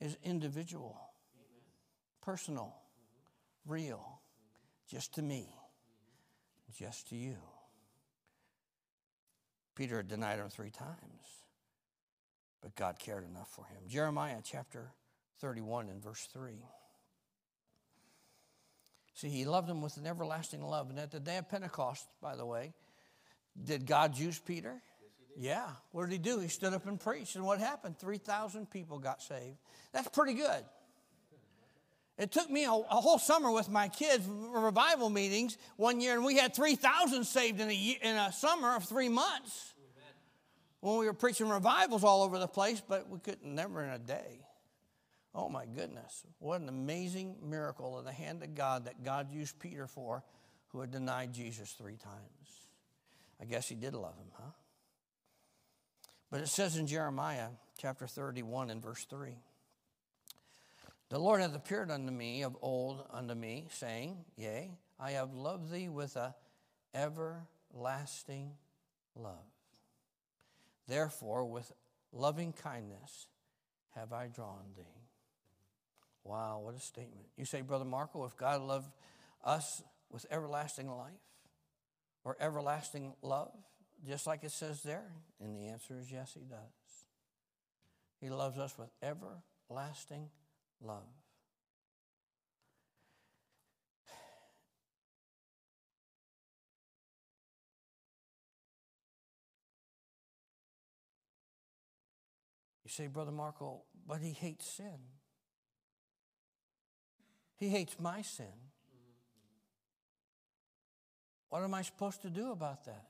is 0.00 0.16
individual, 0.24 0.98
personal, 2.22 2.74
real, 3.66 4.20
just 4.88 5.14
to 5.14 5.22
me, 5.22 5.48
just 6.78 7.08
to 7.10 7.16
you. 7.16 7.36
Peter 9.74 9.98
had 9.98 10.08
denied 10.08 10.38
him 10.38 10.48
three 10.48 10.70
times, 10.70 11.44
but 12.60 12.74
God 12.74 12.98
cared 12.98 13.24
enough 13.24 13.48
for 13.48 13.64
him. 13.66 13.78
Jeremiah 13.88 14.40
chapter 14.42 14.92
31 15.40 15.88
and 15.88 16.02
verse 16.02 16.28
3. 16.32 16.52
See, 19.20 19.28
he 19.28 19.44
loved 19.44 19.68
them 19.68 19.82
with 19.82 19.98
an 19.98 20.06
everlasting 20.06 20.62
love. 20.62 20.88
And 20.88 20.98
at 20.98 21.10
the 21.10 21.20
day 21.20 21.36
of 21.36 21.46
Pentecost, 21.46 22.06
by 22.22 22.36
the 22.36 22.46
way, 22.46 22.72
did 23.62 23.84
God 23.84 24.16
use 24.16 24.38
Peter? 24.38 24.80
Yeah. 25.36 25.68
What 25.92 26.08
did 26.08 26.12
he 26.12 26.18
do? 26.18 26.38
He 26.38 26.48
stood 26.48 26.72
up 26.72 26.86
and 26.86 26.98
preached. 26.98 27.36
And 27.36 27.44
what 27.44 27.58
happened? 27.60 27.98
3,000 27.98 28.70
people 28.70 28.98
got 28.98 29.20
saved. 29.20 29.58
That's 29.92 30.08
pretty 30.08 30.32
good. 30.32 30.64
It 32.16 32.32
took 32.32 32.48
me 32.48 32.64
a, 32.64 32.72
a 32.72 32.96
whole 32.96 33.18
summer 33.18 33.50
with 33.50 33.68
my 33.68 33.88
kids, 33.88 34.26
revival 34.26 35.10
meetings 35.10 35.58
one 35.76 36.00
year, 36.00 36.14
and 36.14 36.24
we 36.24 36.38
had 36.38 36.54
3,000 36.54 37.24
saved 37.24 37.60
in 37.60 37.68
a, 37.68 37.74
year, 37.74 37.96
in 38.00 38.16
a 38.16 38.32
summer 38.32 38.74
of 38.74 38.84
three 38.84 39.10
months 39.10 39.74
when 40.80 40.96
we 40.96 41.04
were 41.04 41.12
preaching 41.12 41.48
revivals 41.48 42.04
all 42.04 42.22
over 42.22 42.38
the 42.38 42.48
place, 42.48 42.80
but 42.86 43.06
we 43.10 43.18
couldn't, 43.18 43.54
never 43.54 43.84
in 43.84 43.90
a 43.90 43.98
day. 43.98 44.40
Oh 45.34 45.48
my 45.48 45.64
goodness. 45.64 46.24
What 46.38 46.60
an 46.60 46.68
amazing 46.68 47.36
miracle 47.42 47.98
of 47.98 48.04
the 48.04 48.12
hand 48.12 48.42
of 48.42 48.54
God 48.54 48.86
that 48.86 49.04
God 49.04 49.32
used 49.32 49.58
Peter 49.58 49.86
for, 49.86 50.24
who 50.68 50.80
had 50.80 50.90
denied 50.90 51.32
Jesus 51.32 51.72
three 51.72 51.96
times. 51.96 52.66
I 53.40 53.44
guess 53.44 53.68
he 53.68 53.74
did 53.74 53.94
love 53.94 54.16
him, 54.16 54.30
huh? 54.34 54.50
But 56.30 56.40
it 56.40 56.48
says 56.48 56.76
in 56.76 56.86
Jeremiah 56.86 57.48
chapter 57.78 58.06
31 58.06 58.70
and 58.70 58.82
verse 58.82 59.04
3 59.08 59.34
The 61.08 61.18
Lord 61.18 61.40
hath 61.40 61.54
appeared 61.54 61.90
unto 61.90 62.12
me 62.12 62.42
of 62.42 62.56
old 62.60 63.04
unto 63.10 63.34
me, 63.34 63.66
saying, 63.70 64.18
Yea, 64.36 64.70
I 64.98 65.12
have 65.12 65.32
loved 65.32 65.70
thee 65.70 65.88
with 65.88 66.16
a 66.16 66.34
everlasting 66.94 68.52
love. 69.16 69.34
Therefore, 70.86 71.44
with 71.44 71.72
loving 72.12 72.52
kindness 72.52 73.26
have 73.94 74.12
I 74.12 74.28
drawn 74.28 74.64
thee. 74.76 75.00
Wow, 76.24 76.60
what 76.62 76.74
a 76.74 76.80
statement. 76.80 77.26
You 77.36 77.44
say, 77.44 77.62
Brother 77.62 77.84
Marco, 77.84 78.24
if 78.24 78.36
God 78.36 78.60
loved 78.60 78.92
us 79.44 79.82
with 80.10 80.26
everlasting 80.30 80.90
life 80.90 81.12
or 82.24 82.36
everlasting 82.40 83.14
love, 83.22 83.52
just 84.06 84.26
like 84.26 84.44
it 84.44 84.52
says 84.52 84.82
there? 84.82 85.12
And 85.40 85.56
the 85.56 85.72
answer 85.72 85.94
is 85.98 86.10
yes, 86.12 86.32
He 86.34 86.44
does. 86.44 86.58
He 88.20 88.28
loves 88.28 88.58
us 88.58 88.76
with 88.76 88.90
everlasting 89.02 90.28
love. 90.82 91.08
You 102.90 102.90
say, 102.90 103.06
Brother 103.06 103.30
Marco, 103.30 103.82
but 104.04 104.20
he 104.20 104.32
hates 104.32 104.66
sin. 104.66 104.98
He 107.60 107.68
hates 107.68 108.00
my 108.00 108.22
sin. 108.22 108.46
What 111.50 111.62
am 111.62 111.74
I 111.74 111.82
supposed 111.82 112.22
to 112.22 112.30
do 112.30 112.52
about 112.52 112.86
that? 112.86 113.04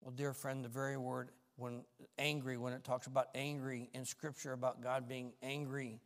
Well, 0.00 0.12
dear 0.12 0.32
friend, 0.32 0.64
the 0.64 0.68
very 0.68 0.96
word 0.96 1.30
when 1.56 1.82
angry, 2.18 2.56
when 2.56 2.72
it 2.72 2.84
talks 2.84 3.08
about 3.08 3.26
angry 3.34 3.90
in 3.92 4.04
Scripture 4.04 4.52
about 4.52 4.80
God 4.80 5.08
being 5.08 5.32
angry 5.42 5.98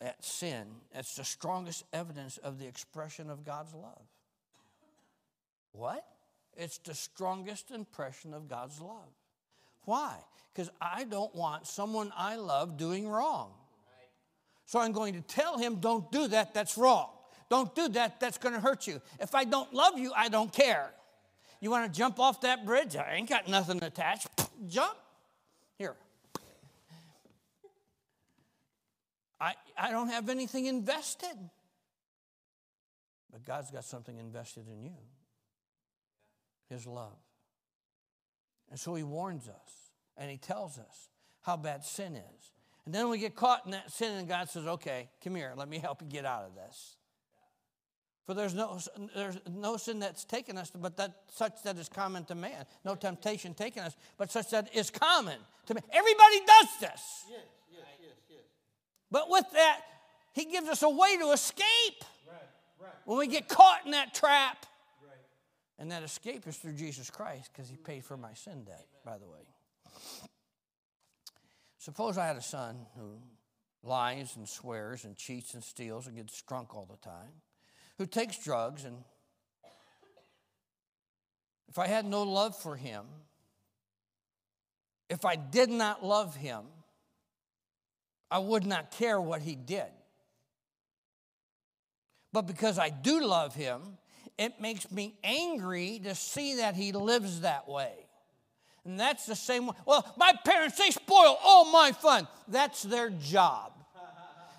at 0.00 0.22
sin, 0.22 0.66
that's 0.94 1.16
the 1.16 1.24
strongest 1.24 1.84
evidence 1.92 2.36
of 2.36 2.58
the 2.58 2.66
expression 2.66 3.30
of 3.30 3.42
God's 3.42 3.74
love. 3.74 4.02
What? 5.72 6.04
It's 6.54 6.78
the 6.78 6.94
strongest 6.94 7.70
impression 7.70 8.34
of 8.34 8.46
God's 8.46 8.80
love. 8.80 9.08
Why? 9.84 10.16
Because 10.52 10.70
I 10.80 11.04
don't 11.04 11.34
want 11.34 11.66
someone 11.66 12.12
I 12.16 12.36
love 12.36 12.76
doing 12.76 13.08
wrong. 13.08 13.52
So 14.66 14.80
I'm 14.80 14.92
going 14.92 15.14
to 15.14 15.20
tell 15.22 15.58
him, 15.58 15.76
don't 15.76 16.10
do 16.12 16.28
that, 16.28 16.52
that's 16.52 16.76
wrong. 16.76 17.08
Don't 17.48 17.72
do 17.74 17.88
that, 17.90 18.18
that's 18.18 18.36
going 18.36 18.54
to 18.54 18.60
hurt 18.60 18.86
you. 18.86 19.00
If 19.20 19.34
I 19.34 19.44
don't 19.44 19.72
love 19.72 19.96
you, 19.96 20.12
I 20.14 20.28
don't 20.28 20.52
care. 20.52 20.90
You 21.60 21.70
want 21.70 21.90
to 21.90 21.96
jump 21.96 22.18
off 22.18 22.40
that 22.42 22.66
bridge? 22.66 22.96
I 22.96 23.14
ain't 23.14 23.28
got 23.28 23.48
nothing 23.48 23.82
attached. 23.82 24.28
Jump. 24.68 24.96
Here. 25.78 25.94
I, 29.40 29.54
I 29.78 29.90
don't 29.90 30.08
have 30.08 30.28
anything 30.28 30.66
invested. 30.66 31.36
But 33.30 33.44
God's 33.44 33.70
got 33.70 33.84
something 33.84 34.18
invested 34.18 34.66
in 34.68 34.82
you 34.82 34.96
His 36.68 36.86
love. 36.86 37.18
And 38.70 38.80
so 38.80 38.94
He 38.94 39.02
warns 39.02 39.48
us 39.48 39.90
and 40.16 40.30
He 40.30 40.38
tells 40.38 40.78
us 40.78 41.08
how 41.42 41.56
bad 41.56 41.84
sin 41.84 42.16
is. 42.16 42.52
And 42.86 42.94
then 42.94 43.08
we 43.08 43.18
get 43.18 43.34
caught 43.34 43.64
in 43.66 43.72
that 43.72 43.90
sin, 43.90 44.12
and 44.16 44.28
God 44.28 44.48
says, 44.48 44.66
Okay, 44.66 45.08
come 45.22 45.34
here, 45.34 45.52
let 45.56 45.68
me 45.68 45.78
help 45.78 46.00
you 46.02 46.08
get 46.08 46.24
out 46.24 46.44
of 46.44 46.54
this. 46.54 46.96
For 48.26 48.34
there's 48.34 48.54
no, 48.54 48.78
there's 49.14 49.38
no 49.48 49.76
sin 49.76 50.00
that's 50.00 50.24
taken 50.24 50.58
us, 50.58 50.72
but 50.74 50.96
that 50.96 51.14
such 51.32 51.62
that 51.64 51.76
is 51.78 51.88
common 51.88 52.24
to 52.24 52.34
man. 52.34 52.64
No 52.84 52.94
temptation 52.96 53.54
taken 53.54 53.84
us, 53.84 53.94
but 54.16 54.32
such 54.32 54.50
that 54.50 54.74
is 54.74 54.90
common 54.90 55.38
to 55.66 55.74
man. 55.74 55.82
Everybody 55.92 56.40
does 56.40 56.68
this. 56.80 57.24
Yes, 57.30 57.40
yes, 57.72 57.84
yes, 58.02 58.14
yes. 58.28 58.38
But 59.12 59.30
with 59.30 59.44
that, 59.52 59.80
he 60.32 60.44
gives 60.44 60.68
us 60.68 60.82
a 60.82 60.90
way 60.90 61.16
to 61.18 61.30
escape 61.30 62.04
Right, 62.28 62.36
right, 62.82 62.92
when 63.04 63.18
we 63.18 63.28
get 63.28 63.48
caught 63.48 63.84
in 63.84 63.92
that 63.92 64.12
trap. 64.12 64.66
right. 65.04 65.12
And 65.78 65.92
that 65.92 66.02
escape 66.02 66.48
is 66.48 66.56
through 66.56 66.74
Jesus 66.74 67.10
Christ 67.10 67.50
because 67.52 67.70
he 67.70 67.76
paid 67.76 68.04
for 68.04 68.16
my 68.16 68.34
sin 68.34 68.64
debt, 68.64 68.86
by 69.04 69.18
the 69.18 69.26
way. 69.26 70.18
Suppose 71.86 72.18
I 72.18 72.26
had 72.26 72.34
a 72.34 72.42
son 72.42 72.84
who 72.96 73.20
lies 73.84 74.34
and 74.34 74.48
swears 74.48 75.04
and 75.04 75.16
cheats 75.16 75.54
and 75.54 75.62
steals 75.62 76.08
and 76.08 76.16
gets 76.16 76.42
drunk 76.42 76.74
all 76.74 76.84
the 76.84 76.96
time, 76.96 77.30
who 77.96 78.06
takes 78.06 78.42
drugs, 78.42 78.84
and 78.84 78.96
if 81.68 81.78
I 81.78 81.86
had 81.86 82.04
no 82.04 82.24
love 82.24 82.56
for 82.60 82.74
him, 82.74 83.04
If 85.08 85.24
I 85.24 85.36
did 85.36 85.70
not 85.70 86.04
love 86.04 86.34
him, 86.34 86.64
I 88.28 88.40
would 88.40 88.66
not 88.66 88.90
care 88.90 89.20
what 89.20 89.40
he 89.40 89.54
did. 89.54 89.92
But 92.32 92.48
because 92.48 92.80
I 92.80 92.90
do 92.90 93.24
love 93.24 93.54
him, 93.54 93.98
it 94.36 94.60
makes 94.60 94.90
me 94.90 95.14
angry 95.22 96.00
to 96.02 96.16
see 96.16 96.56
that 96.56 96.74
he 96.74 96.90
lives 96.90 97.42
that 97.42 97.68
way. 97.68 98.05
And 98.86 98.98
that's 98.98 99.26
the 99.26 99.34
same 99.34 99.66
way. 99.66 99.74
Well, 99.84 100.14
my 100.16 100.32
parents, 100.44 100.78
they 100.78 100.90
spoil 100.90 101.36
all 101.44 101.70
my 101.72 101.90
fun. 101.90 102.28
That's 102.46 102.82
their 102.82 103.10
job. 103.10 103.72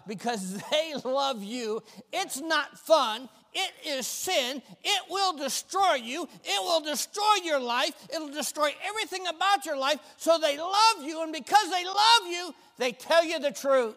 Because 0.05 0.61
they 0.69 0.93
love 1.03 1.41
you. 1.43 1.81
It's 2.11 2.39
not 2.41 2.77
fun. 2.77 3.29
It 3.53 3.71
is 3.87 4.05
sin. 4.05 4.61
It 4.83 5.01
will 5.09 5.35
destroy 5.37 5.95
you. 5.95 6.27
It 6.43 6.61
will 6.61 6.81
destroy 6.81 7.35
your 7.43 7.59
life. 7.59 7.93
It'll 8.13 8.29
destroy 8.29 8.73
everything 8.85 9.27
about 9.27 9.65
your 9.65 9.77
life. 9.77 9.99
So 10.17 10.37
they 10.37 10.57
love 10.57 11.03
you. 11.03 11.23
And 11.23 11.31
because 11.31 11.71
they 11.71 11.85
love 11.85 12.27
you, 12.29 12.53
they 12.77 12.91
tell 12.91 13.23
you 13.23 13.39
the 13.39 13.51
truth. 13.51 13.95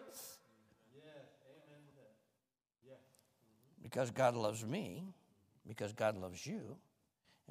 Because 3.83 4.11
God 4.11 4.35
loves 4.35 4.65
me, 4.65 5.03
because 5.67 5.91
God 5.91 6.17
loves 6.17 6.45
you, 6.47 6.77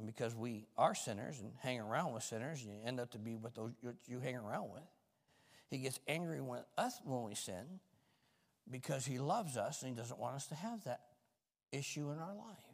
and 0.00 0.06
because 0.06 0.34
we 0.34 0.66
are 0.78 0.94
sinners 0.94 1.40
and 1.40 1.52
hang 1.60 1.78
around 1.78 2.14
with 2.14 2.22
sinners, 2.22 2.64
you 2.64 2.72
end 2.86 2.98
up 2.98 3.10
to 3.10 3.18
be 3.18 3.36
what 3.36 3.54
those 3.54 3.72
you, 4.08 4.18
hang 4.18 4.34
around 4.34 4.70
with. 4.72 4.82
He 5.68 5.76
gets 5.76 6.00
angry 6.08 6.40
with 6.40 6.64
us 6.78 6.98
when 7.04 7.22
we 7.24 7.34
sin 7.34 7.80
because 8.70 9.04
he 9.04 9.18
loves 9.18 9.58
us 9.58 9.82
and 9.82 9.90
he 9.90 9.94
doesn't 9.94 10.18
want 10.18 10.36
us 10.36 10.46
to 10.46 10.54
have 10.54 10.82
that 10.84 11.00
issue 11.70 12.10
in 12.10 12.18
our 12.18 12.34
life. 12.34 12.64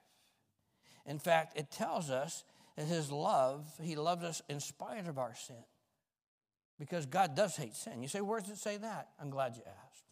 In 1.04 1.18
fact, 1.18 1.58
it 1.58 1.68
tells 1.72 2.10
us 2.10 2.44
that 2.76 2.86
his 2.86 3.10
love, 3.10 3.66
he 3.82 3.96
loves 3.96 4.22
us 4.22 4.40
in 4.48 4.60
spite 4.60 5.08
of 5.08 5.18
our 5.18 5.34
sin. 5.34 5.56
Because 6.78 7.06
God 7.06 7.34
does 7.34 7.56
hate 7.56 7.74
sin. 7.74 8.02
You 8.02 8.08
say, 8.08 8.20
where 8.20 8.38
does 8.38 8.50
it 8.50 8.58
say 8.58 8.76
that? 8.76 9.08
I'm 9.20 9.30
glad 9.30 9.56
you 9.56 9.62
asked. 9.66 10.04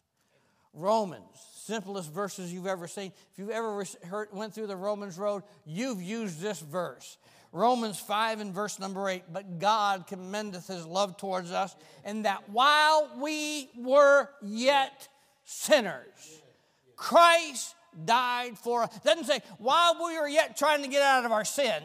Romans, 0.75 1.23
simplest 1.55 2.11
verses 2.11 2.53
you've 2.53 2.67
ever 2.67 2.87
seen. 2.87 3.11
If 3.31 3.39
you've 3.39 3.49
ever 3.49 3.83
heard, 4.03 4.27
went 4.33 4.53
through 4.53 4.67
the 4.67 4.75
Romans 4.75 5.17
road, 5.17 5.43
you've 5.65 6.01
used 6.01 6.41
this 6.41 6.59
verse. 6.59 7.17
Romans 7.51 7.97
5 7.97 8.41
and 8.41 8.53
verse 8.53 8.77
number 8.79 9.07
8. 9.09 9.23
But 9.31 9.59
God 9.59 10.05
commendeth 10.07 10.67
his 10.67 10.85
love 10.85 11.17
towards 11.17 11.51
us, 11.51 11.75
and 12.03 12.25
that 12.25 12.49
while 12.49 13.09
we 13.21 13.69
were 13.77 14.29
yet 14.43 15.07
sinners, 15.45 16.41
Christ 16.97 17.73
died 18.03 18.57
for 18.57 18.83
us. 18.83 18.99
Doesn't 18.99 19.25
say, 19.25 19.39
while 19.57 19.95
we 20.05 20.19
were 20.19 20.27
yet 20.27 20.57
trying 20.57 20.83
to 20.83 20.89
get 20.89 21.01
out 21.01 21.23
of 21.23 21.31
our 21.31 21.45
sin, 21.45 21.81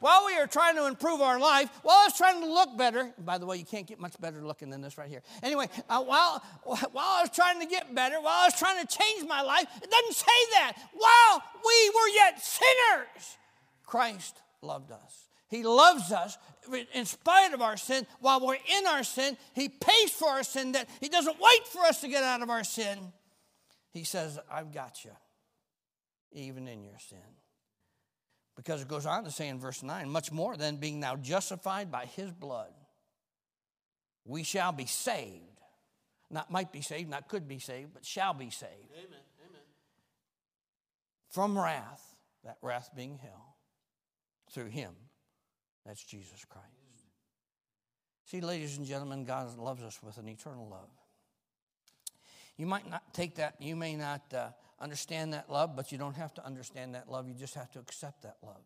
while 0.00 0.24
we 0.26 0.34
are 0.34 0.46
trying 0.46 0.76
to 0.76 0.86
improve 0.86 1.20
our 1.20 1.38
life, 1.38 1.70
while 1.82 1.96
I 1.96 2.06
was 2.06 2.16
trying 2.16 2.40
to 2.40 2.46
look 2.46 2.76
better, 2.76 3.12
by 3.18 3.38
the 3.38 3.46
way, 3.46 3.56
you 3.56 3.64
can't 3.64 3.86
get 3.86 3.98
much 3.98 4.18
better 4.20 4.44
looking 4.44 4.70
than 4.70 4.80
this 4.80 4.98
right 4.98 5.08
here. 5.08 5.22
Anyway, 5.42 5.68
uh, 5.88 6.02
while, 6.02 6.42
while 6.64 6.80
I 6.94 7.22
was 7.22 7.30
trying 7.34 7.60
to 7.60 7.66
get 7.66 7.94
better, 7.94 8.16
while 8.16 8.42
I 8.42 8.46
was 8.46 8.58
trying 8.58 8.84
to 8.84 8.98
change 8.98 9.26
my 9.28 9.42
life, 9.42 9.66
it 9.82 9.90
doesn't 9.90 10.14
say 10.14 10.50
that. 10.52 10.76
While 10.92 11.42
we 11.64 11.90
were 11.90 12.08
yet 12.14 12.42
sinners, 12.42 13.36
Christ 13.84 14.40
loved 14.62 14.92
us. 14.92 15.26
He 15.48 15.62
loves 15.62 16.10
us 16.10 16.36
in 16.92 17.06
spite 17.06 17.52
of 17.52 17.62
our 17.62 17.76
sin. 17.76 18.06
While 18.20 18.44
we're 18.44 18.54
in 18.54 18.86
our 18.88 19.04
sin, 19.04 19.36
He 19.54 19.68
pays 19.68 20.10
for 20.10 20.28
our 20.28 20.42
sin 20.42 20.72
that 20.72 20.88
He 21.00 21.08
doesn't 21.08 21.36
wait 21.40 21.66
for 21.68 21.82
us 21.82 22.00
to 22.00 22.08
get 22.08 22.24
out 22.24 22.42
of 22.42 22.50
our 22.50 22.64
sin. 22.64 23.12
He 23.92 24.04
says, 24.04 24.38
I've 24.50 24.74
got 24.74 25.04
you, 25.04 25.12
even 26.32 26.66
in 26.66 26.82
your 26.82 26.98
sin. 26.98 27.18
Because 28.56 28.80
it 28.80 28.88
goes 28.88 29.06
on 29.06 29.24
to 29.24 29.30
say 29.30 29.48
in 29.48 29.60
verse 29.60 29.82
9, 29.82 30.08
much 30.08 30.32
more 30.32 30.56
than 30.56 30.76
being 30.76 30.98
now 30.98 31.16
justified 31.16 31.90
by 31.90 32.06
his 32.06 32.30
blood, 32.32 32.72
we 34.24 34.42
shall 34.42 34.72
be 34.72 34.86
saved. 34.86 35.42
Not 36.30 36.50
might 36.50 36.72
be 36.72 36.80
saved, 36.80 37.08
not 37.08 37.28
could 37.28 37.46
be 37.46 37.58
saved, 37.58 37.92
but 37.94 38.04
shall 38.04 38.34
be 38.34 38.50
saved. 38.50 38.90
Amen. 38.92 39.20
Amen. 39.48 39.60
From 41.28 41.56
wrath, 41.56 42.02
that 42.44 42.56
wrath 42.62 42.90
being 42.96 43.18
hell, 43.18 43.56
through 44.50 44.66
him. 44.66 44.92
That's 45.84 46.02
Jesus 46.02 46.44
Christ. 46.48 46.66
See, 48.24 48.40
ladies 48.40 48.76
and 48.76 48.86
gentlemen, 48.86 49.24
God 49.24 49.56
loves 49.56 49.84
us 49.84 50.02
with 50.02 50.18
an 50.18 50.28
eternal 50.28 50.66
love. 50.68 50.88
You 52.56 52.66
might 52.66 52.90
not 52.90 53.14
take 53.14 53.36
that, 53.36 53.54
you 53.60 53.76
may 53.76 53.94
not 53.94 54.22
uh, 54.34 54.48
understand 54.80 55.32
that 55.32 55.50
love, 55.50 55.74
but 55.76 55.92
you 55.92 55.98
don't 55.98 56.16
have 56.16 56.34
to 56.34 56.44
understand 56.44 56.94
that 56.94 57.10
love. 57.10 57.28
You 57.28 57.34
just 57.34 57.54
have 57.54 57.70
to 57.72 57.78
accept 57.78 58.22
that 58.22 58.36
love. 58.42 58.62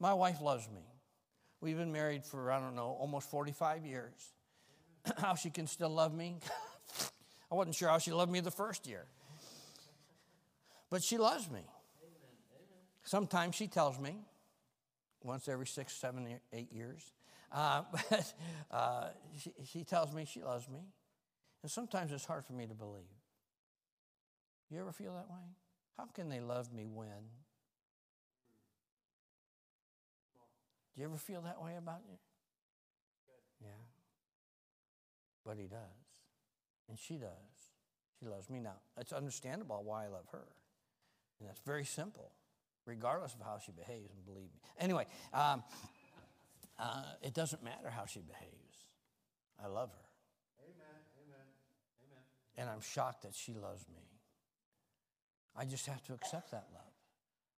My 0.00 0.14
wife 0.14 0.40
loves 0.40 0.68
me. 0.68 0.82
We've 1.60 1.76
been 1.76 1.92
married 1.92 2.24
for, 2.24 2.52
I 2.52 2.60
don't 2.60 2.76
know, 2.76 2.96
almost 3.00 3.30
45 3.30 3.84
years. 3.84 4.12
how 5.18 5.34
she 5.34 5.50
can 5.50 5.66
still 5.66 5.90
love 5.90 6.14
me, 6.14 6.36
I 7.50 7.54
wasn't 7.54 7.76
sure 7.76 7.88
how 7.88 7.98
she 7.98 8.12
loved 8.12 8.30
me 8.30 8.40
the 8.40 8.50
first 8.50 8.86
year. 8.86 9.06
But 10.90 11.02
she 11.02 11.18
loves 11.18 11.50
me. 11.50 11.60
Sometimes 13.04 13.54
she 13.54 13.68
tells 13.68 13.98
me, 13.98 14.16
once 15.22 15.48
every 15.48 15.66
six, 15.66 15.92
seven, 15.94 16.26
eight 16.52 16.72
years. 16.72 17.12
Uh, 17.50 17.80
but 17.90 18.34
uh, 18.70 19.08
she, 19.38 19.50
she 19.64 19.82
tells 19.82 20.12
me 20.12 20.26
she 20.26 20.42
loves 20.42 20.68
me. 20.68 20.80
And 21.62 21.70
sometimes 21.70 22.12
it's 22.12 22.26
hard 22.26 22.44
for 22.44 22.52
me 22.52 22.66
to 22.66 22.74
believe. 22.74 23.08
You 24.70 24.80
ever 24.80 24.92
feel 24.92 25.14
that 25.14 25.28
way? 25.30 25.56
How 25.96 26.04
can 26.06 26.28
they 26.28 26.40
love 26.40 26.72
me 26.72 26.86
when? 26.86 27.08
Do 30.94 31.00
you 31.02 31.06
ever 31.06 31.16
feel 31.16 31.42
that 31.42 31.62
way 31.62 31.76
about 31.76 32.00
you? 32.08 32.16
Yeah. 33.62 33.68
But 35.44 35.56
he 35.56 35.64
does. 35.64 35.78
And 36.88 36.98
she 36.98 37.14
does. 37.14 37.28
She 38.20 38.26
loves 38.26 38.50
me 38.50 38.60
now. 38.60 38.76
It's 38.98 39.12
understandable 39.12 39.82
why 39.84 40.04
I 40.04 40.08
love 40.08 40.26
her. 40.32 40.46
And 41.40 41.48
that's 41.48 41.60
very 41.60 41.84
simple, 41.84 42.32
regardless 42.84 43.34
of 43.34 43.40
how 43.40 43.58
she 43.64 43.72
behaves, 43.72 44.12
and 44.12 44.24
believe 44.24 44.50
me. 44.52 44.60
Anyway, 44.78 45.06
um, 45.32 45.62
uh, 46.78 47.02
it 47.22 47.32
doesn't 47.32 47.62
matter 47.62 47.90
how 47.90 48.06
she 48.06 48.20
behaves. 48.20 48.52
I 49.62 49.68
love 49.68 49.90
her. 49.90 50.08
Amen. 50.64 50.98
Amen. 51.24 51.46
Amen. 52.02 52.22
And 52.56 52.68
I'm 52.68 52.80
shocked 52.80 53.22
that 53.22 53.34
she 53.34 53.54
loves 53.54 53.86
me. 53.88 54.17
I 55.58 55.64
just 55.64 55.86
have 55.86 56.02
to 56.04 56.14
accept 56.14 56.52
that 56.52 56.66
love. 56.72 56.84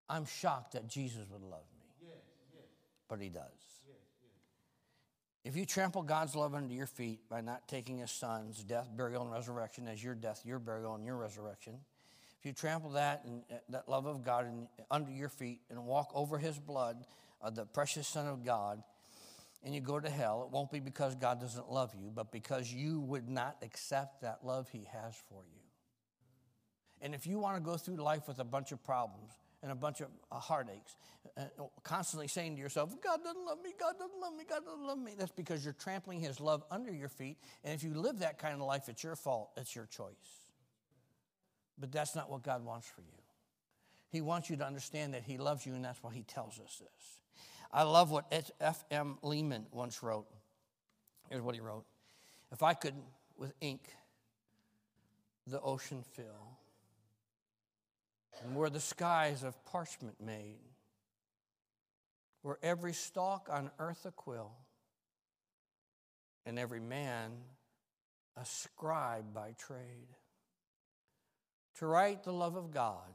I'm 0.08 0.24
shocked 0.24 0.72
that 0.72 0.88
Jesus 0.88 1.26
would 1.30 1.42
love 1.42 1.66
me. 1.78 1.86
Yes. 2.02 2.16
Yes. 2.54 2.64
But 3.08 3.20
he 3.20 3.28
does. 3.28 3.44
Yes. 3.86 3.96
Yes. 4.22 4.32
If 5.44 5.56
you 5.56 5.66
trample 5.66 6.02
God's 6.02 6.34
love 6.34 6.54
under 6.54 6.72
your 6.72 6.86
feet 6.86 7.20
by 7.28 7.42
not 7.42 7.68
taking 7.68 7.98
his 7.98 8.10
son's 8.10 8.64
death, 8.64 8.88
burial, 8.96 9.22
and 9.22 9.30
resurrection 9.30 9.86
as 9.86 10.02
your 10.02 10.14
death, 10.14 10.42
your 10.44 10.58
burial, 10.58 10.94
and 10.94 11.04
your 11.04 11.16
resurrection, 11.16 11.74
if 12.38 12.46
you 12.46 12.52
trample 12.54 12.90
that 12.92 13.24
and 13.26 13.42
uh, 13.52 13.56
that 13.68 13.88
love 13.88 14.06
of 14.06 14.24
God 14.24 14.46
in, 14.46 14.66
under 14.90 15.12
your 15.12 15.28
feet 15.28 15.60
and 15.68 15.84
walk 15.84 16.10
over 16.14 16.38
his 16.38 16.58
blood, 16.58 17.04
the 17.52 17.66
precious 17.66 18.08
Son 18.08 18.26
of 18.26 18.44
God, 18.44 18.82
and 19.62 19.74
you 19.74 19.80
go 19.80 20.00
to 20.00 20.08
hell, 20.08 20.42
it 20.42 20.50
won't 20.50 20.70
be 20.70 20.80
because 20.80 21.14
God 21.14 21.38
doesn't 21.38 21.70
love 21.70 21.94
you, 21.94 22.10
but 22.14 22.32
because 22.32 22.72
you 22.72 23.00
would 23.00 23.28
not 23.28 23.56
accept 23.62 24.22
that 24.22 24.38
love 24.42 24.68
he 24.70 24.88
has 24.90 25.14
for 25.28 25.42
you. 25.44 25.59
And 27.02 27.14
if 27.14 27.26
you 27.26 27.38
want 27.38 27.56
to 27.56 27.62
go 27.62 27.76
through 27.76 27.96
life 27.96 28.28
with 28.28 28.38
a 28.38 28.44
bunch 28.44 28.72
of 28.72 28.84
problems 28.84 29.32
and 29.62 29.72
a 29.72 29.74
bunch 29.74 30.00
of 30.00 30.08
uh, 30.30 30.36
heartaches, 30.36 30.96
uh, 31.36 31.42
constantly 31.82 32.28
saying 32.28 32.56
to 32.56 32.60
yourself, 32.60 32.94
God 33.02 33.22
doesn't 33.22 33.44
love 33.44 33.58
me, 33.62 33.72
God 33.78 33.94
doesn't 33.98 34.20
love 34.20 34.34
me, 34.34 34.44
God 34.48 34.64
doesn't 34.64 34.86
love 34.86 34.98
me, 34.98 35.12
that's 35.18 35.32
because 35.32 35.64
you're 35.64 35.74
trampling 35.74 36.20
His 36.20 36.40
love 36.40 36.62
under 36.70 36.92
your 36.92 37.08
feet. 37.08 37.38
And 37.64 37.74
if 37.74 37.82
you 37.82 37.94
live 37.94 38.18
that 38.20 38.38
kind 38.38 38.54
of 38.54 38.66
life, 38.66 38.88
it's 38.88 39.02
your 39.02 39.16
fault, 39.16 39.50
it's 39.56 39.74
your 39.74 39.86
choice. 39.86 40.14
But 41.78 41.92
that's 41.92 42.14
not 42.14 42.30
what 42.30 42.42
God 42.42 42.64
wants 42.64 42.88
for 42.88 43.00
you. 43.00 43.06
He 44.10 44.20
wants 44.20 44.50
you 44.50 44.56
to 44.56 44.66
understand 44.66 45.14
that 45.14 45.22
He 45.22 45.38
loves 45.38 45.64
you, 45.64 45.74
and 45.74 45.84
that's 45.84 46.02
why 46.02 46.12
He 46.12 46.22
tells 46.22 46.58
us 46.60 46.80
this. 46.80 47.20
I 47.72 47.84
love 47.84 48.10
what 48.10 48.32
F.M. 48.60 49.18
Lehman 49.22 49.66
once 49.72 50.02
wrote. 50.02 50.26
Here's 51.28 51.42
what 51.42 51.54
he 51.54 51.60
wrote 51.60 51.84
If 52.52 52.62
I 52.62 52.74
could, 52.74 52.94
with 53.36 53.52
ink, 53.60 53.82
the 55.46 55.60
ocean 55.60 56.02
fill 56.14 56.58
and 58.42 58.56
were 58.56 58.70
the 58.70 58.80
skies 58.80 59.42
of 59.42 59.64
parchment 59.64 60.20
made, 60.20 60.58
were 62.42 62.58
every 62.62 62.92
stalk 62.92 63.48
on 63.50 63.70
earth 63.78 64.06
a 64.06 64.10
quill, 64.10 64.52
and 66.46 66.58
every 66.58 66.80
man 66.80 67.32
a 68.36 68.44
scribe 68.44 69.34
by 69.34 69.52
trade, 69.58 70.08
to 71.76 71.86
write 71.86 72.24
the 72.24 72.32
love 72.32 72.56
of 72.56 72.70
God 72.70 73.12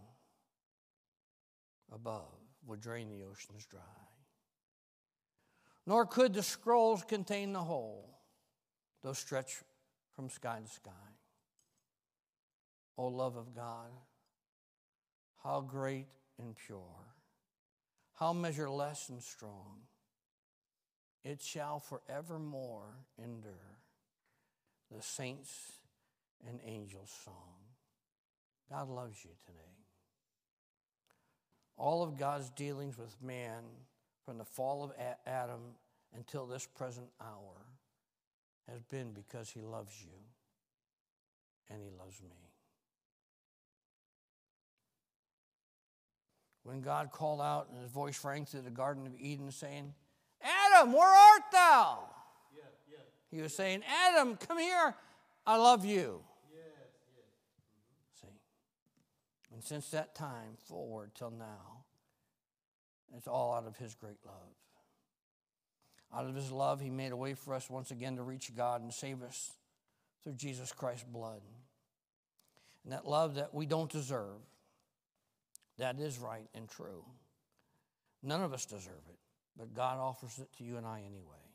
above 1.91 2.33
would 2.67 2.81
drain 2.81 3.09
the 3.09 3.23
oceans 3.23 3.65
dry. 3.65 3.81
Nor 5.87 6.05
could 6.05 6.33
the 6.33 6.43
scrolls 6.43 7.03
contain 7.03 7.53
the 7.53 7.63
whole, 7.63 8.09
though 9.03 9.13
stretched 9.13 9.63
from 10.15 10.29
sky 10.29 10.59
to 10.63 10.71
sky. 10.71 10.91
O 12.97 13.07
love 13.07 13.35
of 13.35 13.55
God, 13.55 13.91
how 15.45 15.61
great 15.61 16.07
and 16.39 16.55
pure, 16.55 17.13
how 18.15 18.33
measureless 18.33 19.09
and 19.09 19.21
strong 19.21 19.77
it 21.23 21.41
shall 21.41 21.79
forevermore 21.79 22.97
endure. 23.21 23.79
The 24.95 25.01
saints 25.01 25.71
and 26.47 26.59
angels' 26.63 27.13
song. 27.23 27.55
God 28.69 28.89
loves 28.89 29.17
you 29.23 29.31
today. 29.45 29.59
All 31.77 32.03
of 32.03 32.19
God's 32.19 32.49
dealings 32.51 32.97
with 32.97 33.15
man 33.21 33.63
from 34.23 34.37
the 34.37 34.45
fall 34.45 34.83
of 34.83 34.93
Adam 35.25 35.61
until 36.15 36.45
this 36.45 36.67
present 36.67 37.07
hour 37.19 37.65
has 38.69 38.81
been 38.83 39.11
because 39.11 39.49
he 39.49 39.61
loves 39.61 39.93
you 40.01 40.13
and 41.69 41.81
he 41.81 41.89
loves 41.99 42.21
me. 42.21 42.44
When 46.65 46.81
God 46.81 47.11
called 47.11 47.41
out 47.41 47.67
and 47.71 47.79
his 47.79 47.91
voice 47.91 48.19
rang 48.25 48.45
through 48.45 48.61
the 48.61 48.71
Garden 48.71 49.05
of 49.05 49.13
Eden 49.19 49.51
saying, 49.51 49.93
Adam, 50.41 50.93
where 50.93 51.07
art 51.07 51.43
thou? 51.51 51.99
He 53.29 53.39
was 53.39 53.55
saying, 53.55 53.83
Adam, 54.07 54.35
come 54.35 54.57
here. 54.57 54.95
I 55.45 55.57
love 55.57 55.85
you. 55.85 56.21
See? 58.19 58.27
And 59.53 59.63
since 59.63 59.89
that 59.89 60.15
time 60.15 60.57
forward 60.67 61.11
till 61.13 61.29
now, 61.29 61.83
it's 63.15 63.27
all 63.27 63.53
out 63.53 63.67
of 63.67 63.77
his 63.77 63.93
great 63.93 64.17
love. 64.25 64.33
Out 66.15 66.25
of 66.27 66.33
his 66.33 66.51
love, 66.51 66.81
he 66.81 66.89
made 66.89 67.11
a 67.11 67.17
way 67.17 67.35
for 67.35 67.53
us 67.53 67.69
once 67.69 67.91
again 67.91 68.15
to 68.15 68.23
reach 68.23 68.55
God 68.55 68.81
and 68.81 68.91
save 68.91 69.21
us 69.21 69.51
through 70.23 70.33
Jesus 70.33 70.71
Christ's 70.71 71.05
blood. 71.05 71.41
And 72.83 72.91
that 72.91 73.05
love 73.05 73.35
that 73.35 73.53
we 73.53 73.67
don't 73.67 73.91
deserve, 73.91 74.39
that 75.77 75.99
is 75.99 76.19
right 76.19 76.47
and 76.53 76.69
true. 76.69 77.03
None 78.23 78.41
of 78.41 78.53
us 78.53 78.65
deserve 78.65 79.03
it, 79.09 79.19
but 79.57 79.73
God 79.73 79.97
offers 79.97 80.39
it 80.39 80.49
to 80.57 80.63
you 80.63 80.77
and 80.77 80.85
I 80.85 80.99
anyway. 80.99 81.45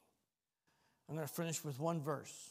I'm 1.08 1.16
going 1.16 1.26
to 1.26 1.32
finish 1.32 1.64
with 1.64 1.80
one 1.80 2.00
verse 2.00 2.50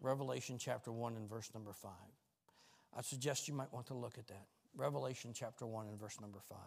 Revelation 0.00 0.58
chapter 0.58 0.90
1 0.90 1.14
and 1.14 1.28
verse 1.28 1.50
number 1.54 1.72
5. 1.72 1.90
I 2.96 3.02
suggest 3.02 3.46
you 3.46 3.54
might 3.54 3.72
want 3.72 3.86
to 3.86 3.94
look 3.94 4.18
at 4.18 4.26
that. 4.26 4.46
Revelation 4.76 5.32
chapter 5.32 5.66
1 5.66 5.86
and 5.86 5.98
verse 5.98 6.20
number 6.20 6.40
5. 6.48 6.58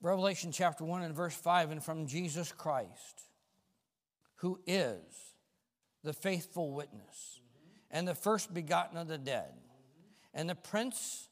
Revelation 0.00 0.52
chapter 0.52 0.84
1 0.84 1.02
and 1.02 1.14
verse 1.14 1.34
5 1.34 1.72
and 1.72 1.84
from 1.84 2.06
Jesus 2.06 2.52
Christ, 2.52 3.22
who 4.36 4.60
is 4.66 5.34
the 6.04 6.12
faithful 6.12 6.72
witness 6.72 7.37
and 7.90 8.06
the 8.06 8.14
first 8.14 8.52
begotten 8.52 8.96
of 8.96 9.08
the 9.08 9.18
dead 9.18 9.52
and 10.34 10.48
the 10.48 10.54
prince 10.54 11.28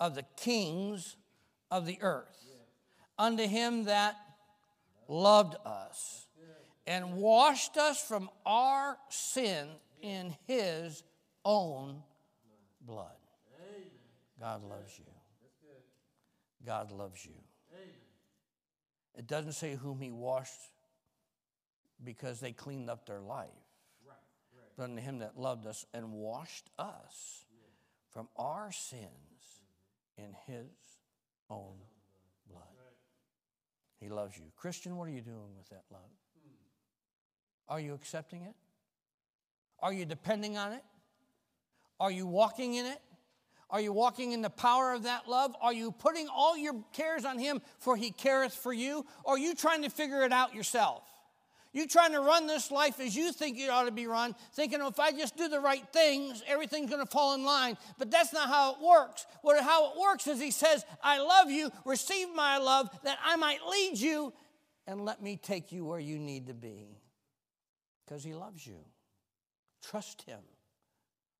of 0.00 0.14
the 0.14 0.24
kings 0.36 1.16
of 1.70 1.86
the 1.86 1.98
earth, 2.00 2.36
unto 3.18 3.46
him 3.46 3.84
that 3.84 4.16
loved 5.08 5.56
us 5.66 6.26
and 6.86 7.14
washed 7.14 7.76
us 7.76 8.00
from 8.00 8.30
our 8.46 8.96
sin 9.10 9.68
in 10.00 10.34
his 10.46 11.02
own 11.44 12.02
blood. 12.80 13.12
God 14.40 14.62
loves 14.62 14.98
you. 14.98 15.04
God 16.64 16.92
loves 16.92 17.24
you. 17.24 17.32
It 19.16 19.26
doesn't 19.26 19.52
say 19.52 19.74
whom 19.74 20.00
he 20.00 20.12
washed 20.12 20.70
because 22.04 22.38
they 22.38 22.52
cleaned 22.52 22.88
up 22.88 23.04
their 23.04 23.20
life. 23.20 23.48
But 24.78 24.84
unto 24.84 25.02
him 25.02 25.18
that 25.18 25.36
loved 25.36 25.66
us 25.66 25.84
and 25.92 26.12
washed 26.12 26.70
us 26.78 27.44
from 28.12 28.28
our 28.36 28.70
sins 28.70 29.08
in 30.16 30.36
his 30.46 30.70
own 31.50 31.74
blood. 32.48 32.62
He 33.98 34.08
loves 34.08 34.38
you. 34.38 34.44
Christian, 34.56 34.96
what 34.96 35.08
are 35.08 35.12
you 35.12 35.20
doing 35.20 35.56
with 35.56 35.68
that 35.70 35.82
love? 35.90 36.00
Are 37.68 37.80
you 37.80 37.92
accepting 37.92 38.42
it? 38.42 38.54
Are 39.80 39.92
you 39.92 40.04
depending 40.04 40.56
on 40.56 40.72
it? 40.72 40.84
Are 41.98 42.12
you 42.12 42.28
walking 42.28 42.74
in 42.74 42.86
it? 42.86 43.00
Are 43.70 43.80
you 43.80 43.92
walking 43.92 44.30
in 44.30 44.42
the 44.42 44.48
power 44.50 44.92
of 44.92 45.02
that 45.02 45.28
love? 45.28 45.56
Are 45.60 45.72
you 45.72 45.90
putting 45.90 46.28
all 46.28 46.56
your 46.56 46.76
cares 46.92 47.24
on 47.24 47.40
Him 47.40 47.60
for 47.80 47.96
He 47.96 48.12
careth 48.12 48.54
for 48.54 48.72
you? 48.72 49.04
Or 49.24 49.34
are 49.34 49.38
you 49.38 49.56
trying 49.56 49.82
to 49.82 49.90
figure 49.90 50.22
it 50.22 50.32
out 50.32 50.54
yourself? 50.54 51.02
You 51.72 51.86
trying 51.86 52.12
to 52.12 52.20
run 52.20 52.46
this 52.46 52.70
life 52.70 52.98
as 52.98 53.14
you 53.14 53.32
think 53.32 53.58
it 53.58 53.68
ought 53.68 53.84
to 53.84 53.90
be 53.90 54.06
run, 54.06 54.34
thinking 54.54 54.80
oh, 54.80 54.88
if 54.88 54.98
I 54.98 55.12
just 55.12 55.36
do 55.36 55.48
the 55.48 55.60
right 55.60 55.86
things, 55.92 56.42
everything's 56.46 56.90
going 56.90 57.04
to 57.04 57.10
fall 57.10 57.34
in 57.34 57.44
line. 57.44 57.76
But 57.98 58.10
that's 58.10 58.32
not 58.32 58.48
how 58.48 58.72
it 58.72 58.78
works. 58.82 59.26
What, 59.42 59.62
how 59.62 59.92
it 59.92 59.98
works 59.98 60.26
is 60.26 60.40
He 60.40 60.50
says, 60.50 60.84
I 61.02 61.18
love 61.20 61.50
you, 61.50 61.70
receive 61.84 62.28
my 62.34 62.58
love, 62.58 62.88
that 63.04 63.18
I 63.24 63.36
might 63.36 63.60
lead 63.68 63.98
you, 63.98 64.32
and 64.86 65.04
let 65.04 65.22
me 65.22 65.36
take 65.36 65.70
you 65.70 65.84
where 65.84 66.00
you 66.00 66.18
need 66.18 66.46
to 66.46 66.54
be. 66.54 66.96
Because 68.04 68.24
He 68.24 68.32
loves 68.32 68.66
you. 68.66 68.78
Trust 69.82 70.22
Him 70.22 70.40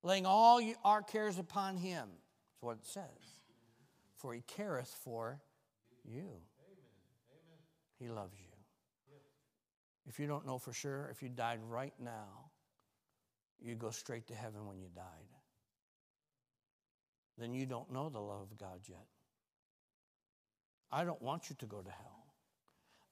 laying 0.03 0.25
all 0.25 0.61
our 0.83 1.01
cares 1.01 1.37
upon 1.37 1.77
him. 1.77 2.07
That's 2.07 2.61
what 2.61 2.77
it 2.77 2.85
says. 2.85 3.03
For 4.17 4.33
he 4.33 4.41
careth 4.41 4.95
for 5.03 5.39
you. 6.05 6.29
He 7.99 8.09
loves 8.09 8.35
you. 8.39 8.48
If 10.09 10.19
you 10.19 10.25
don't 10.25 10.45
know 10.45 10.57
for 10.57 10.73
sure, 10.73 11.07
if 11.11 11.21
you 11.21 11.29
died 11.29 11.59
right 11.69 11.93
now, 12.03 12.49
you 13.61 13.75
go 13.75 13.91
straight 13.91 14.27
to 14.27 14.33
heaven 14.33 14.67
when 14.67 14.79
you 14.79 14.87
died. 14.95 15.05
Then 17.37 17.53
you 17.53 17.67
don't 17.67 17.93
know 17.93 18.09
the 18.09 18.19
love 18.19 18.41
of 18.41 18.57
God 18.57 18.79
yet. 18.87 19.05
I 20.91 21.03
don't 21.03 21.21
want 21.21 21.49
you 21.49 21.55
to 21.59 21.65
go 21.67 21.81
to 21.81 21.89
hell. 21.89 22.33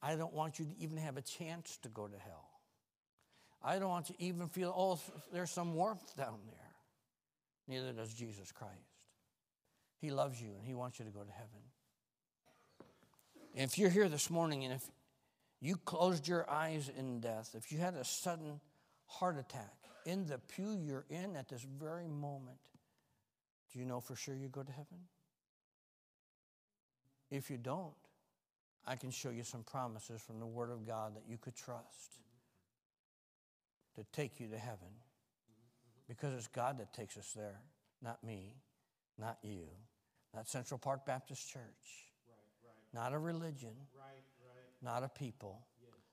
I 0.02 0.16
don't 0.16 0.34
want 0.34 0.58
you 0.58 0.66
to 0.66 0.72
even 0.80 0.98
have 0.98 1.18
a 1.18 1.22
chance 1.22 1.78
to 1.84 1.90
go 1.90 2.08
to 2.08 2.18
hell. 2.18 2.50
I 3.64 3.78
don't 3.78 3.90
want 3.90 4.10
you 4.10 4.16
to 4.16 4.24
even 4.24 4.48
feel, 4.50 4.74
oh, 4.76 5.00
there's 5.32 5.52
some 5.52 5.76
warmth 5.76 6.16
down 6.16 6.40
there. 6.48 6.56
Neither 7.68 7.94
does 7.94 8.14
Jesus 8.14 8.52
Christ. 8.52 8.74
He 10.00 10.10
loves 10.10 10.42
you 10.42 10.50
and 10.58 10.66
He 10.66 10.74
wants 10.74 10.98
you 10.98 11.06
to 11.06 11.12
go 11.12 11.22
to 11.22 11.32
heaven. 11.32 11.62
If 13.54 13.78
you're 13.78 13.90
here 13.90 14.10
this 14.10 14.30
morning 14.30 14.64
and 14.64 14.74
if 14.74 14.84
you 15.60 15.76
closed 15.78 16.28
your 16.28 16.50
eyes 16.50 16.90
in 16.96 17.20
death, 17.20 17.56
if 17.58 17.72
you 17.72 17.80
had 17.80 17.96
a 17.96 18.04
sudden 18.04 18.60
heart 19.06 19.38
attack 19.38 19.74
in 20.06 20.26
the 20.28 20.38
pew 20.38 20.72
you're 20.72 21.06
in 21.10 21.36
at 21.36 21.50
this 21.50 21.66
very 21.80 22.08
moment, 22.08 22.58
do 23.72 23.80
you 23.80 23.86
know 23.86 24.00
for 24.00 24.16
sure 24.16 24.36
you 24.36 24.48
go 24.48 24.64
to 24.64 24.72
heaven? 24.72 25.00
If 27.30 27.50
you 27.50 27.58
don't, 27.58 27.94
I 28.86 28.96
can 28.96 29.12
show 29.12 29.32
you 29.32 29.44
some 29.44 29.64
promises 29.64 30.22
from 30.22 30.40
the 30.40 30.46
Word 30.46 30.72
of 30.72 30.88
God 30.88 31.16
that 31.16 31.24
you 31.28 31.38
could 31.38 31.56
trust 31.56 32.20
to 33.96 34.06
take 34.14 34.40
you 34.40 34.48
to 34.48 34.58
heaven. 34.58 34.88
Because 36.08 36.34
it's 36.34 36.48
God 36.48 36.80
that 36.80 36.94
takes 36.94 37.18
us 37.18 37.34
there, 37.36 37.60
not 38.02 38.24
me, 38.24 38.56
not 39.20 39.40
you, 39.42 39.66
not 40.34 40.48
Central 40.48 40.78
Park 40.78 41.06
Baptist 41.06 41.50
Church, 41.50 42.14
not 42.94 43.12
a 43.12 43.20
religion, 43.20 43.74
not 44.82 45.04
a 45.04 45.10
people, 45.10 45.62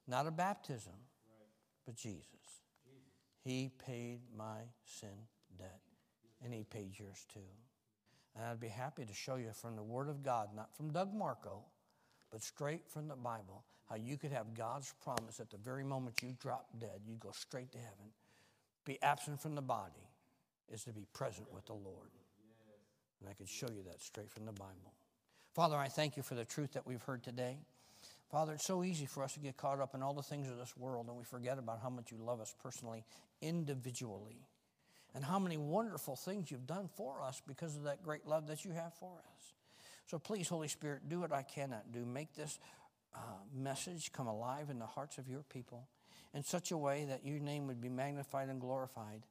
not 0.06 0.26
a 0.26 0.30
baptism, 0.30 0.92
but 1.86 1.96
Jesus. 1.96 2.28
He 3.42 3.70
paid 3.86 4.20
my 4.36 4.60
sin 4.84 5.28
debt, 5.58 5.80
and 6.42 6.52
He 6.52 6.64
paid 6.64 6.98
yours 6.98 7.26
too. 7.32 7.40
And 8.34 8.44
I'd 8.44 8.60
be 8.60 8.68
happy 8.68 9.04
to 9.04 9.14
show 9.14 9.36
you 9.36 9.50
from 9.52 9.76
the 9.76 9.82
Word 9.82 10.08
of 10.08 10.22
God, 10.22 10.48
not 10.56 10.76
from 10.76 10.90
Doug 10.90 11.14
Marco, 11.14 11.64
but 12.32 12.42
straight 12.42 12.88
from 12.88 13.06
the 13.06 13.14
Bible, 13.14 13.64
how 13.88 13.96
you 13.96 14.16
could 14.16 14.32
have 14.32 14.54
God's 14.54 14.92
promise 15.02 15.40
at 15.40 15.50
the 15.50 15.58
very 15.58 15.84
moment 15.84 16.22
you 16.22 16.34
drop 16.40 16.66
dead, 16.78 17.00
you 17.06 17.16
go 17.16 17.30
straight 17.32 17.70
to 17.72 17.78
heaven. 17.78 18.10
Be 18.84 19.00
absent 19.02 19.40
from 19.40 19.54
the 19.54 19.62
body 19.62 20.08
is 20.72 20.84
to 20.84 20.92
be 20.92 21.06
present 21.12 21.52
with 21.52 21.66
the 21.66 21.74
Lord. 21.74 22.10
And 23.20 23.28
I 23.28 23.34
could 23.34 23.48
show 23.48 23.68
you 23.70 23.82
that 23.84 24.02
straight 24.02 24.30
from 24.30 24.46
the 24.46 24.52
Bible. 24.52 24.92
Father, 25.54 25.76
I 25.76 25.88
thank 25.88 26.16
you 26.16 26.22
for 26.22 26.34
the 26.34 26.44
truth 26.44 26.72
that 26.72 26.86
we've 26.86 27.02
heard 27.02 27.22
today. 27.22 27.58
Father, 28.34 28.54
it's 28.54 28.64
so 28.64 28.82
easy 28.82 29.06
for 29.06 29.22
us 29.22 29.34
to 29.34 29.38
get 29.38 29.56
caught 29.56 29.78
up 29.78 29.94
in 29.94 30.02
all 30.02 30.12
the 30.12 30.20
things 30.20 30.50
of 30.50 30.58
this 30.58 30.76
world 30.76 31.06
and 31.06 31.16
we 31.16 31.22
forget 31.22 31.56
about 31.56 31.78
how 31.80 31.88
much 31.88 32.10
you 32.10 32.18
love 32.18 32.40
us 32.40 32.52
personally, 32.60 33.04
individually, 33.40 34.48
and 35.14 35.24
how 35.24 35.38
many 35.38 35.56
wonderful 35.56 36.16
things 36.16 36.50
you've 36.50 36.66
done 36.66 36.90
for 36.96 37.22
us 37.22 37.40
because 37.46 37.76
of 37.76 37.84
that 37.84 38.02
great 38.02 38.26
love 38.26 38.48
that 38.48 38.64
you 38.64 38.72
have 38.72 38.92
for 38.94 39.12
us. 39.18 39.52
So 40.08 40.18
please, 40.18 40.48
Holy 40.48 40.66
Spirit, 40.66 41.08
do 41.08 41.20
what 41.20 41.32
I 41.32 41.42
cannot 41.42 41.92
do. 41.92 42.04
Make 42.04 42.34
this 42.34 42.58
uh, 43.14 43.18
message 43.54 44.10
come 44.10 44.26
alive 44.26 44.68
in 44.68 44.80
the 44.80 44.86
hearts 44.86 45.16
of 45.16 45.28
your 45.28 45.44
people 45.44 45.86
in 46.34 46.42
such 46.42 46.72
a 46.72 46.76
way 46.76 47.04
that 47.04 47.24
your 47.24 47.38
name 47.38 47.68
would 47.68 47.80
be 47.80 47.88
magnified 47.88 48.48
and 48.48 48.60
glorified 48.60 49.22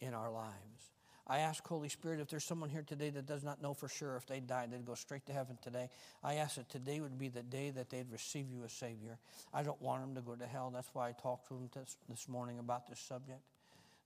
in 0.00 0.14
our 0.14 0.32
lives. 0.32 0.89
I 1.30 1.38
ask, 1.38 1.64
Holy 1.64 1.88
Spirit, 1.88 2.18
if 2.18 2.26
there's 2.26 2.42
someone 2.42 2.70
here 2.70 2.82
today 2.82 3.08
that 3.10 3.24
does 3.24 3.44
not 3.44 3.62
know 3.62 3.72
for 3.72 3.88
sure 3.88 4.16
if 4.16 4.26
they 4.26 4.40
died, 4.40 4.72
they'd 4.72 4.84
go 4.84 4.94
straight 4.94 5.24
to 5.26 5.32
heaven 5.32 5.56
today. 5.62 5.88
I 6.24 6.34
ask 6.34 6.56
that 6.56 6.68
today 6.68 7.00
would 7.00 7.20
be 7.20 7.28
the 7.28 7.44
day 7.44 7.70
that 7.70 7.88
they'd 7.88 8.10
receive 8.10 8.46
you 8.50 8.64
as 8.64 8.72
Savior. 8.72 9.16
I 9.54 9.62
don't 9.62 9.80
want 9.80 10.02
them 10.02 10.16
to 10.16 10.22
go 10.22 10.34
to 10.34 10.44
hell. 10.44 10.72
That's 10.74 10.90
why 10.92 11.10
I 11.10 11.12
talked 11.12 11.46
to 11.46 11.54
them 11.54 11.70
this, 11.72 11.96
this 12.08 12.28
morning 12.28 12.58
about 12.58 12.88
this 12.88 12.98
subject. 12.98 13.42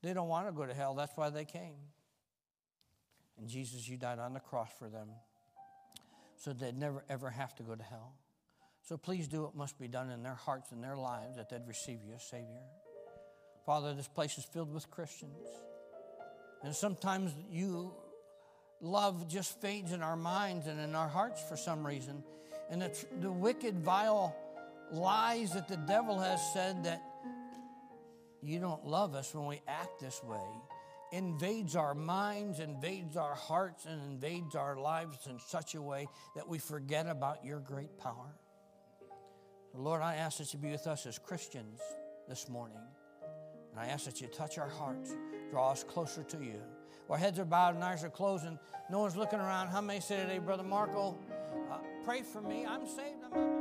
They 0.02 0.12
don't 0.12 0.28
want 0.28 0.48
to 0.48 0.52
go 0.52 0.66
to 0.66 0.74
hell. 0.74 0.92
That's 0.92 1.16
why 1.16 1.30
they 1.30 1.46
came. 1.46 1.76
And 3.38 3.48
Jesus, 3.48 3.88
you 3.88 3.96
died 3.96 4.18
on 4.18 4.34
the 4.34 4.40
cross 4.40 4.68
for 4.78 4.90
them 4.90 5.08
so 6.36 6.52
they'd 6.52 6.76
never, 6.76 7.04
ever 7.08 7.30
have 7.30 7.54
to 7.54 7.62
go 7.62 7.74
to 7.74 7.82
hell. 7.82 8.12
So 8.86 8.98
please 8.98 9.28
do 9.28 9.44
what 9.44 9.56
must 9.56 9.78
be 9.78 9.88
done 9.88 10.10
in 10.10 10.22
their 10.22 10.34
hearts 10.34 10.72
and 10.72 10.84
their 10.84 10.96
lives 10.96 11.36
that 11.36 11.48
they'd 11.48 11.66
receive 11.66 12.00
you 12.06 12.16
as 12.16 12.22
Savior. 12.22 12.60
Father, 13.64 13.94
this 13.94 14.08
place 14.08 14.36
is 14.36 14.44
filled 14.44 14.74
with 14.74 14.90
Christians. 14.90 15.38
And 16.64 16.74
sometimes 16.74 17.32
you 17.50 17.92
love 18.80 19.28
just 19.28 19.60
fades 19.60 19.92
in 19.92 20.02
our 20.02 20.16
minds 20.16 20.66
and 20.66 20.80
in 20.80 20.94
our 20.94 21.08
hearts 21.08 21.42
for 21.48 21.56
some 21.56 21.86
reason. 21.86 22.24
And 22.70 22.82
the, 22.82 23.06
the 23.20 23.30
wicked, 23.30 23.78
vile 23.80 24.34
lies 24.90 25.52
that 25.52 25.68
the 25.68 25.76
devil 25.76 26.18
has 26.18 26.40
said 26.52 26.84
that 26.84 27.02
you 28.42 28.58
don't 28.58 28.86
love 28.86 29.14
us 29.14 29.34
when 29.34 29.46
we 29.46 29.60
act 29.68 30.00
this 30.00 30.22
way 30.22 30.40
invades 31.14 31.76
our 31.76 31.94
minds, 31.94 32.58
invades 32.58 33.16
our 33.16 33.36
hearts, 33.36 33.86
and 33.86 34.02
invades 34.02 34.56
our 34.56 34.76
lives 34.76 35.28
in 35.28 35.38
such 35.38 35.76
a 35.76 35.80
way 35.80 36.08
that 36.34 36.48
we 36.48 36.58
forget 36.58 37.06
about 37.06 37.44
your 37.44 37.60
great 37.60 37.96
power. 37.98 38.34
Lord, 39.72 40.02
I 40.02 40.16
ask 40.16 40.38
that 40.38 40.52
you 40.52 40.58
be 40.58 40.72
with 40.72 40.88
us 40.88 41.06
as 41.06 41.18
Christians 41.18 41.80
this 42.28 42.48
morning. 42.48 42.82
And 43.74 43.80
I 43.80 43.92
ask 43.92 44.04
that 44.04 44.20
you 44.20 44.28
touch 44.28 44.56
our 44.56 44.68
hearts, 44.68 45.16
draw 45.50 45.72
us 45.72 45.82
closer 45.82 46.22
to 46.22 46.36
you. 46.38 46.60
Our 47.10 47.18
heads 47.18 47.40
are 47.40 47.44
bowed 47.44 47.74
and 47.74 47.82
eyes 47.82 48.04
are 48.04 48.10
closed, 48.10 48.46
and 48.46 48.56
no 48.88 49.00
one's 49.00 49.16
looking 49.16 49.40
around. 49.40 49.68
How 49.68 49.80
many 49.80 50.00
say 50.00 50.16
today, 50.16 50.38
Brother 50.38 50.62
Marco, 50.62 51.18
uh, 51.70 51.78
pray 52.04 52.22
for 52.22 52.40
me? 52.40 52.64
I'm 52.64 52.86
saved. 52.86 53.24
I'm 53.24 53.53